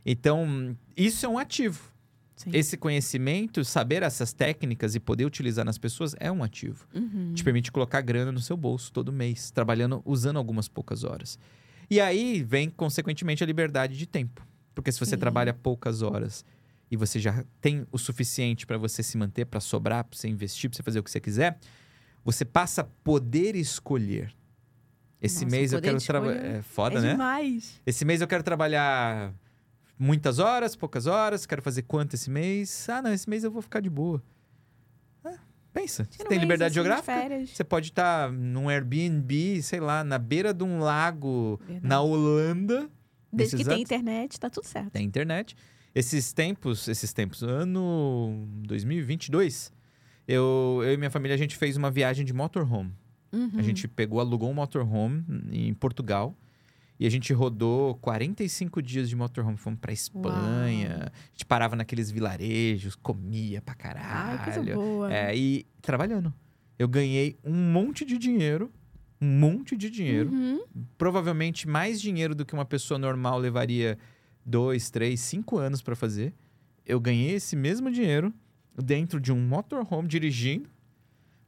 Então, 0.04 0.76
isso 0.96 1.24
é 1.24 1.28
um 1.28 1.38
ativo. 1.38 1.80
Sim. 2.36 2.50
Esse 2.52 2.76
conhecimento, 2.76 3.64
saber 3.64 4.02
essas 4.02 4.32
técnicas 4.32 4.94
e 4.94 5.00
poder 5.00 5.24
utilizar 5.24 5.64
nas 5.64 5.78
pessoas 5.78 6.16
é 6.18 6.30
um 6.30 6.42
ativo. 6.42 6.86
Uhum. 6.94 7.32
Te 7.32 7.44
permite 7.44 7.70
colocar 7.70 8.00
grana 8.00 8.32
no 8.32 8.40
seu 8.40 8.56
bolso 8.56 8.92
todo 8.92 9.12
mês, 9.12 9.50
trabalhando, 9.50 10.02
usando 10.04 10.36
algumas 10.36 10.66
poucas 10.66 11.04
horas. 11.04 11.38
E 11.88 12.00
aí 12.00 12.42
vem, 12.42 12.70
consequentemente, 12.70 13.44
a 13.44 13.46
liberdade 13.46 13.96
de 13.96 14.06
tempo. 14.06 14.44
Porque 14.74 14.90
se 14.90 14.98
você 14.98 15.12
Sim. 15.12 15.18
trabalha 15.18 15.54
poucas 15.54 16.02
horas 16.02 16.44
e 16.90 16.96
você 16.96 17.20
já 17.20 17.44
tem 17.60 17.86
o 17.92 17.98
suficiente 17.98 18.66
para 18.66 18.76
você 18.76 19.02
se 19.02 19.16
manter, 19.16 19.44
para 19.44 19.60
sobrar, 19.60 20.02
para 20.02 20.18
você 20.18 20.28
investir, 20.28 20.68
para 20.68 20.76
você 20.76 20.82
fazer 20.82 20.98
o 20.98 21.04
que 21.04 21.10
você 21.10 21.20
quiser, 21.20 21.58
você 22.24 22.44
passa 22.44 22.80
a 22.80 22.84
poder 22.84 23.54
escolher. 23.54 24.34
Esse 25.20 25.44
Nossa, 25.44 25.56
mês 25.56 25.72
eu 25.72 25.80
quero 25.80 26.00
trabalhar. 26.00 26.44
É 26.44 26.62
foda, 26.62 26.98
é 26.98 27.02
né? 27.02 27.10
demais. 27.12 27.80
Esse 27.86 28.04
mês 28.04 28.20
eu 28.20 28.26
quero 28.26 28.42
trabalhar 28.42 29.32
muitas 29.98 30.38
horas, 30.38 30.74
poucas 30.76 31.06
horas, 31.06 31.46
quero 31.46 31.62
fazer 31.62 31.82
quanto 31.82 32.14
esse 32.14 32.30
mês? 32.30 32.88
Ah, 32.88 33.00
não, 33.02 33.12
esse 33.12 33.28
mês 33.28 33.44
eu 33.44 33.50
vou 33.50 33.62
ficar 33.62 33.80
de 33.80 33.90
boa. 33.90 34.22
Ah, 35.24 35.38
pensa, 35.72 36.04
você 36.04 36.10
Tira 36.18 36.24
um 36.24 36.28
tem 36.28 36.38
liberdade 36.38 36.78
assim, 36.78 36.88
geográfica? 36.88 37.46
Você 37.46 37.64
pode 37.64 37.88
estar 37.88 38.30
num 38.32 38.68
Airbnb, 38.68 39.62
sei 39.62 39.80
lá, 39.80 40.02
na 40.04 40.18
beira 40.18 40.52
de 40.52 40.64
um 40.64 40.78
lago 40.78 41.58
Verdade. 41.66 41.86
na 41.86 42.00
Holanda. 42.00 42.90
Desde 43.32 43.56
que 43.56 43.64
tem 43.64 43.72
exato- 43.74 43.82
internet, 43.82 44.38
tá 44.38 44.48
tudo 44.48 44.64
certo. 44.66 44.90
tem 44.92 45.04
internet. 45.04 45.56
Esses 45.94 46.32
tempos, 46.32 46.88
esses 46.88 47.12
tempos, 47.12 47.42
ano 47.42 48.46
2022, 48.66 49.72
eu, 50.26 50.80
eu 50.84 50.92
e 50.92 50.96
minha 50.96 51.10
família, 51.10 51.34
a 51.34 51.38
gente 51.38 51.56
fez 51.56 51.76
uma 51.76 51.90
viagem 51.90 52.24
de 52.24 52.32
motorhome. 52.32 52.92
Uhum. 53.32 53.50
A 53.56 53.62
gente 53.62 53.86
pegou, 53.88 54.20
alugou 54.20 54.50
um 54.50 54.54
motorhome 54.54 55.24
em 55.50 55.74
Portugal. 55.74 56.36
E 56.98 57.06
a 57.06 57.10
gente 57.10 57.32
rodou 57.32 57.96
45 57.96 58.80
dias 58.80 59.08
de 59.08 59.16
motorhome. 59.16 59.56
Fomos 59.56 59.80
pra 59.80 59.92
Espanha. 59.92 60.90
Uau. 60.90 61.08
A 61.08 61.30
gente 61.32 61.44
parava 61.46 61.74
naqueles 61.74 62.10
vilarejos, 62.10 62.94
comia 62.94 63.60
pra 63.60 63.74
caralho. 63.74 64.38
Ai, 64.40 64.44
coisa 64.44 64.74
boa. 64.74 65.12
É, 65.12 65.36
e 65.36 65.66
trabalhando. 65.82 66.32
Eu 66.78 66.88
ganhei 66.88 67.36
um 67.44 67.72
monte 67.72 68.04
de 68.04 68.16
dinheiro. 68.16 68.70
Um 69.20 69.38
monte 69.38 69.76
de 69.76 69.90
dinheiro. 69.90 70.30
Uhum. 70.30 70.64
Provavelmente 70.96 71.68
mais 71.68 72.00
dinheiro 72.00 72.34
do 72.34 72.44
que 72.44 72.54
uma 72.54 72.64
pessoa 72.64 72.98
normal 72.98 73.38
levaria 73.38 73.98
dois, 74.44 74.90
três, 74.90 75.20
cinco 75.20 75.58
anos 75.58 75.82
pra 75.82 75.96
fazer. 75.96 76.32
Eu 76.86 77.00
ganhei 77.00 77.32
esse 77.32 77.56
mesmo 77.56 77.90
dinheiro 77.90 78.32
dentro 78.76 79.20
de 79.20 79.32
um 79.32 79.40
motorhome 79.40 80.08
dirigindo 80.08 80.68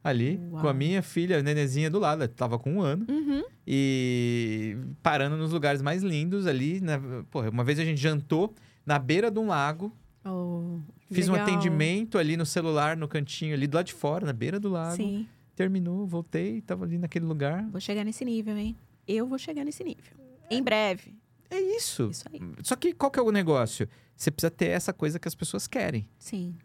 ali 0.03 0.39
Uau. 0.51 0.61
com 0.61 0.67
a 0.67 0.73
minha 0.73 1.01
filha, 1.01 1.39
a 1.39 1.43
nenezinha 1.43 1.89
do 1.89 1.99
lado. 1.99 2.23
Ela 2.23 2.27
tava 2.27 2.57
com 2.57 2.73
um 2.75 2.81
ano 2.81 3.05
Uhum. 3.09 3.43
e 3.65 4.77
parando 5.03 5.37
nos 5.37 5.51
lugares 5.51 5.81
mais 5.81 6.03
lindos 6.03 6.47
ali. 6.47 6.79
Na... 6.81 6.99
Porra, 7.29 7.49
uma 7.49 7.63
vez 7.63 7.79
a 7.79 7.85
gente 7.85 7.99
jantou 7.99 8.53
na 8.85 8.97
beira 8.99 9.29
de 9.29 9.39
um 9.39 9.47
lago. 9.47 9.95
Oh, 10.25 10.79
Fiz 11.11 11.29
um 11.29 11.33
legal. 11.33 11.47
atendimento 11.47 12.17
ali 12.17 12.35
no 12.35 12.45
celular, 12.45 12.97
no 12.97 13.07
cantinho 13.07 13.53
ali 13.53 13.65
do 13.67 13.75
lado 13.75 13.85
de 13.85 13.93
fora, 13.93 14.25
na 14.25 14.33
beira 14.33 14.59
do 14.59 14.69
lago. 14.69 14.95
Sim. 14.97 15.27
Terminou, 15.55 16.05
voltei, 16.05 16.61
tava 16.61 16.85
ali 16.85 16.97
naquele 16.97 17.25
lugar. 17.25 17.65
Vou 17.69 17.79
chegar 17.81 18.03
nesse 18.03 18.23
nível, 18.25 18.57
hein? 18.57 18.75
Eu 19.07 19.25
vou 19.25 19.37
chegar 19.37 19.63
nesse 19.63 19.83
nível. 19.83 20.13
Em 20.49 20.61
breve. 20.61 21.15
É 21.49 21.59
isso. 21.59 22.09
Isso 22.11 22.25
aí. 22.31 22.39
Só 22.61 22.75
que 22.75 22.93
qual 22.93 23.09
que 23.09 23.17
é 23.19 23.21
o 23.21 23.31
negócio? 23.31 23.87
Você 24.15 24.29
precisa 24.29 24.51
ter 24.51 24.67
essa 24.67 24.91
coisa 24.91 25.17
que 25.17 25.27
as 25.27 25.35
pessoas 25.35 25.65
querem, 25.67 26.07
Sim. 26.19 26.55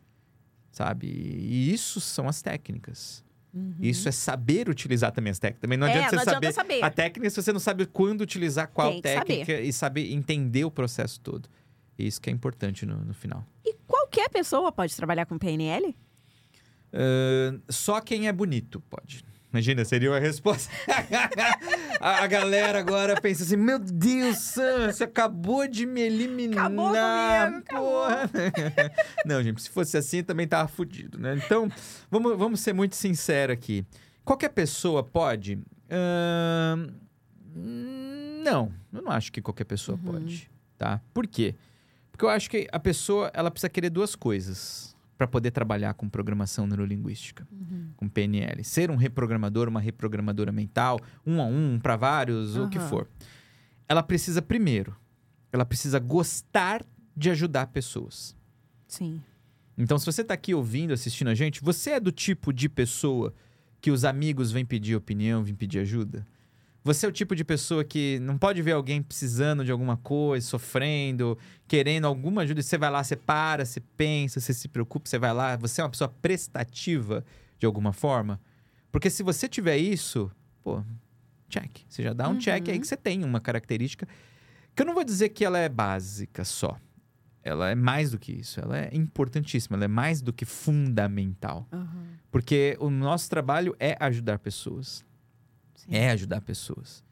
Sabe? 0.72 1.06
E 1.06 1.72
isso 1.72 2.00
são 2.00 2.28
as 2.28 2.42
técnicas. 2.42 3.22
Uhum. 3.54 3.74
Isso 3.80 4.08
é 4.08 4.12
saber 4.12 4.68
utilizar 4.68 5.12
também 5.12 5.30
as 5.30 5.38
técnicas. 5.38 5.60
Também 5.60 5.76
não 5.78 5.86
É, 5.86 5.90
adianta 5.90 6.08
você 6.08 6.16
não 6.16 6.22
adianta 6.38 6.52
saber, 6.54 6.74
saber. 6.74 6.84
a 6.84 6.90
técnica 6.90 7.30
se 7.30 7.36
você 7.42 7.52
não 7.52 7.60
sabe 7.60 7.84
quando 7.86 8.22
utilizar 8.22 8.66
qual 8.68 9.00
técnica 9.00 9.60
e 9.60 9.72
saber 9.72 10.10
entender 10.10 10.64
o 10.64 10.70
processo 10.70 11.20
todo. 11.20 11.48
Isso 11.98 12.20
que 12.20 12.30
é 12.30 12.32
importante 12.32 12.86
no, 12.86 12.96
no 13.04 13.12
final. 13.12 13.44
E 13.64 13.74
qualquer 13.86 14.30
pessoa 14.30 14.72
pode 14.72 14.96
trabalhar 14.96 15.26
com 15.26 15.36
PNL? 15.38 15.94
Ahn, 16.92 17.60
só 17.68 18.00
quem 18.00 18.26
é 18.26 18.32
bonito 18.32 18.80
pode. 18.88 19.22
Imagina, 19.52 19.84
seria 19.84 20.14
a 20.14 20.18
resposta. 20.18 20.72
a, 22.00 22.24
a 22.24 22.26
galera 22.26 22.78
agora 22.78 23.20
pensa 23.20 23.42
assim: 23.44 23.56
Meu 23.56 23.78
Deus, 23.78 24.38
Sam, 24.38 24.90
você 24.92 25.04
acabou 25.04 25.68
de 25.68 25.84
me 25.84 26.00
eliminar. 26.00 26.66
Acabou 26.66 26.86
comigo, 26.86 27.58
acabou." 27.58 27.90
porra." 27.90 28.30
Não, 29.26 29.42
gente, 29.42 29.60
se 29.62 29.68
fosse 29.70 29.96
assim, 29.96 30.22
também 30.22 30.46
tava 30.48 30.68
fudido, 30.68 31.18
né? 31.18 31.38
Então, 31.44 31.70
vamos, 32.10 32.36
vamos 32.38 32.60
ser 32.60 32.72
muito 32.72 32.96
sinceros 32.96 33.52
aqui. 33.54 33.84
Qualquer 34.24 34.48
pessoa 34.50 35.02
pode? 35.02 35.58
Ahn, 35.90 36.88
não, 37.54 38.72
eu 38.92 39.02
não 39.02 39.12
acho 39.12 39.30
que 39.30 39.42
qualquer 39.42 39.64
pessoa 39.64 39.98
Uhum. 40.02 40.12
pode, 40.12 40.50
tá? 40.78 41.00
Por 41.12 41.26
quê? 41.26 41.54
Porque 42.10 42.24
eu 42.24 42.28
acho 42.28 42.48
que 42.48 42.66
a 42.72 42.78
pessoa, 42.78 43.30
ela 43.34 43.50
precisa 43.50 43.68
querer 43.68 43.90
duas 43.90 44.14
coisas 44.14 44.96
para 45.22 45.28
poder 45.28 45.52
trabalhar 45.52 45.94
com 45.94 46.08
programação 46.08 46.66
neurolinguística, 46.66 47.46
com 47.96 48.08
PNL. 48.08 48.64
Ser 48.64 48.90
um 48.90 48.96
reprogramador, 48.96 49.68
uma 49.68 49.80
reprogramadora 49.80 50.50
mental, 50.50 50.98
um 51.24 51.40
a 51.40 51.44
um, 51.44 51.78
para 51.80 51.94
vários, 51.94 52.56
o 52.56 52.68
que 52.68 52.80
for. 52.80 53.08
Ela 53.88 54.02
precisa 54.02 54.42
primeiro, 54.42 54.96
ela 55.52 55.64
precisa 55.64 56.00
gostar 56.00 56.84
de 57.16 57.30
ajudar 57.30 57.68
pessoas. 57.68 58.34
Sim. 58.88 59.22
Então, 59.78 59.96
se 59.96 60.04
você 60.04 60.24
tá 60.24 60.34
aqui 60.34 60.54
ouvindo, 60.54 60.92
assistindo 60.92 61.28
a 61.28 61.36
gente, 61.36 61.62
você 61.62 61.92
é 61.92 62.00
do 62.00 62.10
tipo 62.10 62.52
de 62.52 62.68
pessoa 62.68 63.32
que 63.80 63.92
os 63.92 64.04
amigos 64.04 64.50
vêm 64.50 64.64
pedir 64.64 64.96
opinião, 64.96 65.44
vêm 65.44 65.54
pedir 65.54 65.78
ajuda? 65.78 66.26
Você 66.84 67.06
é 67.06 67.08
o 67.08 67.12
tipo 67.12 67.36
de 67.36 67.44
pessoa 67.44 67.84
que 67.84 68.18
não 68.20 68.36
pode 68.36 68.60
ver 68.60 68.72
alguém 68.72 69.00
precisando 69.02 69.64
de 69.64 69.70
alguma 69.70 69.96
coisa, 69.96 70.44
sofrendo, 70.46 71.38
querendo 71.68 72.06
alguma 72.06 72.42
ajuda, 72.42 72.58
e 72.60 72.62
você 72.62 72.76
vai 72.76 72.90
lá, 72.90 73.04
você 73.04 73.14
para, 73.14 73.64
você 73.64 73.78
pensa, 73.96 74.40
você 74.40 74.52
se 74.52 74.66
preocupa, 74.66 75.08
você 75.08 75.16
vai 75.18 75.32
lá, 75.32 75.56
você 75.56 75.80
é 75.80 75.84
uma 75.84 75.90
pessoa 75.90 76.08
prestativa 76.20 77.24
de 77.58 77.66
alguma 77.66 77.92
forma? 77.92 78.40
Porque 78.90 79.08
se 79.08 79.22
você 79.22 79.48
tiver 79.48 79.76
isso, 79.76 80.30
pô, 80.62 80.82
check. 81.48 81.82
Você 81.88 82.02
já 82.02 82.12
dá 82.12 82.28
um 82.28 82.36
check 82.38 82.68
aí 82.68 82.74
Uhum. 82.74 82.80
que 82.80 82.86
você 82.86 82.96
tem 82.96 83.22
uma 83.24 83.40
característica 83.40 84.08
que 84.74 84.82
eu 84.82 84.86
não 84.86 84.94
vou 84.94 85.04
dizer 85.04 85.28
que 85.28 85.44
ela 85.44 85.58
é 85.58 85.68
básica 85.68 86.44
só. 86.44 86.76
Ela 87.44 87.70
é 87.70 87.74
mais 87.74 88.10
do 88.12 88.18
que 88.18 88.32
isso. 88.32 88.60
Ela 88.60 88.78
é 88.78 88.90
importantíssima. 88.92 89.76
Ela 89.76 89.84
é 89.84 89.88
mais 89.88 90.20
do 90.22 90.32
que 90.32 90.44
fundamental. 90.44 91.66
Aham. 91.72 92.06
Porque 92.30 92.76
o 92.80 92.88
nosso 92.88 93.28
trabalho 93.28 93.74
é 93.78 93.96
ajudar 94.00 94.38
pessoas. 94.38 95.04
Sim. 95.74 95.94
É 95.94 96.10
ajudar 96.10 96.40
pessoas. 96.40 97.02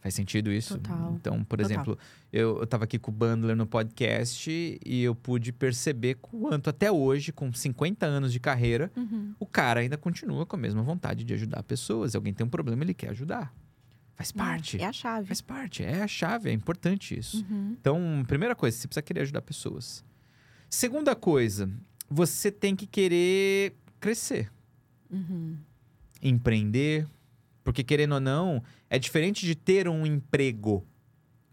Faz 0.00 0.14
sentido 0.14 0.52
isso? 0.52 0.78
Total. 0.78 1.14
Então, 1.14 1.42
por 1.44 1.56
Total. 1.58 1.72
exemplo, 1.72 1.98
eu, 2.30 2.58
eu 2.60 2.66
tava 2.66 2.84
aqui 2.84 2.98
com 2.98 3.10
o 3.10 3.14
Bandler 3.14 3.56
no 3.56 3.66
podcast 3.66 4.50
e 4.84 5.02
eu 5.02 5.14
pude 5.14 5.50
perceber 5.50 6.16
quanto 6.16 6.68
até 6.68 6.92
hoje, 6.92 7.32
com 7.32 7.50
50 7.50 8.04
anos 8.04 8.30
de 8.32 8.38
carreira, 8.38 8.92
Uhum. 8.94 9.34
o 9.40 9.46
cara 9.46 9.80
ainda 9.80 9.96
continua 9.96 10.44
com 10.44 10.56
a 10.56 10.58
mesma 10.58 10.82
vontade 10.82 11.24
de 11.24 11.32
ajudar 11.32 11.62
pessoas. 11.62 12.10
Se 12.10 12.16
alguém 12.18 12.34
tem 12.34 12.46
um 12.46 12.50
problema, 12.50 12.84
ele 12.84 12.92
quer 12.92 13.08
ajudar. 13.10 13.54
Faz 14.14 14.30
parte. 14.30 14.78
É 14.78 14.84
a 14.86 14.92
chave. 14.92 15.26
Faz 15.26 15.40
parte. 15.40 15.82
É 15.82 16.02
a 16.02 16.06
chave. 16.06 16.50
É 16.50 16.52
importante 16.52 17.18
isso. 17.18 17.44
Uhum. 17.50 17.74
Então, 17.80 18.22
primeira 18.28 18.54
coisa, 18.54 18.76
você 18.76 18.86
precisa 18.86 19.02
querer 19.02 19.22
ajudar 19.22 19.40
pessoas. 19.42 20.04
Segunda 20.68 21.16
coisa, 21.16 21.68
você 22.10 22.50
tem 22.52 22.76
que 22.76 22.86
querer 22.86 23.74
crescer, 23.98 24.52
Uhum. 25.10 25.56
empreender, 26.22 27.06
porque 27.64 27.82
querendo 27.82 28.12
ou 28.12 28.20
não, 28.20 28.62
é 28.88 28.98
diferente 28.98 29.44
de 29.44 29.54
ter 29.56 29.88
um 29.88 30.04
emprego, 30.06 30.86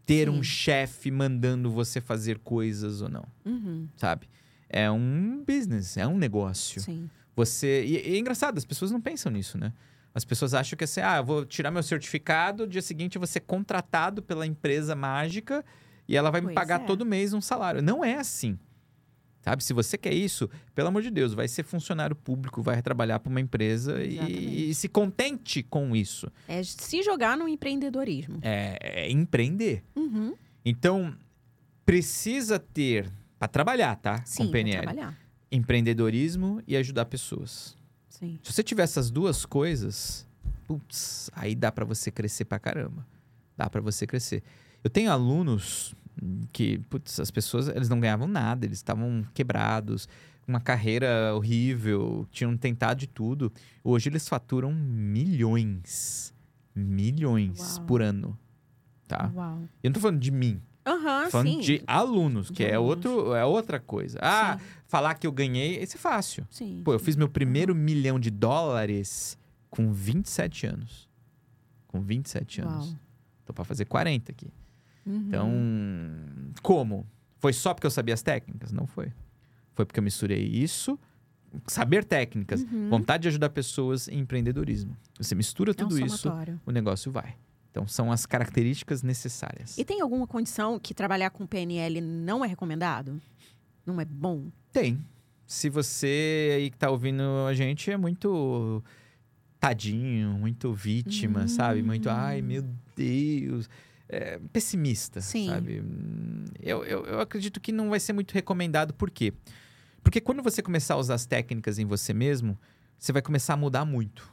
ter 0.06 0.28
Sim. 0.30 0.38
um 0.38 0.43
chefe 0.43 1.10
mandando 1.10 1.71
você 1.71 2.00
fazer 2.02 2.38
coisas 2.39 3.02
ou 3.02 3.10
não, 3.10 3.26
Uhum. 3.45 3.88
sabe? 3.95 4.28
É 4.69 4.91
um 4.91 5.43
business, 5.45 5.97
é 5.97 6.06
um 6.06 6.17
negócio. 6.17 6.82
Sim. 6.82 7.10
Você 7.36 7.84
e, 7.86 8.10
e 8.12 8.15
é 8.15 8.19
engraçado, 8.19 8.58
as 8.58 8.65
pessoas 8.65 8.91
não 8.91 9.00
pensam 9.02 9.32
nisso, 9.32 9.58
né? 9.58 9.74
As 10.13 10.26
pessoas 10.26 10.54
acham 10.54 10.76
que 10.78 10.84
é 10.84 10.86
assim, 10.86 11.00
ah, 11.00 11.17
eu 11.17 11.24
vou 11.24 11.45
tirar 11.45 11.71
meu 11.71 11.82
certificado, 11.82 12.67
dia 12.67 12.82
seguinte 12.82 13.15
eu 13.15 13.19
vou 13.21 13.28
ser 13.28 13.39
contratado 13.41 14.21
pela 14.21 14.45
empresa 14.45 14.93
mágica 14.93 15.63
e 16.08 16.17
ela 16.17 16.30
vai 16.30 16.41
me 16.41 16.47
Pois 16.47 16.56
pagar 16.56 16.82
é. 16.82 16.86
todo 16.86 17.06
mês 17.06 17.34
um 17.34 17.39
salário. 17.39 17.82
Não 17.82 18.04
é 18.04 18.15
assim. 18.17 18.60
Sabe? 19.41 19.63
Se 19.63 19.73
você 19.73 19.97
quer 19.97 20.13
isso, 20.13 20.49
pelo 20.75 20.89
amor 20.89 21.01
de 21.01 21.10
Deus, 21.10 21.34
vai 21.34 21.47
ser 21.47 21.63
funcionário 21.63 22.15
público, 22.15 22.62
vai 22.62 22.82
trabalhar 22.82 23.19
para 23.19 23.30
uma 23.30 23.41
empresa 23.41 24.04
e, 24.04 24.69
e 24.69 24.75
se 24.75 24.88
contente 24.88 25.63
com 25.63 25.95
isso. 25.95 26.32
É 26.47 26.63
se 26.63 27.01
jogar 27.01 27.36
no 27.36 27.47
empreendedorismo. 27.47 28.38
É, 28.41 28.77
é 28.82 29.12
empreender. 29.12 29.84
Uhum. 29.95 30.36
Então, 30.63 31.15
precisa 31.84 32.60
ter, 32.60 33.12
para 33.39 33.47
trabalhar, 33.47 33.95
tá? 33.95 34.23
Sim, 34.25 34.45
com 34.45 34.51
PNL, 34.51 34.84
trabalhar. 34.84 35.17
empreendedorismo 35.51 36.62
e 36.67 36.77
ajudar 36.77 37.06
pessoas. 37.06 37.75
Sim. 38.10 38.39
Se 38.43 38.54
você 38.54 38.62
tiver 38.62 38.84
essas 38.84 39.10
duas 39.10 39.43
coisas, 39.43 40.27
putz, 40.67 41.32
aí 41.34 41.56
dá 41.56 41.71
pra 41.71 41.84
você 41.84 42.12
crescer 42.12 42.45
pra 42.45 42.60
caramba. 42.60 43.06
Dá 43.58 43.67
pra 43.67 43.82
você 43.82 44.06
crescer. 44.06 44.43
Eu 44.84 44.89
tenho 44.89 45.12
alunos 45.12 45.95
que, 46.51 46.79
putz, 46.89 47.19
as 47.19 47.31
pessoas, 47.31 47.67
eles 47.69 47.89
não 47.89 47.99
ganhavam 47.99 48.27
nada, 48.27 48.65
eles 48.65 48.77
estavam 48.79 49.25
quebrados, 49.34 50.07
uma 50.47 50.60
carreira 50.60 51.34
horrível, 51.36 52.27
tinham 52.31 52.55
tentado 52.57 52.99
de 52.99 53.07
tudo. 53.07 53.51
Hoje 53.84 54.10
eles 54.10 54.27
faturam 54.27 54.71
milhões, 54.73 56.34
milhões 56.75 57.77
Uau. 57.77 57.85
por 57.85 58.02
ano, 58.02 58.37
tá? 59.08 59.31
Uau. 59.35 59.60
Eu 59.83 59.89
não 59.89 59.93
tô 59.93 60.00
falando 60.00 60.19
de 60.19 60.31
mim, 60.31 60.62
tô 60.83 61.29
falando 61.31 61.48
sim. 61.50 61.60
de 61.60 61.83
alunos, 61.87 62.50
que 62.50 62.56
De 62.58 62.65
é, 62.65 62.75
alunos. 62.75 63.06
outro, 63.06 63.33
é 63.33 63.46
outra 63.46 63.79
coisa. 63.79 64.19
Ah, 64.21 64.58
Sim. 64.58 64.65
falar 64.87 65.15
que 65.15 65.25
eu 65.25 65.31
ganhei, 65.31 65.81
isso 65.81 65.96
é 65.96 66.00
fácil. 66.00 66.46
Sim. 66.50 66.81
Pô, 66.83 66.93
eu 66.93 67.00
fiz 67.00 67.15
meu 67.15 67.29
primeiro 67.29 67.73
milhão 67.75 68.19
de 68.19 68.29
dólares 68.29 69.37
com 69.69 69.91
27 69.91 70.67
anos. 70.67 71.10
Com 71.87 72.02
27 72.02 72.62
anos. 72.62 72.87
Uau. 72.89 73.00
Tô 73.46 73.54
pra 73.54 73.63
fazer 73.63 73.85
40 73.85 74.31
aqui. 74.31 74.48
Uhum. 75.06 75.23
Então, 75.27 75.52
como? 76.62 77.06
Foi 77.39 77.54
só 77.54 77.73
porque 77.73 77.87
eu 77.87 77.91
sabia 77.91 78.13
as 78.13 78.21
técnicas? 78.21 78.71
Não 78.71 78.85
foi. 78.85 79.12
Foi 79.73 79.85
porque 79.85 79.99
eu 79.99 80.04
misturei 80.04 80.43
isso, 80.45 80.97
saber 81.67 82.04
técnicas, 82.06 82.62
Uhum. 82.63 82.89
vontade 82.89 83.23
de 83.23 83.27
ajudar 83.29 83.49
pessoas 83.49 84.08
e 84.08 84.15
empreendedorismo. 84.15 84.95
Você 85.17 85.33
mistura 85.35 85.71
é 85.71 85.73
um 85.73 85.75
tudo 85.75 85.99
isso, 85.99 86.29
o 86.65 86.71
negócio 86.71 87.12
vai. 87.12 87.35
Então, 87.71 87.87
são 87.87 88.12
as 88.12 88.25
características 88.25 89.02
necessárias. 89.02 89.77
E 89.77 89.85
tem 89.85 90.02
alguma 90.02 90.27
condição 90.27 90.77
que 90.77 90.93
trabalhar 90.93 91.29
com 91.29 91.47
PNL 91.47 92.02
não 92.02 92.43
é 92.43 92.47
recomendado? 92.47 93.19
Não 93.85 93.99
é 93.99 94.06
bom? 94.06 94.47
Tem. 94.73 94.99
Se 95.47 95.69
você 95.69 96.54
aí 96.58 96.69
que 96.69 96.77
tá 96.77 96.89
ouvindo 96.91 97.23
a 97.47 97.54
gente 97.54 97.89
é 97.89 97.97
muito 97.97 98.83
tadinho, 99.60 100.31
muito 100.31 100.73
vítima, 100.73 101.43
Hum. 101.43 101.47
sabe? 101.47 101.81
Muito, 101.83 102.10
ai 102.10 102.41
meu 102.41 102.63
Deus. 102.95 103.69
É, 104.13 104.39
pessimista, 104.51 105.21
Sim. 105.21 105.47
sabe? 105.47 105.79
Hum, 105.79 106.43
Eu, 106.59 106.83
eu, 106.83 107.05
eu 107.05 107.19
acredito 107.21 107.62
que 107.62 107.71
não 107.71 107.89
vai 107.89 107.99
ser 107.99 108.12
muito 108.12 108.33
recomendado. 108.33 108.93
Por 108.93 109.09
quê? 109.09 109.33
Porque 110.03 110.19
quando 110.19 110.43
você 110.43 110.62
começar 110.62 110.95
a 110.95 110.97
usar 110.97 111.13
as 111.15 111.25
técnicas 111.25 111.79
em 111.79 111.85
você 111.85 112.13
mesmo, 112.13 112.59
você 112.99 113.13
vai 113.13 113.21
começar 113.21 113.53
a 113.53 113.57
mudar 113.57 113.85
muito. 113.85 114.29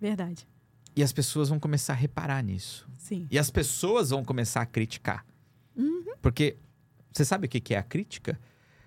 Verdade. 0.00 0.48
E 0.94 1.02
as 1.02 1.12
pessoas 1.12 1.50
vão 1.50 1.60
começar 1.60 1.92
a 1.92 1.96
reparar 1.96 2.42
nisso. 2.42 2.88
Sim. 2.96 3.26
E 3.30 3.38
as 3.38 3.50
pessoas 3.50 4.08
vão 4.08 4.24
começar 4.24 4.62
a 4.62 4.66
criticar. 4.66 5.26
Porque 6.22 6.56
você 7.12 7.24
sabe 7.24 7.46
o 7.46 7.48
que 7.48 7.60
que 7.60 7.74
é 7.74 7.78
a 7.78 7.82
crítica? 7.82 8.40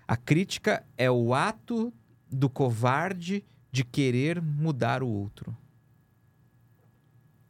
A 0.06 0.16
crítica 0.16 0.84
é 0.98 1.10
o 1.10 1.32
ato 1.32 1.92
do 2.28 2.50
covarde 2.50 3.44
de 3.70 3.84
querer 3.84 4.42
mudar 4.42 5.02
o 5.02 5.08
outro. 5.08 5.56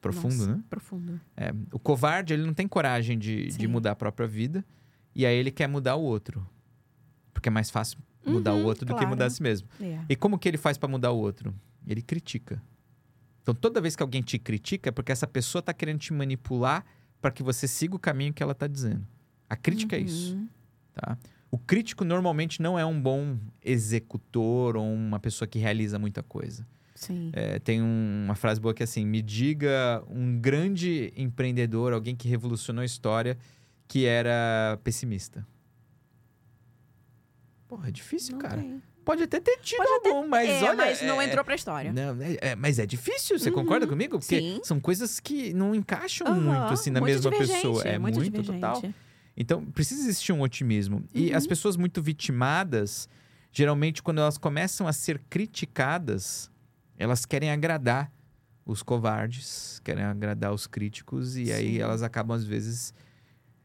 Profundo, 0.01 0.35
Nossa, 0.35 0.55
né? 0.57 0.63
Profundo. 0.71 1.21
É, 1.37 1.53
o 1.73 1.79
covarde, 1.79 2.33
ele 2.33 2.45
não 2.45 2.55
tem 2.55 2.67
coragem 2.67 3.19
de, 3.19 3.49
de 3.49 3.69
mudar 3.69 3.93
a 3.93 3.97
própria 3.97 4.27
vida. 4.27 4.65
E 5.15 5.27
aí 5.27 5.37
ele 5.37 5.51
quer 5.51 5.67
mudar 5.69 5.97
o 5.97 6.03
outro. 6.03 6.47
Porque 7.35 7.49
é 7.49 7.53
mais 7.53 7.69
fácil 7.71 7.99
mudar 8.25 8.55
o 8.55 8.59
Uhum, 8.59 8.65
outro 8.67 8.85
do 8.87 8.89
que 8.89 8.95
claro. 8.95 9.09
mudar 9.09 9.27
a 9.27 9.31
si 9.31 9.43
mesmo. 9.43 9.69
É. 9.81 9.99
E 10.09 10.17
como 10.17 10.39
que 10.39 10.49
ele 10.49 10.57
faz 10.59 10.79
pra 10.79 10.89
mudar 10.89 11.11
o 11.11 11.19
outro? 11.19 11.55
Ele 11.87 12.01
critica. 12.03 12.63
Então 13.43 13.55
toda 13.55 13.81
vez 13.81 13.95
que 13.97 14.03
alguém 14.03 14.23
te 14.23 14.39
critica 14.39 14.89
é 14.89 14.93
porque 14.93 15.13
essa 15.13 15.27
pessoa 15.27 15.61
tá 15.63 15.73
querendo 15.75 15.99
te 15.99 16.13
manipular 16.13 16.85
para 17.21 17.31
que 17.31 17.43
você 17.43 17.67
siga 17.69 17.95
o 17.95 17.99
caminho 17.99 18.33
que 18.33 18.43
ela 18.43 18.55
tá 18.55 18.67
dizendo. 18.67 19.07
A 19.49 19.57
crítica 19.57 19.97
é 19.97 20.01
isso, 20.01 20.35
Uhum. 20.35 20.49
tá? 20.95 21.19
O 21.51 21.59
crítico 21.59 22.05
normalmente 22.05 22.63
não 22.63 22.79
é 22.79 22.87
um 22.87 23.01
bom 23.01 23.37
executor 23.63 24.77
ou 24.77 24.93
uma 24.95 25.19
pessoa 25.19 25.49
que 25.49 25.59
realiza 25.59 25.99
muita 25.99 26.23
coisa. 26.23 26.67
É, 27.33 27.59
tem 27.59 27.81
um- 27.83 28.23
uma 28.25 28.35
frase 28.35 28.61
boa 28.61 28.75
que 28.75 28.83
é 28.83 28.85
assim: 28.85 29.07
me 29.07 29.23
diga 29.23 30.03
um 30.09 30.39
grande 30.39 31.13
empreendedor, 31.17 31.93
alguém 31.93 32.15
que 32.15 32.29
revolucionou 32.29 32.83
a 32.83 32.85
história, 32.85 33.39
que 33.89 34.05
era 34.07 34.79
pessimista. 34.85 35.47
Porra, 37.69 37.89
é 37.89 37.91
difícil, 37.91 38.33
Não 38.35 38.41
cara. 38.41 38.57
tem. 38.61 38.83
Pode 39.05 39.23
até 39.23 39.41
ter 39.41 39.57
tido 39.61 39.79
Pode 39.79 39.93
até- 39.93 40.09
algum, 40.11 40.29
mas 40.29 40.49
é, 40.51 40.63
olha. 40.65 40.75
mas 40.77 41.03
não 41.03 41.21
é- 41.21 41.25
entrou 41.25 41.45
pra 41.45 41.55
história. 41.55 41.93
não, 41.93 42.21
é- 42.23 42.37
é- 42.51 42.57
mas 42.57 42.79
é 42.79 42.85
difícil, 42.87 43.39
você 43.39 43.49
Uhum, 43.49 43.55
concorda 43.57 43.87
comigo? 43.87 44.19
Porque 44.19 44.39
sim. 44.39 44.61
são 44.63 44.79
coisas 44.79 45.19
que 45.19 45.55
não 45.55 45.75
encaixam 45.75 46.27
Aham, 46.27 46.37
muito 46.41 46.73
assim 46.75 46.91
na 46.91 47.01
muito 47.01 47.13
mesma 47.15 47.31
pessoa. 47.31 47.83
É 47.85 47.99
muito, 47.99 48.21
divergente. 48.23 48.53
total. 48.61 48.83
Então, 49.37 49.65
precisa 49.65 50.03
existir 50.03 50.33
um 50.33 50.43
otimismo. 50.43 51.03
E 51.15 51.31
Uhum. 51.31 51.37
as 51.37 51.47
pessoas 51.47 51.77
muito 51.77 52.03
vitimadas, 52.03 53.09
geralmente, 53.51 54.03
quando 54.03 54.19
elas 54.19 54.37
começam 54.37 54.87
a 54.87 54.93
ser 54.93 55.19
criticadas, 55.31 56.51
elas 57.01 57.25
querem 57.25 57.51
agradar 57.51 58.13
os 58.65 58.83
covardes, 58.83 59.81
querem 59.83 60.05
agradar 60.05 60.53
os 60.53 60.67
críticos, 60.67 61.35
e 61.35 61.51
aí 61.51 61.75
Sim. 61.75 61.79
elas 61.79 62.03
acabam, 62.03 62.37
às 62.37 62.45
vezes, 62.45 62.93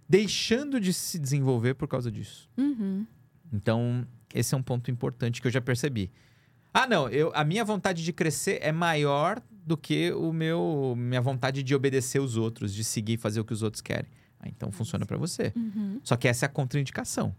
deixando 0.07 0.79
de 0.79 0.93
se 0.93 1.19
desenvolver 1.19 1.73
por 1.73 1.85
causa 1.85 2.09
disso. 2.09 2.49
Uhum. 2.57 3.05
Então, 3.51 4.07
esse 4.33 4.55
é 4.55 4.57
um 4.57 4.63
ponto 4.63 4.89
importante 4.89 5.41
que 5.41 5.47
eu 5.47 5.51
já 5.51 5.59
percebi. 5.59 6.09
Ah, 6.73 6.87
não, 6.87 7.09
eu, 7.09 7.29
a 7.35 7.43
minha 7.43 7.65
vontade 7.65 8.05
de 8.05 8.13
crescer 8.13 8.59
é 8.61 8.71
maior 8.71 9.41
do 9.51 9.75
que 9.75 10.13
o 10.13 10.31
meu 10.31 10.95
minha 10.97 11.21
vontade 11.21 11.61
de 11.61 11.75
obedecer 11.75 12.19
os 12.19 12.37
outros, 12.37 12.73
de 12.73 12.85
seguir 12.85 13.13
e 13.13 13.17
fazer 13.17 13.41
o 13.41 13.45
que 13.45 13.53
os 13.53 13.63
outros 13.63 13.81
querem. 13.81 14.09
Ah, 14.39 14.47
então 14.47 14.71
funciona 14.71 15.05
pra 15.05 15.17
você. 15.17 15.51
Uhum. 15.55 15.99
Só 16.03 16.15
que 16.15 16.27
essa 16.27 16.45
é 16.45 16.47
a 16.47 16.49
contraindicação. 16.49 17.35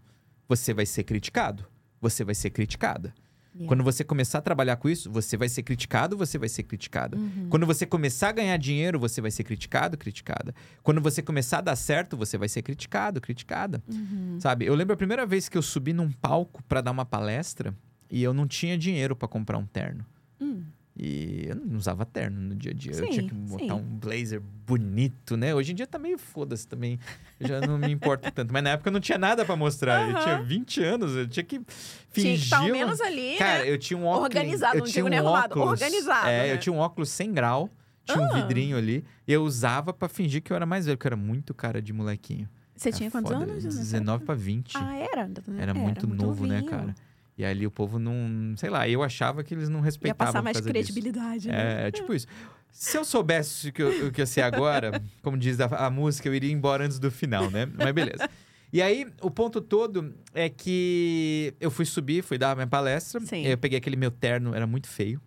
Você 0.47 0.75
vai 0.75 0.85
ser 0.85 1.03
criticado, 1.03 1.65
você 1.99 2.23
vai 2.23 2.35
ser 2.35 2.51
criticada. 2.51 3.13
Yeah. 3.57 3.67
Quando 3.67 3.83
você 3.83 4.03
começar 4.03 4.37
a 4.37 4.41
trabalhar 4.41 4.75
com 4.75 4.87
isso, 4.87 5.09
você 5.11 5.35
vai 5.35 5.49
ser 5.49 5.63
criticado, 5.63 6.15
você 6.15 6.37
vai 6.37 6.47
ser 6.47 6.61
criticada. 6.61 7.17
Uhum. 7.17 7.47
Quando 7.49 7.65
você 7.65 7.87
começar 7.87 8.29
a 8.29 8.31
ganhar 8.31 8.57
dinheiro, 8.57 8.99
você 8.99 9.19
vai 9.19 9.31
ser 9.31 9.43
criticado, 9.43 9.97
criticada. 9.97 10.53
Quando 10.83 11.01
você 11.01 11.23
começar 11.23 11.57
a 11.57 11.61
dar 11.61 11.75
certo, 11.75 12.15
você 12.15 12.37
vai 12.37 12.47
ser 12.47 12.61
criticado, 12.61 13.19
criticada. 13.19 13.81
Uhum. 13.91 14.37
Sabe? 14.39 14.65
Eu 14.65 14.75
lembro 14.75 14.93
a 14.93 14.97
primeira 14.97 15.25
vez 15.25 15.49
que 15.49 15.57
eu 15.57 15.63
subi 15.63 15.91
num 15.91 16.11
palco 16.11 16.61
pra 16.63 16.81
dar 16.81 16.91
uma 16.91 17.05
palestra 17.05 17.73
e 18.11 18.21
eu 18.21 18.31
não 18.31 18.47
tinha 18.47 18.77
dinheiro 18.77 19.15
pra 19.15 19.27
comprar 19.27 19.57
um 19.57 19.65
terno. 19.65 20.05
Hum. 20.39 20.63
E 20.99 21.45
eu 21.47 21.55
não 21.55 21.77
usava 21.77 22.05
terno 22.07 22.41
no 22.41 22.55
dia 22.55 22.71
a 22.71 22.73
dia. 22.73 22.91
eu 22.91 22.95
Sim, 23.05 23.09
tinha 23.11 23.27
que 23.27 23.33
botar 23.35 23.65
sim. 23.65 23.71
um 23.71 23.99
blazer 23.99 24.41
bonito, 24.41 25.37
né? 25.37 25.53
Hoje 25.53 25.71
em 25.71 25.75
dia 25.75 25.85
tá 25.85 25.99
meio 25.99 26.17
foda-se 26.17 26.67
também. 26.67 26.99
Eu 27.39 27.47
já 27.47 27.61
não 27.61 27.77
me 27.77 27.91
importo 27.91 28.31
tanto. 28.31 28.51
Mas 28.51 28.63
na 28.63 28.71
época 28.71 28.89
eu 28.89 28.93
não 28.93 28.99
tinha 28.99 29.17
nada 29.17 29.45
pra 29.45 29.55
mostrar. 29.55 30.09
Eu 30.09 30.15
Aham. 30.15 30.23
tinha 30.23 30.41
20 30.43 30.83
anos, 30.83 31.15
eu 31.15 31.27
tinha 31.27 31.43
que 31.43 31.57
Tinha 31.59 31.65
fingir. 32.09 32.31
que 32.39 32.43
estar 32.45 32.57
ao 32.57 32.63
uma- 32.65 32.71
menos 32.71 32.99
ali, 32.99 33.35
Cara, 33.37 33.63
né? 33.63 33.71
eu 33.71 33.77
tinha 33.77 33.97
um 33.97 34.05
óculos. 34.05 34.23
Organizado, 34.25 34.75
eu 34.75 34.79
não 34.79 34.85
tinha 34.85 34.93
digo 34.95 35.07
um 35.07 35.09
nem 35.09 35.19
arrumado, 35.19 35.59
organizado, 35.59 36.27
É, 36.29 36.47
né? 36.47 36.53
eu 36.53 36.57
tinha 36.57 36.73
um 36.73 36.79
óculos 36.79 37.09
sem 37.09 37.31
grau, 37.31 37.69
tinha 38.03 38.19
um 38.19 38.31
Ah. 38.31 38.41
vidrinho 38.41 38.75
ali. 38.75 39.05
E 39.27 39.31
eu 39.33 39.43
usava 39.43 39.93
pra 39.93 40.09
fingir 40.09 40.41
que 40.41 40.51
eu 40.51 40.55
era 40.55 40.65
mais 40.65 40.85
velho, 40.87 40.97
porque 40.97 41.07
eu 41.07 41.09
era 41.09 41.15
muito 41.17 41.53
cara 41.53 41.79
de 41.79 41.93
molequinho. 41.93 42.49
Você 42.75 42.89
Era 42.89 42.97
tinha 42.97 43.11
quantos 43.11 43.31
foda, 43.31 43.43
anos? 43.43 43.63
nessa 43.65 43.77
19 43.77 44.23
época? 44.23 44.25
pra 44.25 44.35
20. 44.35 44.77
Ah, 44.77 44.95
era? 44.97 45.29
Era 45.59 45.73
muito 45.75 46.07
novo, 46.07 46.45
né, 46.47 46.61
cara? 46.63 46.95
E 47.37 47.45
ali 47.45 47.67
o 47.67 47.71
povo 47.71 47.99
não. 47.99 48.55
Sei 48.57 48.69
lá, 48.69 48.87
eu 48.89 49.03
achava 49.03 49.43
que 49.43 49.53
eles 49.53 49.69
não 49.69 49.79
Ia 49.79 49.85
respeitavam. 49.85 50.25
passar 50.27 50.39
por 50.39 50.43
mais 50.45 50.57
disso. 50.57 50.67
credibilidade, 50.69 51.47
né? 51.47 51.83
É, 51.83 51.87
é 51.87 51.91
tipo 51.91 52.13
isso. 52.13 52.25
Se 52.71 52.97
eu 52.97 53.05
soubesse 53.05 53.69
o 53.69 53.73
que 53.73 53.81
eu, 53.81 54.07
o 54.07 54.11
que 54.11 54.21
eu 54.21 54.27
sei 54.27 54.41
agora, 54.43 55.01
como 55.21 55.37
diz 55.37 55.59
a, 55.59 55.65
a 55.65 55.89
música, 55.89 56.27
eu 56.27 56.33
iria 56.35 56.51
embora 56.51 56.85
antes 56.85 56.97
do 56.99 57.09
final, 57.11 57.49
né? 57.51 57.67
Mas 57.73 57.91
beleza. 57.91 58.29
E 58.73 58.81
aí, 58.81 59.07
o 59.21 59.31
ponto 59.31 59.61
todo 59.61 60.13
é 60.33 60.49
que 60.49 61.53
eu 61.59 61.71
fui 61.71 61.85
subir, 61.85 62.23
fui 62.23 62.37
dar 62.37 62.51
a 62.51 62.55
minha 62.55 62.67
palestra. 62.67 63.19
Sim. 63.21 63.43
Eu 63.45 63.57
peguei 63.57 63.77
aquele 63.77 63.95
meu 63.95 64.11
terno, 64.11 64.53
era 64.53 64.67
muito 64.67 64.87
feio. 64.87 65.21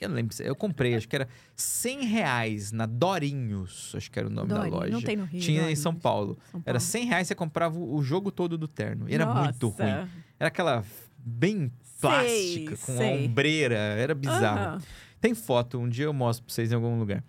Eu 0.00 0.08
não 0.08 0.16
lembro, 0.16 0.34
se- 0.34 0.44
eu 0.46 0.54
comprei, 0.56 0.94
acho 0.94 1.06
que 1.08 1.14
era 1.14 1.28
100 1.56 2.04
reais 2.06 2.72
na 2.72 2.86
Dorinhos, 2.86 3.92
acho 3.94 4.10
que 4.10 4.18
era 4.18 4.28
o 4.28 4.30
nome 4.30 4.48
Dorinho, 4.48 4.70
da 4.70 4.76
loja. 4.78 4.90
Não 4.92 5.02
tem 5.02 5.16
no 5.16 5.24
Rio. 5.24 5.40
Tinha 5.40 5.70
em. 5.70 5.76
São 5.76 5.94
Paulo. 5.94 6.38
São 6.50 6.60
Era 6.64 6.78
Paulo. 6.78 6.90
100 6.90 7.04
reais, 7.06 7.28
você 7.28 7.34
comprava 7.34 7.78
o 7.78 8.02
jogo 8.02 8.30
todo 8.32 8.56
do 8.56 8.66
terno. 8.66 9.08
E 9.08 9.14
era 9.14 9.26
muito 9.26 9.66
Nossa. 9.68 9.82
ruim. 9.84 10.08
Era 10.38 10.48
aquela 10.48 10.84
bem 11.24 11.72
plástica, 12.00 12.76
com 12.76 12.96
sei. 12.96 13.26
ombreira, 13.26 13.76
era 13.76 14.14
bizarro. 14.14 14.58
Aham. 14.58 14.82
Tem 15.20 15.34
foto, 15.34 15.78
um 15.78 15.88
dia 15.88 16.06
eu 16.06 16.12
mostro 16.12 16.46
pra 16.46 16.54
vocês 16.54 16.72
em 16.72 16.74
algum 16.74 16.98
lugar. 16.98 17.22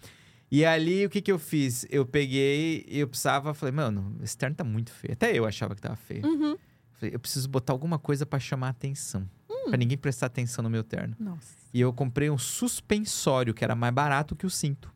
E 0.50 0.66
ali, 0.66 1.06
o 1.06 1.10
que 1.10 1.22
que 1.22 1.32
eu 1.32 1.40
fiz? 1.40 1.86
Eu 1.90 2.06
peguei 2.06 2.86
e 2.88 3.00
eu 3.00 3.08
precisava, 3.08 3.54
falei, 3.54 3.74
mano, 3.74 4.18
esse 4.22 4.38
terno 4.38 4.56
tá 4.56 4.64
muito 4.64 4.92
feio. 4.92 5.14
Até 5.14 5.38
eu 5.38 5.46
achava 5.46 5.76
que 5.76 5.82
tava 5.82 5.96
feio. 5.96 6.26
Uhum. 6.26 6.58
Falei, 6.94 7.16
eu 7.16 7.20
preciso 7.20 7.50
botar 7.50 7.74
alguma 7.74 7.98
coisa 7.98 8.26
pra 8.26 8.40
chamar 8.40 8.70
atenção. 8.70 9.28
Pra 9.68 9.78
ninguém 9.78 9.98
prestar 9.98 10.26
atenção 10.26 10.64
no 10.64 10.70
meu 10.70 10.84
terno. 10.84 11.16
Nossa. 11.20 11.56
E 11.74 11.80
eu 11.80 11.94
comprei 11.94 12.30
um 12.30 12.38
suspensório, 12.38 13.54
que 13.54 13.64
era 13.64 13.76
mais 13.76 13.94
barato 13.94 14.36
que 14.36 14.46
o 14.46 14.50
cinto. 14.50 14.94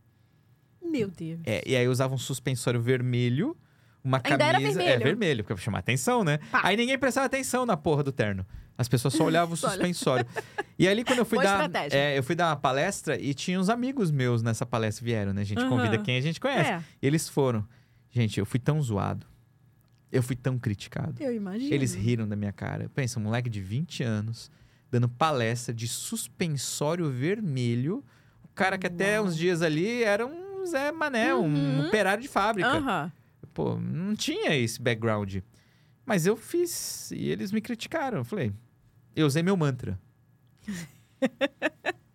Meu 0.84 1.10
Deus. 1.10 1.40
É, 1.46 1.64
e 1.66 1.76
aí 1.76 1.86
eu 1.86 1.92
usava 1.92 2.14
um 2.14 2.18
suspensório 2.18 2.82
vermelho, 2.82 3.56
uma 4.04 4.22
Ainda 4.24 4.44
era 4.44 4.60
camisa. 4.60 4.82
É, 4.82 4.86
vermelho? 4.86 5.04
vermelho, 5.04 5.44
porque 5.44 5.54
pra 5.54 5.64
chamar 5.64 5.80
atenção, 5.80 6.24
né? 6.24 6.40
Pá. 6.52 6.62
Aí 6.64 6.76
ninguém 6.76 6.98
prestava 6.98 7.26
atenção 7.26 7.66
na 7.66 7.78
porra 7.78 8.04
do 8.04 8.12
terno. 8.12 8.46
As 8.78 8.88
pessoas 8.88 9.14
só 9.14 9.24
olhavam 9.24 9.54
o 9.54 9.58
suspensório. 9.58 10.26
E 10.78 10.88
ali, 10.88 11.04
quando 11.04 11.20
eu 11.20 11.26
fui 11.26 11.38
Boa 11.40 11.68
dar. 11.68 11.92
é, 11.92 12.18
eu 12.18 12.24
fui 12.24 12.36
dar 12.36 12.50
uma 12.50 12.56
palestra 12.58 13.18
e 13.20 13.34
tinha 13.34 13.60
uns 13.60 13.70
amigos 13.70 14.12
meus 14.12 14.42
nessa 14.44 14.66
palestra 14.66 15.04
vieram, 15.06 15.34
né? 15.34 15.42
A 15.42 15.46
gente 15.46 15.60
Aham. 15.62 15.70
convida 15.70 15.98
quem 15.98 16.18
a 16.18 16.22
gente 16.22 16.40
conhece. 16.40 16.72
É, 16.72 16.84
E 17.02 17.08
eles 17.08 17.30
foram. 17.30 17.66
Gente, 18.12 18.40
eu 18.40 18.46
fui 18.46 18.60
tão 18.60 18.82
zoado. 18.82 19.26
Eu 20.12 20.22
fui 20.24 20.36
tão 20.36 20.58
criticado. 20.60 21.16
eu 21.22 21.34
imagino. 21.34 21.74
Eles 21.74 21.94
riram 21.94 22.28
da 22.28 22.36
minha 22.36 22.52
cara. 22.52 22.90
Pensa, 22.94 23.20
um 23.20 23.24
moleque 23.24 23.50
de 23.50 23.62
20 23.62 24.04
anos 24.04 24.50
dando 24.92 25.10
palestra 25.10 25.74
de 25.74 25.88
suspensório 25.88 27.10
vermelho. 27.10 28.04
O 28.44 28.48
cara 28.56 28.78
que 28.78 28.88
até 28.88 29.20
Uau. 29.20 29.28
uns 29.28 29.36
dias 29.38 29.62
ali 29.62 30.04
era 30.04 30.26
um 30.26 30.66
Zé 30.66 30.92
Mané, 30.92 31.34
um 31.36 31.44
Uhum. 31.80 31.88
operário 31.88 32.22
de 32.22 32.30
fábrica. 32.30 32.70
Aham. 32.78 33.12
Pô, 33.54 33.78
não 33.80 34.16
tinha 34.16 34.56
esse 34.56 34.82
background. 34.82 35.38
Mas 36.06 36.26
eu 36.26 36.36
fiz 36.38 37.12
e 37.12 37.30
eles 37.30 37.52
me 37.52 37.60
criticaram. 37.62 38.20
Eu 38.20 38.24
falei, 38.26 38.54
eu 39.16 39.26
usei 39.28 39.42
meu 39.44 39.56
mantra. 39.58 40.00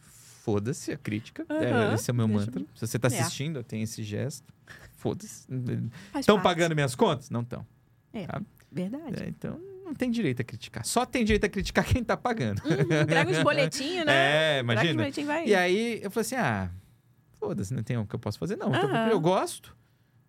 Foda-se 0.00 0.92
a 0.92 0.96
crítica. 0.96 1.44
É, 1.48 1.70
Aham, 1.72 1.94
esse 1.94 2.10
é 2.10 2.12
o 2.12 2.16
meu 2.16 2.28
mantra. 2.28 2.60
Se 2.74 2.86
você 2.86 2.98
tá 2.98 3.08
É. 3.08 3.18
assistindo, 3.20 3.58
eu 3.58 3.64
tenho 3.64 3.82
esse 3.82 4.02
gesto. 4.02 4.52
Foda-se. 4.96 5.46
Estão 6.18 6.40
pagando 6.40 6.74
minhas 6.74 6.94
contas? 6.94 7.30
Não 7.30 7.40
estão. 7.42 7.66
Verdade. 8.70 9.22
É, 9.24 9.28
então 9.28 9.60
não 9.84 9.94
tem 9.94 10.10
direito 10.10 10.40
a 10.42 10.44
criticar. 10.44 10.84
Só 10.84 11.04
tem 11.06 11.24
direito 11.24 11.44
a 11.44 11.48
criticar 11.48 11.84
quem 11.84 12.02
tá 12.02 12.16
pagando. 12.16 12.60
Uhum, 12.64 13.02
Entrega 13.02 13.30
os 13.30 13.42
boletinhos, 13.42 14.06
né? 14.06 14.12
É, 14.56 14.60
imagina. 14.60 15.08
E 15.44 15.54
aí 15.54 16.00
eu 16.02 16.10
falei 16.10 16.22
assim: 16.26 16.34
ah, 16.36 16.70
foda-se, 17.38 17.72
não 17.74 17.82
tem 17.82 17.96
o 17.96 18.06
que 18.06 18.14
eu 18.14 18.18
posso 18.18 18.38
fazer, 18.38 18.56
não. 18.56 18.68
Então, 18.68 18.88
Aham. 18.90 19.08
eu 19.08 19.20
gosto, 19.20 19.76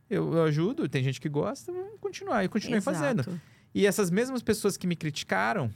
eu, 0.09 0.33
eu 0.33 0.43
ajudo, 0.43 0.87
tem 0.89 1.03
gente 1.03 1.19
que 1.21 1.29
gosta, 1.29 1.71
vamos 1.71 1.99
continuar. 1.99 2.43
E 2.43 2.47
continuei 2.47 2.81
fazendo. 2.81 3.39
E 3.73 3.85
essas 3.85 4.09
mesmas 4.09 4.41
pessoas 4.41 4.75
que 4.77 4.87
me 4.87 4.95
criticaram, 4.95 5.71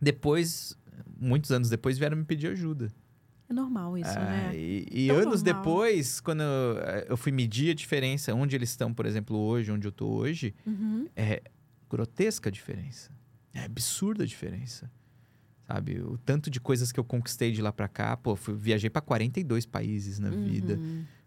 depois, 0.00 0.76
muitos 1.18 1.50
anos 1.50 1.68
depois, 1.70 1.98
vieram 1.98 2.16
me 2.16 2.24
pedir 2.24 2.48
ajuda. 2.48 2.92
É 3.48 3.52
normal 3.52 3.96
isso, 3.98 4.10
Ah, 4.18 4.24
né? 4.24 4.52
E, 4.56 4.86
e 4.90 5.10
anos 5.10 5.42
normal. 5.42 5.62
depois, 5.62 6.20
quando 6.20 6.42
eu, 6.42 6.76
eu 7.10 7.16
fui 7.16 7.30
medir 7.32 7.70
a 7.70 7.74
diferença, 7.74 8.34
onde 8.34 8.56
eles 8.56 8.70
estão, 8.70 8.92
por 8.92 9.06
exemplo, 9.06 9.36
hoje, 9.36 9.70
onde 9.70 9.86
eu 9.86 9.92
tô 9.92 10.08
hoje, 10.08 10.54
Uhum. 10.66 11.06
é 11.14 11.42
grotesca 11.90 12.48
a 12.48 12.52
diferença. 12.52 13.10
É 13.52 13.60
absurda 13.64 14.24
a 14.24 14.26
diferença. 14.26 14.90
Sabe? 15.66 16.00
O 16.00 16.18
tanto 16.18 16.50
de 16.50 16.60
coisas 16.60 16.90
que 16.92 16.98
eu 17.00 17.04
conquistei 17.04 17.50
de 17.52 17.62
lá 17.62 17.72
pra 17.72 17.88
cá. 17.88 18.16
Pô, 18.16 18.34
fui, 18.36 18.54
viajei 18.54 18.90
pra 18.90 19.00
42 19.00 19.64
países 19.64 20.18
na 20.18 20.28
vida. 20.30 20.78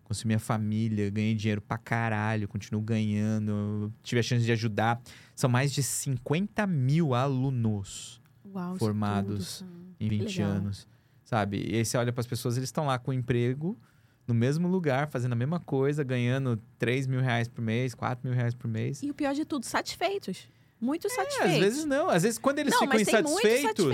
Consumi 0.08 0.30
minha 0.30 0.40
família, 0.40 1.10
ganhei 1.10 1.36
dinheiro 1.36 1.62
pra 1.62 1.78
caralho, 1.78 2.48
continuo 2.48 2.82
ganhando. 2.82 3.92
Tive 4.02 4.22
a 4.22 4.24
chance 4.24 4.46
de 4.46 4.52
ajudar. 4.54 5.02
São 5.36 5.50
mais 5.50 5.74
de 5.74 5.84
50 5.84 6.66
mil 6.66 7.14
alunos 7.14 8.22
Uau, 8.46 8.78
Formados 8.78 9.58
tudo, 9.58 9.96
em 10.00 10.08
20 10.08 10.38
legal. 10.38 10.50
anos. 10.50 10.88
Sabe? 11.26 11.62
E 11.70 11.76
aí 11.76 11.84
você 11.84 11.98
olha 11.98 12.14
pras 12.14 12.26
pessoas, 12.26 12.56
eles 12.56 12.70
estão 12.70 12.86
lá 12.86 12.98
com 12.98 13.12
emprego, 13.12 13.78
no 14.26 14.34
mesmo 14.34 14.70
lugar, 14.70 15.10
fazendo 15.10 15.34
a 15.34 15.36
mesma 15.36 15.60
coisa, 15.60 16.06
ganhando 16.06 16.56
3 16.80 17.06
mil 17.06 17.20
reais 17.20 17.50
por 17.50 17.62
mês, 17.62 17.94
4 17.94 18.26
mil 18.26 18.34
reais 18.34 18.56
por 18.56 18.70
mês. 18.70 19.04
E 19.04 19.12
o 19.12 19.14
pior 19.14 19.34
de 19.34 19.44
tudo, 19.44 19.66
satisfeitos. 19.66 20.48
Muito 20.80 21.08
É, 21.08 21.10
satisfeitos. 21.10 21.54
às 21.54 21.60
vezes 21.60 21.86
não. 21.86 22.08
Às 22.10 22.24
vezes, 22.24 22.38
quando 22.38 22.60
eles 22.60 22.72
não, 22.72 22.82
ficam 22.82 23.00
insatisfeitos, 23.00 23.86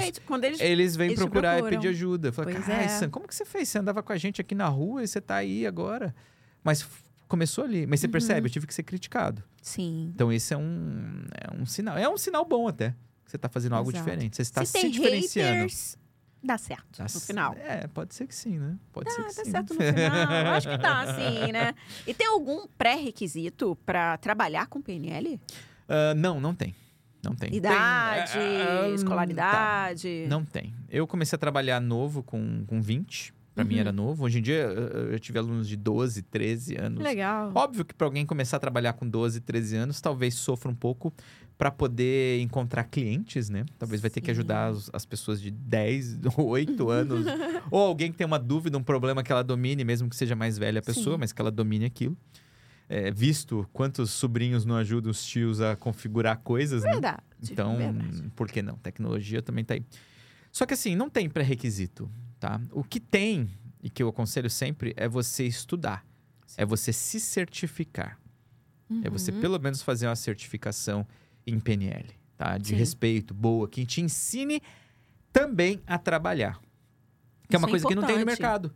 eles... 0.43 0.59
eles 0.59 0.95
vêm 0.95 1.07
eles 1.07 1.19
procurar 1.19 1.59
e 1.59 1.69
pedir 1.69 1.87
ajuda. 1.87 2.31
Fala, 2.33 2.51
"Ai, 2.67 2.85
é. 2.85 2.87
Sam, 2.89 3.09
como 3.09 3.27
que 3.27 3.33
você 3.33 3.45
fez? 3.45 3.69
Você 3.69 3.79
andava 3.79 4.03
com 4.03 4.11
a 4.11 4.17
gente 4.17 4.41
aqui 4.41 4.53
na 4.53 4.67
rua 4.67 5.01
e 5.03 5.07
você 5.07 5.21
tá 5.21 5.35
aí 5.35 5.65
agora. 5.65 6.13
Mas 6.63 6.85
começou 7.27 7.63
ali. 7.63 7.87
Mas 7.87 7.99
você 8.01 8.07
Uhum. 8.07 8.11
percebe, 8.11 8.47
eu 8.47 8.51
tive 8.51 8.67
que 8.67 8.73
ser 8.73 8.83
criticado. 8.83 9.41
Sim. 9.61 10.11
Então, 10.13 10.31
esse 10.31 10.53
é 10.53 10.57
um, 10.57 11.23
é 11.31 11.55
um 11.61 11.65
sinal. 11.65 11.97
É 11.97 12.07
um 12.09 12.17
sinal 12.17 12.43
bom 12.45 12.67
até. 12.67 12.89
que 13.25 13.31
Você 13.31 13.37
tá 13.37 13.47
fazendo 13.49 13.75
algo 13.75 13.89
Exato. 13.89 14.03
diferente. 14.03 14.35
Você 14.35 14.41
está 14.41 14.63
Se 14.65 14.71
se, 14.73 14.81
tem 14.81 14.91
diferenciando. 14.91 15.53
haters, 15.53 15.97
dá 16.43 16.57
certo 16.57 16.97
Dá 16.97 17.05
no 17.05 17.19
final. 17.21 17.55
É, 17.59 17.87
pode 17.87 18.13
ser 18.13 18.27
que 18.27 18.35
sim, 18.35 18.59
né? 18.59 18.77
Pode 18.91 19.09
ser 19.11 19.21
Ah, 19.21 19.23
que 19.29 19.35
dá 19.35 19.43
sim. 19.45 19.51
certo 19.51 19.73
no 19.73 19.79
final. 19.79 20.53
Acho 20.53 20.69
que 20.69 20.77
dá, 20.77 21.15
sim, 21.15 21.51
né? 21.53 21.73
E 22.05 22.13
tem 22.13 22.27
algum 22.27 22.67
pré-requisito 22.77 23.77
para 23.85 24.17
trabalhar 24.17 24.67
com 24.67 24.81
PNL? 24.81 25.39
Ah, 25.87 26.13
não, 26.15 26.39
não 26.39 26.53
tem. 26.55 26.73
Não 27.23 27.33
tem. 27.33 27.55
Idade, 27.55 28.33
Tem, 28.33 28.61
ah, 28.61 28.81
ah, 28.83 28.89
escolaridade? 28.89 30.23
tá. 30.23 30.29
Não 30.29 30.43
tem. 30.43 30.73
Eu 30.89 31.07
comecei 31.07 31.35
a 31.37 31.39
trabalhar 31.39 31.79
novo 31.79 32.21
com, 32.21 32.65
com 32.67 32.81
20. 32.81 33.33
Pra 33.55 33.63
mim 33.63 33.75
Uhum. 33.75 33.79
era 33.81 33.91
novo. 33.91 34.25
Hoje 34.25 34.39
em 34.39 34.41
dia, 34.41 34.55
eu, 34.63 35.11
eu 35.11 35.19
tive 35.19 35.37
alunos 35.37 35.67
de 35.69 35.75
12, 35.77 36.23
13 36.23 36.75
anos. 36.75 37.03
Legal. 37.03 37.51
Óbvio 37.53 37.85
que 37.85 37.93
para 37.93 38.07
alguém 38.07 38.25
começar 38.25 38.57
a 38.57 38.59
trabalhar 38.59 38.93
com 38.93 39.07
12, 39.07 39.41
13 39.41 39.75
anos, 39.77 40.01
talvez 40.01 40.33
sofra 40.33 40.71
um 40.71 40.75
pouco 40.75 41.13
para 41.55 41.69
poder 41.69 42.41
encontrar 42.41 42.83
clientes, 42.85 43.49
né? 43.49 43.63
Talvez 43.77 44.01
vai 44.01 44.09
ter 44.09 44.21
que 44.21 44.31
ajudar 44.31 44.69
as, 44.71 44.89
as 44.91 45.05
pessoas 45.05 45.39
de 45.39 45.51
10, 45.51 46.19
8 46.35 46.89
anos. 46.89 47.25
ou 47.69 47.79
alguém 47.79 48.11
que 48.11 48.17
tem 48.17 48.25
uma 48.25 48.39
dúvida, 48.39 48.75
um 48.75 48.83
problema 48.83 49.21
que 49.21 49.31
ela 49.31 49.43
domine, 49.43 49.83
mesmo 49.85 50.09
que 50.09 50.15
seja 50.15 50.35
mais 50.35 50.57
velha 50.57 50.79
a 50.79 50.83
pessoa, 50.83 51.15
Sim. 51.15 51.19
mas 51.19 51.31
que 51.31 51.39
ela 51.39 51.51
domine 51.51 51.85
aquilo. 51.85 52.17
É, 52.89 53.09
visto 53.11 53.67
quantos 53.73 54.11
sobrinhos 54.11 54.65
não 54.65 54.75
ajudam 54.75 55.09
os 55.09 55.25
tios 55.25 55.61
a 55.61 55.75
configurar 55.75 56.37
coisas, 56.39 56.83
né? 56.83 56.91
Verdade. 56.91 57.23
Então, 57.49 57.77
verdade. 57.77 58.29
por 58.35 58.47
que 58.49 58.61
não? 58.61 58.75
Tecnologia 58.77 59.41
também 59.41 59.63
tá 59.63 59.73
aí. 59.73 59.83
Só 60.51 60.65
que 60.65 60.73
assim, 60.73 60.95
não 60.95 61.09
tem 61.09 61.29
pré-requisito, 61.29 62.11
tá? 62.39 62.61
O 62.71 62.83
que 62.83 62.99
tem, 62.99 63.49
e 63.81 63.89
que 63.89 64.03
eu 64.03 64.09
aconselho 64.09 64.49
sempre, 64.49 64.93
é 64.95 65.07
você 65.07 65.45
estudar. 65.45 66.05
É 66.57 66.65
você 66.65 66.93
se 66.93 67.19
certificar. 67.19 68.19
É 69.03 69.09
você, 69.09 69.31
Uhum. 69.31 69.39
pelo 69.41 69.59
menos, 69.59 69.81
fazer 69.81 70.05
uma 70.07 70.15
certificação 70.15 71.07
em 71.47 71.59
PNL, 71.59 72.05
tá? 72.37 72.57
De 72.59 72.67
Sim. 72.69 72.75
respeito, 72.75 73.33
boa, 73.33 73.67
que 73.67 73.83
te 73.85 74.01
ensine 74.01 74.61
também 75.31 75.81
a 75.87 75.97
trabalhar. 75.97 76.59
Que 77.49 77.55
é 77.55 77.57
uma 77.57 77.65
Isso 77.67 77.77
é 77.77 77.79
coisa 77.79 77.87
que 77.87 77.95
não 77.95 78.03
tem 78.05 78.19
no 78.19 78.25
mercado. 78.25 78.71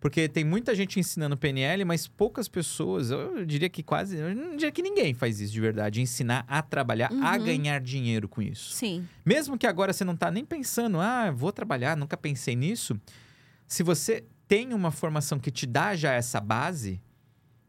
Porque 0.00 0.28
tem 0.28 0.44
muita 0.44 0.74
gente 0.76 1.00
ensinando 1.00 1.36
PNL, 1.36 1.84
mas 1.84 2.06
poucas 2.06 2.46
pessoas, 2.48 3.10
eu 3.10 3.44
diria 3.44 3.68
que 3.68 3.82
quase, 3.82 4.16
eu 4.16 4.32
não 4.34 4.52
diria 4.56 4.70
que 4.70 4.80
ninguém 4.80 5.12
faz 5.12 5.40
isso 5.40 5.52
de 5.52 5.60
verdade, 5.60 6.00
ensinar 6.00 6.44
a 6.46 6.62
trabalhar, 6.62 7.10
a 7.12 7.36
Uhum. 7.36 7.44
ganhar 7.44 7.80
dinheiro 7.80 8.28
com 8.28 8.40
isso. 8.40 8.70
Sim. 8.72 9.06
Mesmo 9.26 9.58
que 9.58 9.66
agora 9.66 9.92
você 9.92 10.04
não 10.04 10.16
tá 10.16 10.30
nem 10.30 10.44
pensando, 10.44 11.00
ah, 11.00 11.30
vou 11.32 11.50
trabalhar, 11.52 11.96
nunca 11.96 12.16
pensei 12.16 12.54
nisso. 12.54 12.98
Se 13.66 13.82
você 13.82 14.24
tem 14.46 14.72
uma 14.72 14.92
formação 14.92 15.38
que 15.38 15.50
te 15.50 15.66
dá 15.66 15.96
já 15.96 16.12
essa 16.12 16.40
base, 16.40 17.00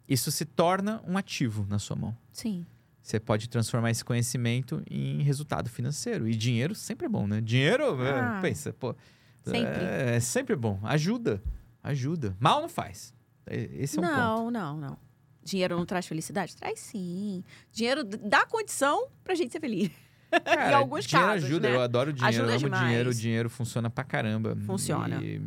isso 0.07 0.29
se 0.31 0.45
torna 0.45 1.01
um 1.07 1.17
ativo 1.17 1.65
na 1.67 1.79
sua 1.79 1.95
mão. 1.95 2.15
Sim. 2.31 2.63
Você 3.01 3.19
pode 3.19 3.49
transformar 3.49 3.89
esse 3.89 4.05
conhecimento 4.05 4.83
em 4.89 5.23
resultado 5.23 5.67
financeiro. 5.67 6.27
E 6.29 6.35
dinheiro 6.35 6.75
sempre 6.75 7.07
é 7.07 7.09
bom, 7.09 7.25
né? 7.25 7.41
Dinheiro, 7.41 8.03
é, 8.03 8.11
Ah. 8.19 8.39
pensa, 8.39 8.71
pô. 8.71 8.95
Sempre. 9.43 9.81
É, 9.83 10.15
é 10.17 10.19
sempre 10.19 10.55
bom. 10.55 10.79
Ajuda. 10.83 11.41
Ajuda. 11.83 12.35
Mal 12.39 12.61
não 12.61 12.69
faz. 12.69 13.13
É- 13.45 13.69
Esse 13.73 13.97
é 13.97 14.01
um 14.01 14.05
ponto. 14.05 14.17
não, 14.17 14.51
não, 14.51 14.77
não. 14.77 14.97
Dinheiro 15.43 15.75
não 15.77 15.85
traz 15.85 16.05
felicidade? 16.05 16.55
Traz 16.55 16.79
sim. 16.79 17.43
Dinheiro 17.71 18.03
dá 18.03 18.45
condição 18.45 19.07
pra 19.23 19.33
gente 19.35 19.51
ser 19.51 19.59
feliz. 19.59 19.89
Cara, 20.45 20.71
em 20.71 20.73
alguns 20.75 21.05
dinheiro 21.05 21.27
casos, 21.31 21.45
ajuda. 21.45 21.69
né? 21.69 21.75
Eu 21.75 21.81
adoro 21.81 22.13
dinheiro, 22.13 22.35
Ajuda 22.37 22.51
eu 22.51 22.57
amo 22.57 22.65
demais. 22.65 22.83
dinheiro. 22.85 23.09
O 23.09 23.13
dinheiro 23.13 23.49
funciona 23.49 23.89
pra 23.89 24.03
caramba. 24.03 24.55
Funciona. 24.65 25.19
E 25.23 25.39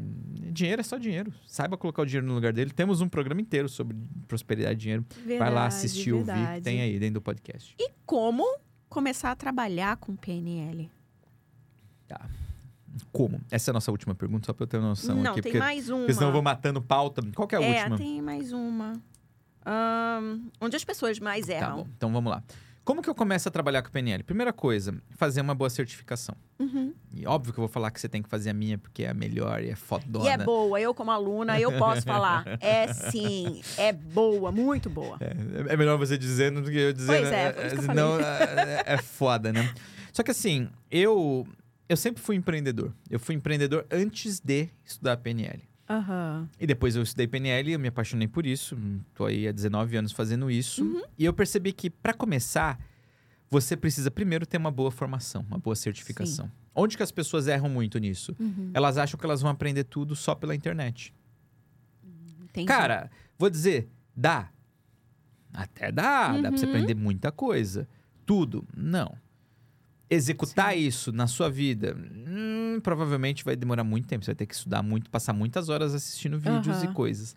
dinheiro 0.51 0.81
é 0.81 0.83
só 0.83 0.99
dinheiro. 0.99 1.33
Saiba 1.47 1.77
colocar 1.77 2.03
o 2.03 2.07
dinheiro 2.07 2.27
no 2.27 2.35
lugar 2.35 2.53
dele. 2.53 2.73
Temos 2.73 3.01
um 3.01 3.09
programa 3.09 3.41
inteiro 3.41 3.69
sobre 3.69 3.97
prosperidade 4.27 4.75
e 4.75 4.77
dinheiro. 4.77 5.07
Vai 5.25 5.39
lá 5.39 5.45
Verdade, 5.45 5.67
assistir, 5.77 6.13
ouvir, 6.13 6.33
que 6.33 6.37
verdade. 6.39 6.63
tem 6.63 6.81
aí 6.81 6.99
dentro 6.99 7.15
do 7.15 7.23
podcast. 7.23 7.77
E 7.79 7.91
como 8.05 8.45
começar 8.89 9.31
a 9.31 9.37
trabalhar 9.37 9.97
com 9.99 10.17
PNL? 10.17 10.91
Como? 13.11 13.41
Essa 13.51 13.71
é 13.71 13.73
a 13.73 13.75
nossa 13.75 13.91
última 13.91 14.15
pergunta, 14.15 14.47
só 14.47 14.53
pra 14.53 14.65
eu 14.65 14.69
ter 14.69 14.81
noção 14.81 15.17
não, 15.17 15.33
aqui. 15.33 15.43
tem 15.43 15.53
porque, 15.53 15.59
mais 15.59 15.89
uma. 15.89 15.99
porque 15.99 16.15
senão 16.15 16.29
eu 16.29 16.33
vou 16.33 16.43
matando 16.43 16.81
pauta. 16.81 17.23
Qual 17.35 17.49
que 17.49 17.55
é 17.55 17.59
a 17.59 17.63
é, 17.63 17.81
última? 17.81 17.97
tem 17.97 18.23
mais 18.23 18.53
uma. 18.53 18.93
Ahn, 19.65 20.41
onde 20.61 20.77
as 20.77 20.85
pessoas 20.85 21.19
mais 21.19 21.47
Tá 21.47 21.53
erram. 21.53 21.77
bom, 21.77 21.89
então 21.97 22.13
vamos 22.13 22.31
lá. 22.31 22.43
Como 22.85 23.01
que 23.01 23.09
eu 23.09 23.15
começo 23.15 23.49
a 23.49 23.53
trabalhar 23.53 23.81
com 23.83 23.91
PNL? 23.91 24.25
Primeira 24.25 24.53
coisa, 24.53 24.93
fazer 25.17 25.41
uma 25.41 25.55
boa 25.55 25.71
certificação. 25.71 26.35
Uhum. 26.59 26.93
E 27.13 27.25
óbvio 27.25 27.53
que 27.53 27.61
eu 27.61 27.63
vou 27.63 27.69
falar 27.69 27.93
que 27.93 28.01
você 28.01 28.09
tem 28.09 28.21
que 28.21 28.29
fazer 28.29 28.51
a 28.51 28.55
minha, 28.55 28.77
porque 28.77 29.05
é 29.05 29.11
a 29.11 29.15
melhor 29.15 29.63
e 29.63 29.71
é 29.71 29.77
fodona. 29.77 30.25
E 30.25 30.29
é 30.29 30.37
boa, 30.37 30.81
eu 30.81 30.93
como 30.93 31.13
aluna, 31.13 31.61
eu 31.61 31.79
posso 31.79 32.03
falar. 32.03 32.45
É 32.61 32.93
sim, 32.93 33.61
é 33.77 33.93
boa, 33.93 34.51
muito 34.51 34.91
boa. 34.91 35.17
É, 35.21 35.75
é 35.75 35.77
melhor 35.77 35.97
você 35.97 36.19
dizendo 36.19 36.61
do 36.61 36.71
que 36.71 36.77
eu 36.77 36.93
dizendo. 36.93 37.21
Pois 37.21 37.33
é, 37.33 37.53
por 37.53 37.67
isso 37.67 37.75
que 37.77 37.81
eu 37.81 37.87
senão, 37.87 38.21
é, 38.21 38.83
é 38.87 38.99
foda, 38.99 39.53
né? 39.53 39.73
Só 40.13 40.23
que 40.23 40.31
assim, 40.31 40.69
eu, 40.91 41.47
eu 41.93 41.97
sempre 41.97 42.23
fui 42.23 42.37
empreendedor. 42.37 42.93
Eu 43.11 43.21
fui 43.21 43.35
empreendedor 43.35 43.87
antes 43.91 44.41
de 44.41 44.69
estudar 44.85 45.17
PNL. 45.19 45.63
Aham. 45.89 46.49
E 46.59 46.67
depois 46.67 46.97
eu 46.97 47.03
estudei 47.03 47.27
PNL, 47.27 47.73
eu 47.73 47.79
me 47.79 47.89
apaixonei 47.89 48.27
por 48.27 48.47
isso. 48.47 48.77
Tô 49.15 49.27
aí 49.27 49.47
há 49.47 49.53
19 49.53 49.97
anos 49.97 50.13
fazendo 50.13 50.51
isso. 50.51 50.83
Uhum. 50.85 51.03
E 51.19 51.25
eu 51.25 51.33
percebi 51.33 51.73
que, 51.73 51.91
para 51.91 52.15
começar, 52.15 52.79
você 53.51 53.77
precisa 53.77 54.11
primeiro 54.11 54.47
ter 54.47 54.57
uma 54.57 54.71
boa 54.71 54.91
formação, 54.91 55.45
uma 55.47 55.59
boa 55.59 55.77
certificação. 55.77 56.51
Onde 56.75 56.97
que 56.97 57.03
as 57.03 57.13
pessoas 57.13 57.47
erram 57.47 57.69
muito 57.69 57.99
nisso? 57.99 58.35
Uhum. 58.41 58.71
Elas 58.73 58.97
acham 58.97 59.21
que 59.21 59.27
elas 59.27 59.43
vão 59.43 59.51
aprender 59.51 59.85
tudo 59.85 60.17
só 60.17 60.35
pela 60.35 60.55
internet. 60.55 61.13
Entendi. 62.43 62.67
Cara, 62.67 63.11
vou 63.39 63.51
dizer, 63.51 63.89
dá. 64.17 64.51
Até 65.53 65.93
dá, 65.93 66.33
dá 66.41 66.49
pra 66.49 66.57
você 66.57 66.65
Uhum. 66.65 66.71
aprender 66.73 66.95
muita 66.95 67.31
coisa. 67.31 67.87
Tudo, 68.25 68.67
não. 68.75 69.15
Executar 70.15 70.77
isso 70.77 71.11
na 71.11 71.27
sua 71.27 71.49
vida, 71.49 71.97
hum, 71.97 72.79
provavelmente 72.83 73.43
vai 73.45 73.57
demorar 73.57 73.83
muito 73.83 74.07
tempo. 74.07 74.25
Você 74.25 74.33
vai 74.33 74.37
ter 74.37 74.47
que 74.47 74.55
estudar 74.55 74.83
muito, 74.83 75.09
passar 75.11 75.33
muitas 75.33 75.69
horas 75.71 75.95
assistindo 75.95 76.39
vídeos 76.39 76.83
e 76.83 76.87
Aham. 76.87 76.93
coisas. 76.93 77.35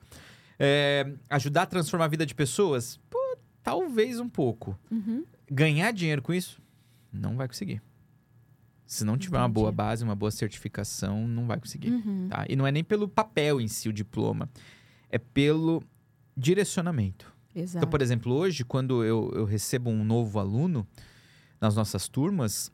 É, 0.59 1.09
ajudar 1.29 1.61
a 1.61 1.65
transformar 1.65 2.05
a 2.05 2.09
vida 2.09 2.25
de 2.25 2.35
pessoas? 2.35 2.99
Pô, 3.09 3.37
talvez 3.63 4.19
um 4.19 4.27
pouco. 4.27 4.77
Uhum. 4.91 5.23
Ganhar 5.49 5.91
dinheiro 5.93 6.21
com 6.21 6.33
isso? 6.33 6.61
Não 7.13 7.37
vai 7.37 7.47
conseguir. 7.47 7.81
Se 8.85 9.05
não 9.05 9.17
tiver 9.17 9.37
uma 9.37 9.47
boa 9.49 9.67
Entendi. 9.69 9.77
base, 9.77 10.03
uma 10.03 10.15
boa 10.15 10.29
certificação, 10.31 11.27
não 11.27 11.47
vai 11.47 11.57
conseguir 11.59 11.91
Uhum. 11.91 12.27
tá? 12.29 12.45
E 12.49 12.55
não 12.57 12.67
é 12.67 12.71
nem 12.73 12.83
pelo 12.83 13.07
papel 13.07 13.61
em 13.61 13.67
si, 13.69 13.87
o 13.87 13.93
diploma. 13.93 14.49
É 15.09 15.17
pelo 15.17 15.81
direcionamento. 16.35 17.33
Exato. 17.55 17.77
Então, 17.77 17.89
por 17.89 18.01
exemplo, 18.01 18.33
hoje, 18.33 18.65
quando 18.65 19.03
eu, 19.03 19.31
eu 19.33 19.45
recebo 19.45 19.89
um 19.89 20.03
novo 20.03 20.39
aluno 20.39 20.85
nas 21.65 21.75
nossas 21.75 22.07
turmas, 22.07 22.71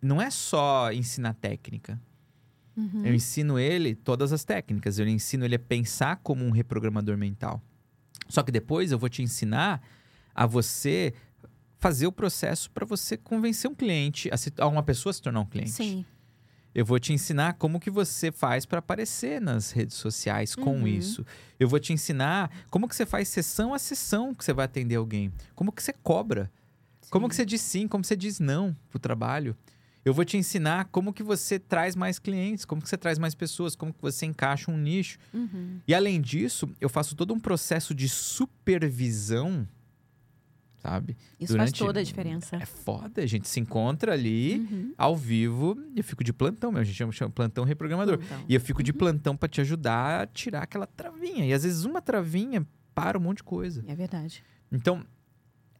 não 0.00 0.20
é 0.20 0.30
só 0.30 0.90
ensinar 0.92 1.34
técnica. 1.34 2.00
Uhum. 2.76 3.04
Eu 3.04 3.14
ensino 3.14 3.58
ele 3.58 3.94
todas 3.94 4.32
as 4.32 4.42
técnicas. 4.44 4.98
Eu 4.98 5.06
ensino 5.06 5.44
ele 5.44 5.54
a 5.56 5.58
pensar 5.58 6.16
como 6.22 6.42
um 6.44 6.50
reprogramador 6.50 7.16
mental. 7.18 7.62
Só 8.28 8.42
que 8.42 8.50
depois 8.50 8.90
eu 8.90 8.98
vou 8.98 9.08
te 9.10 9.22
ensinar 9.22 9.82
a 10.34 10.46
você 10.46 11.12
fazer 11.78 12.06
o 12.06 12.12
processo 12.12 12.70
para 12.70 12.86
você 12.86 13.16
convencer 13.16 13.70
um 13.70 13.74
cliente, 13.74 14.30
a, 14.32 14.36
se- 14.36 14.52
a 14.56 14.66
uma 14.66 14.82
pessoa 14.82 15.10
a 15.10 15.14
se 15.14 15.20
tornar 15.20 15.40
um 15.40 15.46
cliente. 15.46 15.70
Sim. 15.72 16.04
Eu 16.74 16.86
vou 16.86 16.98
te 16.98 17.12
ensinar 17.12 17.54
como 17.54 17.78
que 17.78 17.90
você 17.90 18.32
faz 18.32 18.64
para 18.64 18.78
aparecer 18.78 19.38
nas 19.42 19.72
redes 19.72 19.96
sociais 19.96 20.54
com 20.54 20.78
Uhum. 20.78 20.86
isso. 20.86 21.26
Eu 21.60 21.68
vou 21.68 21.78
te 21.78 21.92
ensinar 21.92 22.50
como 22.70 22.88
que 22.88 22.96
você 22.96 23.04
faz 23.04 23.28
sessão 23.28 23.74
a 23.74 23.78
sessão 23.78 24.32
que 24.34 24.42
você 24.42 24.54
vai 24.54 24.64
atender 24.64 24.94
alguém. 24.96 25.30
Como 25.54 25.70
que 25.70 25.82
você 25.82 25.92
cobra. 25.92 26.50
Como 27.12 27.28
que 27.28 27.36
você 27.36 27.44
diz 27.44 27.60
sim, 27.60 27.86
como 27.86 28.02
você 28.04 28.16
diz 28.16 28.40
não 28.40 28.74
pro 28.90 28.98
trabalho. 28.98 29.54
Eu 30.04 30.12
vou 30.12 30.24
te 30.24 30.36
ensinar 30.36 30.86
como 30.86 31.12
que 31.12 31.22
você 31.22 31.58
traz 31.60 31.94
mais 31.94 32.18
clientes, 32.18 32.64
como 32.64 32.82
que 32.82 32.88
você 32.88 32.96
traz 32.98 33.18
mais 33.18 33.34
pessoas, 33.36 33.76
como 33.76 33.92
que 33.92 34.02
você 34.02 34.26
encaixa 34.26 34.68
um 34.70 34.76
nicho. 34.76 35.16
Uhum. 35.32 35.78
E 35.86 35.94
além 35.94 36.20
disso, 36.20 36.68
eu 36.80 36.88
faço 36.88 37.14
todo 37.14 37.32
um 37.32 37.38
processo 37.38 37.94
de 37.94 38.08
supervisão, 38.08 39.68
sabe? 40.78 41.16
Isso 41.38 41.56
faz 41.56 41.70
Durante- 41.70 41.78
toda 41.78 42.00
a 42.00 42.02
diferença. 42.02 42.56
É 42.56 42.66
foda, 42.66 43.22
a 43.22 43.26
gente 43.26 43.46
se 43.48 43.60
encontra 43.60 44.12
ali 44.12 44.56
Uhum. 44.70 44.94
ao 44.98 45.16
vivo, 45.16 45.78
e 45.94 45.98
eu 46.00 46.04
fico 46.04 46.24
de 46.24 46.32
plantão, 46.32 46.72
mesmo, 46.72 46.80
a 46.82 46.84
gente 46.84 46.96
chama, 46.96 47.12
chama 47.12 47.30
plantão 47.30 47.64
reprogramador. 47.64 48.18
Então, 48.20 48.44
E 48.48 48.54
eu 48.54 48.60
fico 48.60 48.82
de 48.82 48.92
plantão 48.92 49.36
pra 49.36 49.48
te 49.48 49.60
ajudar 49.60 50.22
a 50.22 50.26
tirar 50.26 50.62
aquela 50.64 50.86
travinha. 50.86 51.46
E 51.46 51.52
às 51.52 51.62
vezes 51.62 51.84
uma 51.84 52.02
travinha 52.02 52.66
para 52.94 53.16
um 53.16 53.20
monte 53.20 53.36
de 53.38 53.44
coisa. 53.44 53.84
É 53.86 53.94
verdade. 53.94 54.42
Então, 54.72 55.04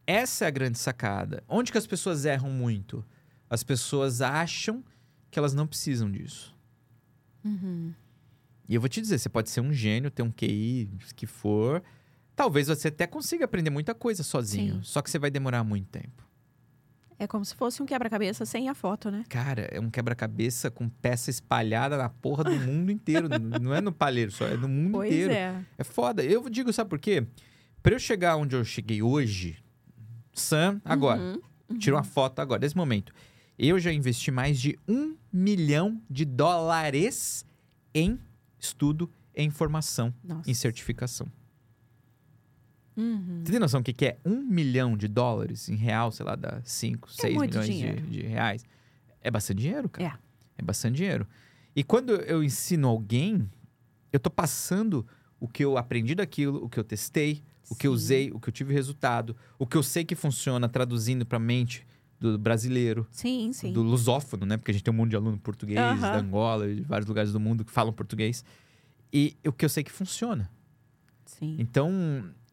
essa 0.05 0.45
é 0.45 0.47
a 0.47 0.51
grande 0.51 0.77
sacada. 0.77 1.43
Onde 1.47 1.71
que 1.71 1.77
as 1.77 1.87
pessoas 1.87 2.25
erram 2.25 2.49
muito? 2.49 3.03
As 3.49 3.63
pessoas 3.63 4.21
acham 4.21 4.83
que 5.29 5.37
elas 5.39 5.53
não 5.53 5.67
precisam 5.67 6.11
disso. 6.11 6.55
Uhum. 7.43 7.93
E 8.67 8.75
eu 8.75 8.81
vou 8.81 8.89
te 8.89 9.01
dizer, 9.01 9.17
você 9.19 9.29
pode 9.29 9.49
ser 9.49 9.61
um 9.61 9.73
gênio, 9.73 10.09
ter 10.09 10.23
um 10.23 10.31
QI 10.31 10.89
que 11.15 11.25
for. 11.27 11.83
Talvez 12.35 12.67
você 12.67 12.87
até 12.87 13.05
consiga 13.05 13.45
aprender 13.45 13.69
muita 13.69 13.93
coisa 13.93 14.23
sozinho. 14.23 14.75
Sim. 14.75 14.83
Só 14.83 15.01
que 15.01 15.09
você 15.09 15.19
vai 15.19 15.29
demorar 15.29 15.63
muito 15.63 15.87
tempo. 15.89 16.23
É 17.19 17.27
como 17.27 17.45
se 17.45 17.55
fosse 17.55 17.81
um 17.81 17.85
quebra-cabeça 17.85 18.45
sem 18.45 18.69
a 18.69 18.73
foto, 18.73 19.11
né? 19.11 19.23
Cara, 19.29 19.69
é 19.71 19.79
um 19.79 19.89
quebra-cabeça 19.89 20.71
com 20.71 20.89
peça 20.89 21.29
espalhada 21.29 21.95
na 21.97 22.09
porra 22.09 22.43
do 22.43 22.51
mundo 22.59 22.91
inteiro. 22.91 23.27
Não 23.61 23.73
é 23.73 23.79
no 23.81 23.91
palheiro 23.91 24.31
só, 24.31 24.45
é 24.45 24.57
no 24.57 24.67
mundo 24.67 24.93
Pois 24.93 25.11
inteiro. 25.13 25.31
é. 25.33 25.63
É 25.77 25.83
foda. 25.83 26.23
Eu 26.23 26.49
digo, 26.49 26.73
sabe 26.73 26.89
por 26.89 26.99
quê? 26.99 27.25
Pra 27.81 27.93
eu 27.93 27.99
chegar 27.99 28.35
onde 28.35 28.55
eu 28.55 28.63
cheguei 28.65 29.01
hoje, 29.01 29.62
Sam, 30.33 30.81
agora, 30.83 31.19
Uhum. 31.69 31.77
tira 31.77 31.95
uma 31.95 32.03
foto 32.03 32.39
agora, 32.39 32.59
nesse 32.61 32.75
momento. 32.75 33.13
Eu 33.57 33.79
já 33.79 33.91
investi 33.93 34.31
mais 34.31 34.59
de 34.59 34.77
um 34.87 35.15
milhão 35.31 36.01
de 36.09 36.25
dólares 36.25 37.45
em 37.93 38.19
estudo, 38.59 39.09
em 39.35 39.49
formação, 39.49 40.13
Nossa. 40.23 40.49
em 40.49 40.53
certificação. 40.53 41.27
Uhum. 42.95 43.41
Você 43.43 43.51
tem 43.51 43.59
noção 43.59 43.81
do 43.81 43.83
que 43.85 43.93
que 43.93 44.05
é 44.05 44.17
um 44.23 44.41
milhão 44.43 44.95
de 44.95 45.07
dólares 45.07 45.67
em 45.67 45.75
real, 45.75 46.11
sei 46.11 46.25
lá, 46.25 46.35
dá 46.35 46.61
5, 46.63 47.11
6 47.11 47.35
É 47.35 47.39
milhões 47.39 47.65
de, 47.67 48.01
de 48.01 48.21
reais? 48.21 48.63
É 49.21 49.31
bastante 49.31 49.59
dinheiro, 49.61 49.89
cara. 49.89 50.09
É. 50.09 50.17
É 50.59 50.61
bastante 50.63 50.97
dinheiro. 50.97 51.27
E 51.75 51.83
quando 51.83 52.11
eu 52.13 52.43
ensino 52.43 52.87
alguém, 52.87 53.49
eu 54.11 54.19
tô 54.19 54.29
passando 54.29 55.05
o 55.39 55.47
que 55.47 55.63
eu 55.65 55.75
aprendi 55.77 56.13
daquilo, 56.13 56.63
o 56.63 56.69
que 56.69 56.79
eu 56.79 56.83
testei, 56.83 57.41
o 57.73 57.75
que 57.75 57.87
eu 57.87 57.91
usei, 57.91 58.31
o 58.31 58.39
que 58.39 58.49
eu 58.49 58.53
tive 58.53 58.73
resultado, 58.73 59.35
o 59.57 59.65
que 59.67 59.75
eu 59.75 59.83
sei 59.83 60.05
que 60.05 60.15
funciona 60.15 60.69
traduzindo 60.69 61.25
pra 61.25 61.39
mente 61.39 61.85
do 62.19 62.37
brasileiro, 62.37 63.05
Sim, 63.11 63.51
sim. 63.51 63.73
do 63.73 63.81
lusófono, 63.81 64.45
né? 64.45 64.55
Porque 64.57 64.71
a 64.71 64.73
gente 64.73 64.83
tem 64.83 64.93
um 64.93 64.97
monte 64.97 65.09
de 65.09 65.15
aluno 65.15 65.37
português, 65.37 65.79
Aham. 65.79 65.99
da 65.99 66.17
Angola, 66.19 66.73
de 66.73 66.81
vários 66.81 67.07
lugares 67.07 67.33
do 67.33 67.39
mundo 67.39 67.65
que 67.65 67.71
falam 67.71 67.91
português. 67.91 68.45
E 69.11 69.35
o 69.45 69.51
que 69.51 69.65
eu 69.65 69.69
sei 69.69 69.83
que 69.83 69.91
funciona. 69.91 70.49
Sim. 71.25 71.55
Então, 71.59 71.91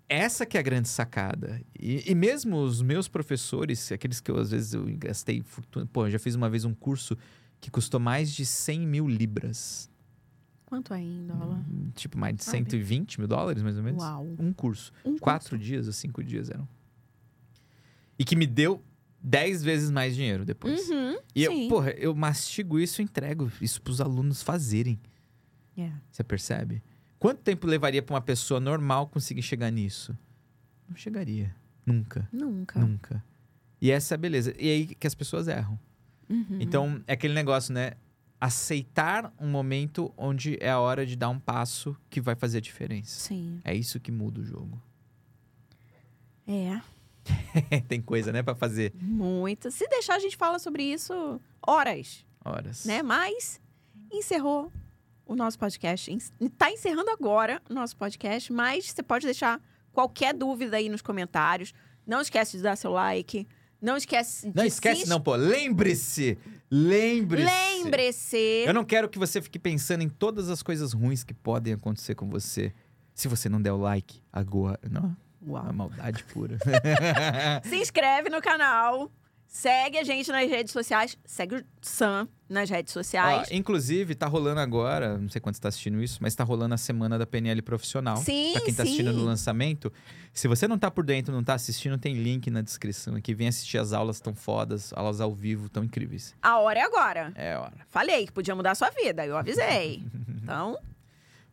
essa 0.08 0.44
que 0.44 0.56
é 0.56 0.60
a 0.60 0.62
grande 0.62 0.88
sacada. 0.88 1.60
E, 1.78 2.10
e 2.10 2.14
mesmo 2.14 2.56
os 2.56 2.82
meus 2.82 3.06
professores, 3.06 3.92
aqueles 3.92 4.20
que 4.20 4.30
eu 4.30 4.38
às 4.38 4.50
vezes 4.50 4.74
eu 4.74 4.84
gastei 4.98 5.40
fortuna. 5.42 5.86
Pô, 5.86 6.06
eu 6.06 6.10
já 6.10 6.18
fiz 6.18 6.34
uma 6.34 6.50
vez 6.50 6.64
um 6.64 6.74
curso 6.74 7.16
que 7.60 7.70
custou 7.70 8.00
mais 8.00 8.32
de 8.32 8.44
100 8.44 8.86
mil 8.86 9.06
libras. 9.08 9.88
Quanto 10.70 10.94
é 10.94 11.02
em 11.02 11.26
dólar? 11.26 11.64
Tipo, 11.96 12.16
mais 12.16 12.36
de 12.36 12.44
Sabe? 12.44 12.58
120 12.58 13.18
mil 13.18 13.26
dólares, 13.26 13.60
mais 13.60 13.76
ou 13.76 13.82
menos. 13.82 14.00
Uau. 14.00 14.36
Um 14.38 14.52
curso. 14.52 14.92
Um 15.04 15.18
Quatro 15.18 15.50
curso. 15.50 15.64
dias 15.64 15.88
ou 15.88 15.92
cinco 15.92 16.22
dias 16.22 16.48
eram. 16.48 16.66
E 18.16 18.24
que 18.24 18.36
me 18.36 18.46
deu 18.46 18.80
10 19.20 19.64
vezes 19.64 19.90
mais 19.90 20.14
dinheiro 20.14 20.44
depois. 20.44 20.88
Uhum. 20.88 21.18
E 21.34 21.42
eu, 21.42 21.50
sim. 21.50 21.68
porra, 21.68 21.90
eu 21.90 22.14
mastigo 22.14 22.78
isso 22.78 23.02
e 23.02 23.04
entrego 23.04 23.50
isso 23.60 23.82
pros 23.82 24.00
alunos 24.00 24.44
fazerem. 24.44 25.00
É. 25.76 25.90
Você 26.08 26.22
percebe? 26.22 26.80
Quanto 27.18 27.40
tempo 27.40 27.66
levaria 27.66 28.00
pra 28.00 28.14
uma 28.14 28.20
pessoa 28.20 28.60
normal 28.60 29.08
conseguir 29.08 29.42
chegar 29.42 29.72
nisso? 29.72 30.16
Não 30.88 30.94
chegaria. 30.96 31.52
Nunca. 31.84 32.28
Nunca. 32.32 32.78
Nunca. 32.78 33.24
E 33.80 33.90
essa 33.90 34.14
é 34.14 34.16
a 34.16 34.18
beleza. 34.18 34.54
E 34.56 34.70
aí 34.70 34.86
que 34.86 35.06
as 35.06 35.16
pessoas 35.16 35.48
erram. 35.48 35.76
Uhum. 36.28 36.58
Então, 36.60 37.02
é 37.08 37.14
aquele 37.14 37.34
negócio, 37.34 37.74
né? 37.74 37.94
Aceitar 38.40 39.32
um 39.38 39.48
momento 39.48 40.12
onde 40.16 40.56
é 40.60 40.70
a 40.70 40.78
hora 40.80 41.04
de 41.04 41.14
dar 41.14 41.28
um 41.28 41.38
passo 41.38 41.94
que 42.08 42.20
vai 42.20 42.34
fazer 42.34 42.58
a 42.58 42.60
diferença. 42.60 43.20
Sim. 43.20 43.60
É 43.64 43.74
isso 43.74 44.00
que 44.00 44.10
muda 44.10 44.40
o 44.40 44.44
jogo. 44.44 44.80
É. 46.46 46.80
Tem 47.86 48.00
coisa, 48.00 48.32
né, 48.32 48.42
pra 48.42 48.54
fazer. 48.54 48.92
Muita. 49.00 49.70
Se 49.70 49.86
deixar, 49.88 50.14
a 50.14 50.18
gente 50.18 50.36
fala 50.36 50.58
sobre 50.58 50.82
isso 50.82 51.40
horas, 51.66 52.24
Horas. 52.44 52.84
né? 52.86 53.02
Mas 53.02 53.60
encerrou 54.10 54.72
o 55.26 55.36
nosso 55.36 55.58
podcast. 55.58 56.10
En- 56.10 56.48
Tá 56.48 56.70
encerrando 56.72 57.10
agora 57.10 57.60
o 57.68 57.74
nosso 57.74 57.96
podcast, 57.96 58.52
mas 58.52 58.90
você 58.90 59.02
pode 59.02 59.26
deixar 59.26 59.60
qualquer 59.92 60.34
dúvida 60.34 60.76
aí 60.78 60.88
nos 60.88 61.02
comentários. 61.02 61.72
Não 62.06 62.20
esquece 62.20 62.56
de 62.56 62.62
dar 62.62 62.74
seu 62.76 62.92
like. 62.92 63.46
Não 63.80 63.96
esquece 63.96 64.52
Não 64.54 64.64
esquece, 64.64 65.08
não, 65.08 65.20
pô. 65.20 65.34
Lembre-se! 65.34 66.36
Lembre-se! 66.70 67.44
Lembre-se. 67.44 68.64
Eu 68.66 68.74
não 68.74 68.84
quero 68.84 69.08
que 69.08 69.18
você 69.18 69.40
fique 69.40 69.58
pensando 69.58 70.02
em 70.02 70.08
todas 70.08 70.48
as 70.48 70.62
coisas 70.62 70.92
ruins 70.92 71.24
que 71.24 71.34
podem 71.34 71.72
acontecer 71.72 72.14
com 72.14 72.28
você. 72.28 72.72
Se 73.14 73.26
você 73.26 73.48
não 73.48 73.60
der 73.60 73.72
o 73.72 73.78
like 73.78 74.22
agora. 74.32 74.78
Não, 74.88 75.16
é 75.46 75.50
Uau. 75.50 75.62
uma 75.64 75.72
maldade 75.72 76.22
pura. 76.24 76.58
Se 77.64 77.76
inscreve 77.76 78.28
no 78.28 78.40
canal. 78.40 79.10
Segue 79.52 79.98
a 79.98 80.04
gente 80.04 80.30
nas 80.30 80.48
redes 80.48 80.72
sociais. 80.72 81.18
Segue 81.24 81.56
o 81.56 81.64
Sam 81.82 82.28
nas 82.48 82.70
redes 82.70 82.96
Ó, 82.96 83.00
sociais. 83.00 83.48
inclusive, 83.50 84.14
tá 84.14 84.28
rolando 84.28 84.60
agora, 84.60 85.18
não 85.18 85.28
sei 85.28 85.40
quando 85.40 85.56
você 85.56 85.60
tá 85.60 85.68
assistindo 85.68 86.00
isso, 86.00 86.18
mas 86.22 86.36
tá 86.36 86.44
rolando 86.44 86.72
a 86.72 86.78
semana 86.78 87.18
da 87.18 87.26
PNL 87.26 87.60
profissional. 87.60 88.16
Sim, 88.18 88.52
Pra 88.52 88.60
quem 88.60 88.72
tá 88.72 88.84
assistindo 88.84 89.10
sim. 89.10 89.16
no 89.18 89.24
lançamento. 89.24 89.92
Se 90.32 90.46
você 90.46 90.68
não 90.68 90.78
tá 90.78 90.88
por 90.88 91.04
dentro, 91.04 91.34
não 91.34 91.42
tá 91.42 91.54
assistindo, 91.54 91.98
tem 91.98 92.14
link 92.14 92.48
na 92.48 92.62
descrição 92.62 93.16
aqui. 93.16 93.34
Vem 93.34 93.48
assistir 93.48 93.78
as 93.78 93.92
aulas 93.92 94.20
tão 94.20 94.32
fodas, 94.36 94.92
aulas 94.92 95.20
ao 95.20 95.34
vivo 95.34 95.68
tão 95.68 95.82
incríveis. 95.82 96.32
A 96.40 96.60
hora 96.60 96.78
é 96.78 96.82
agora. 96.84 97.32
É 97.34 97.56
hora. 97.56 97.74
Falei 97.88 98.26
que 98.26 98.32
podia 98.32 98.54
mudar 98.54 98.70
a 98.70 98.74
sua 98.76 98.90
vida. 98.90 99.26
Eu 99.26 99.36
avisei. 99.36 100.04
Então, 100.42 100.76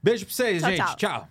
Beijo 0.01 0.25
pra 0.25 0.33
vocês, 0.33 0.61
Tchau, 0.61 0.69
gente. 0.71 0.79
tchau. 0.85 0.95
tchau. 0.95 1.27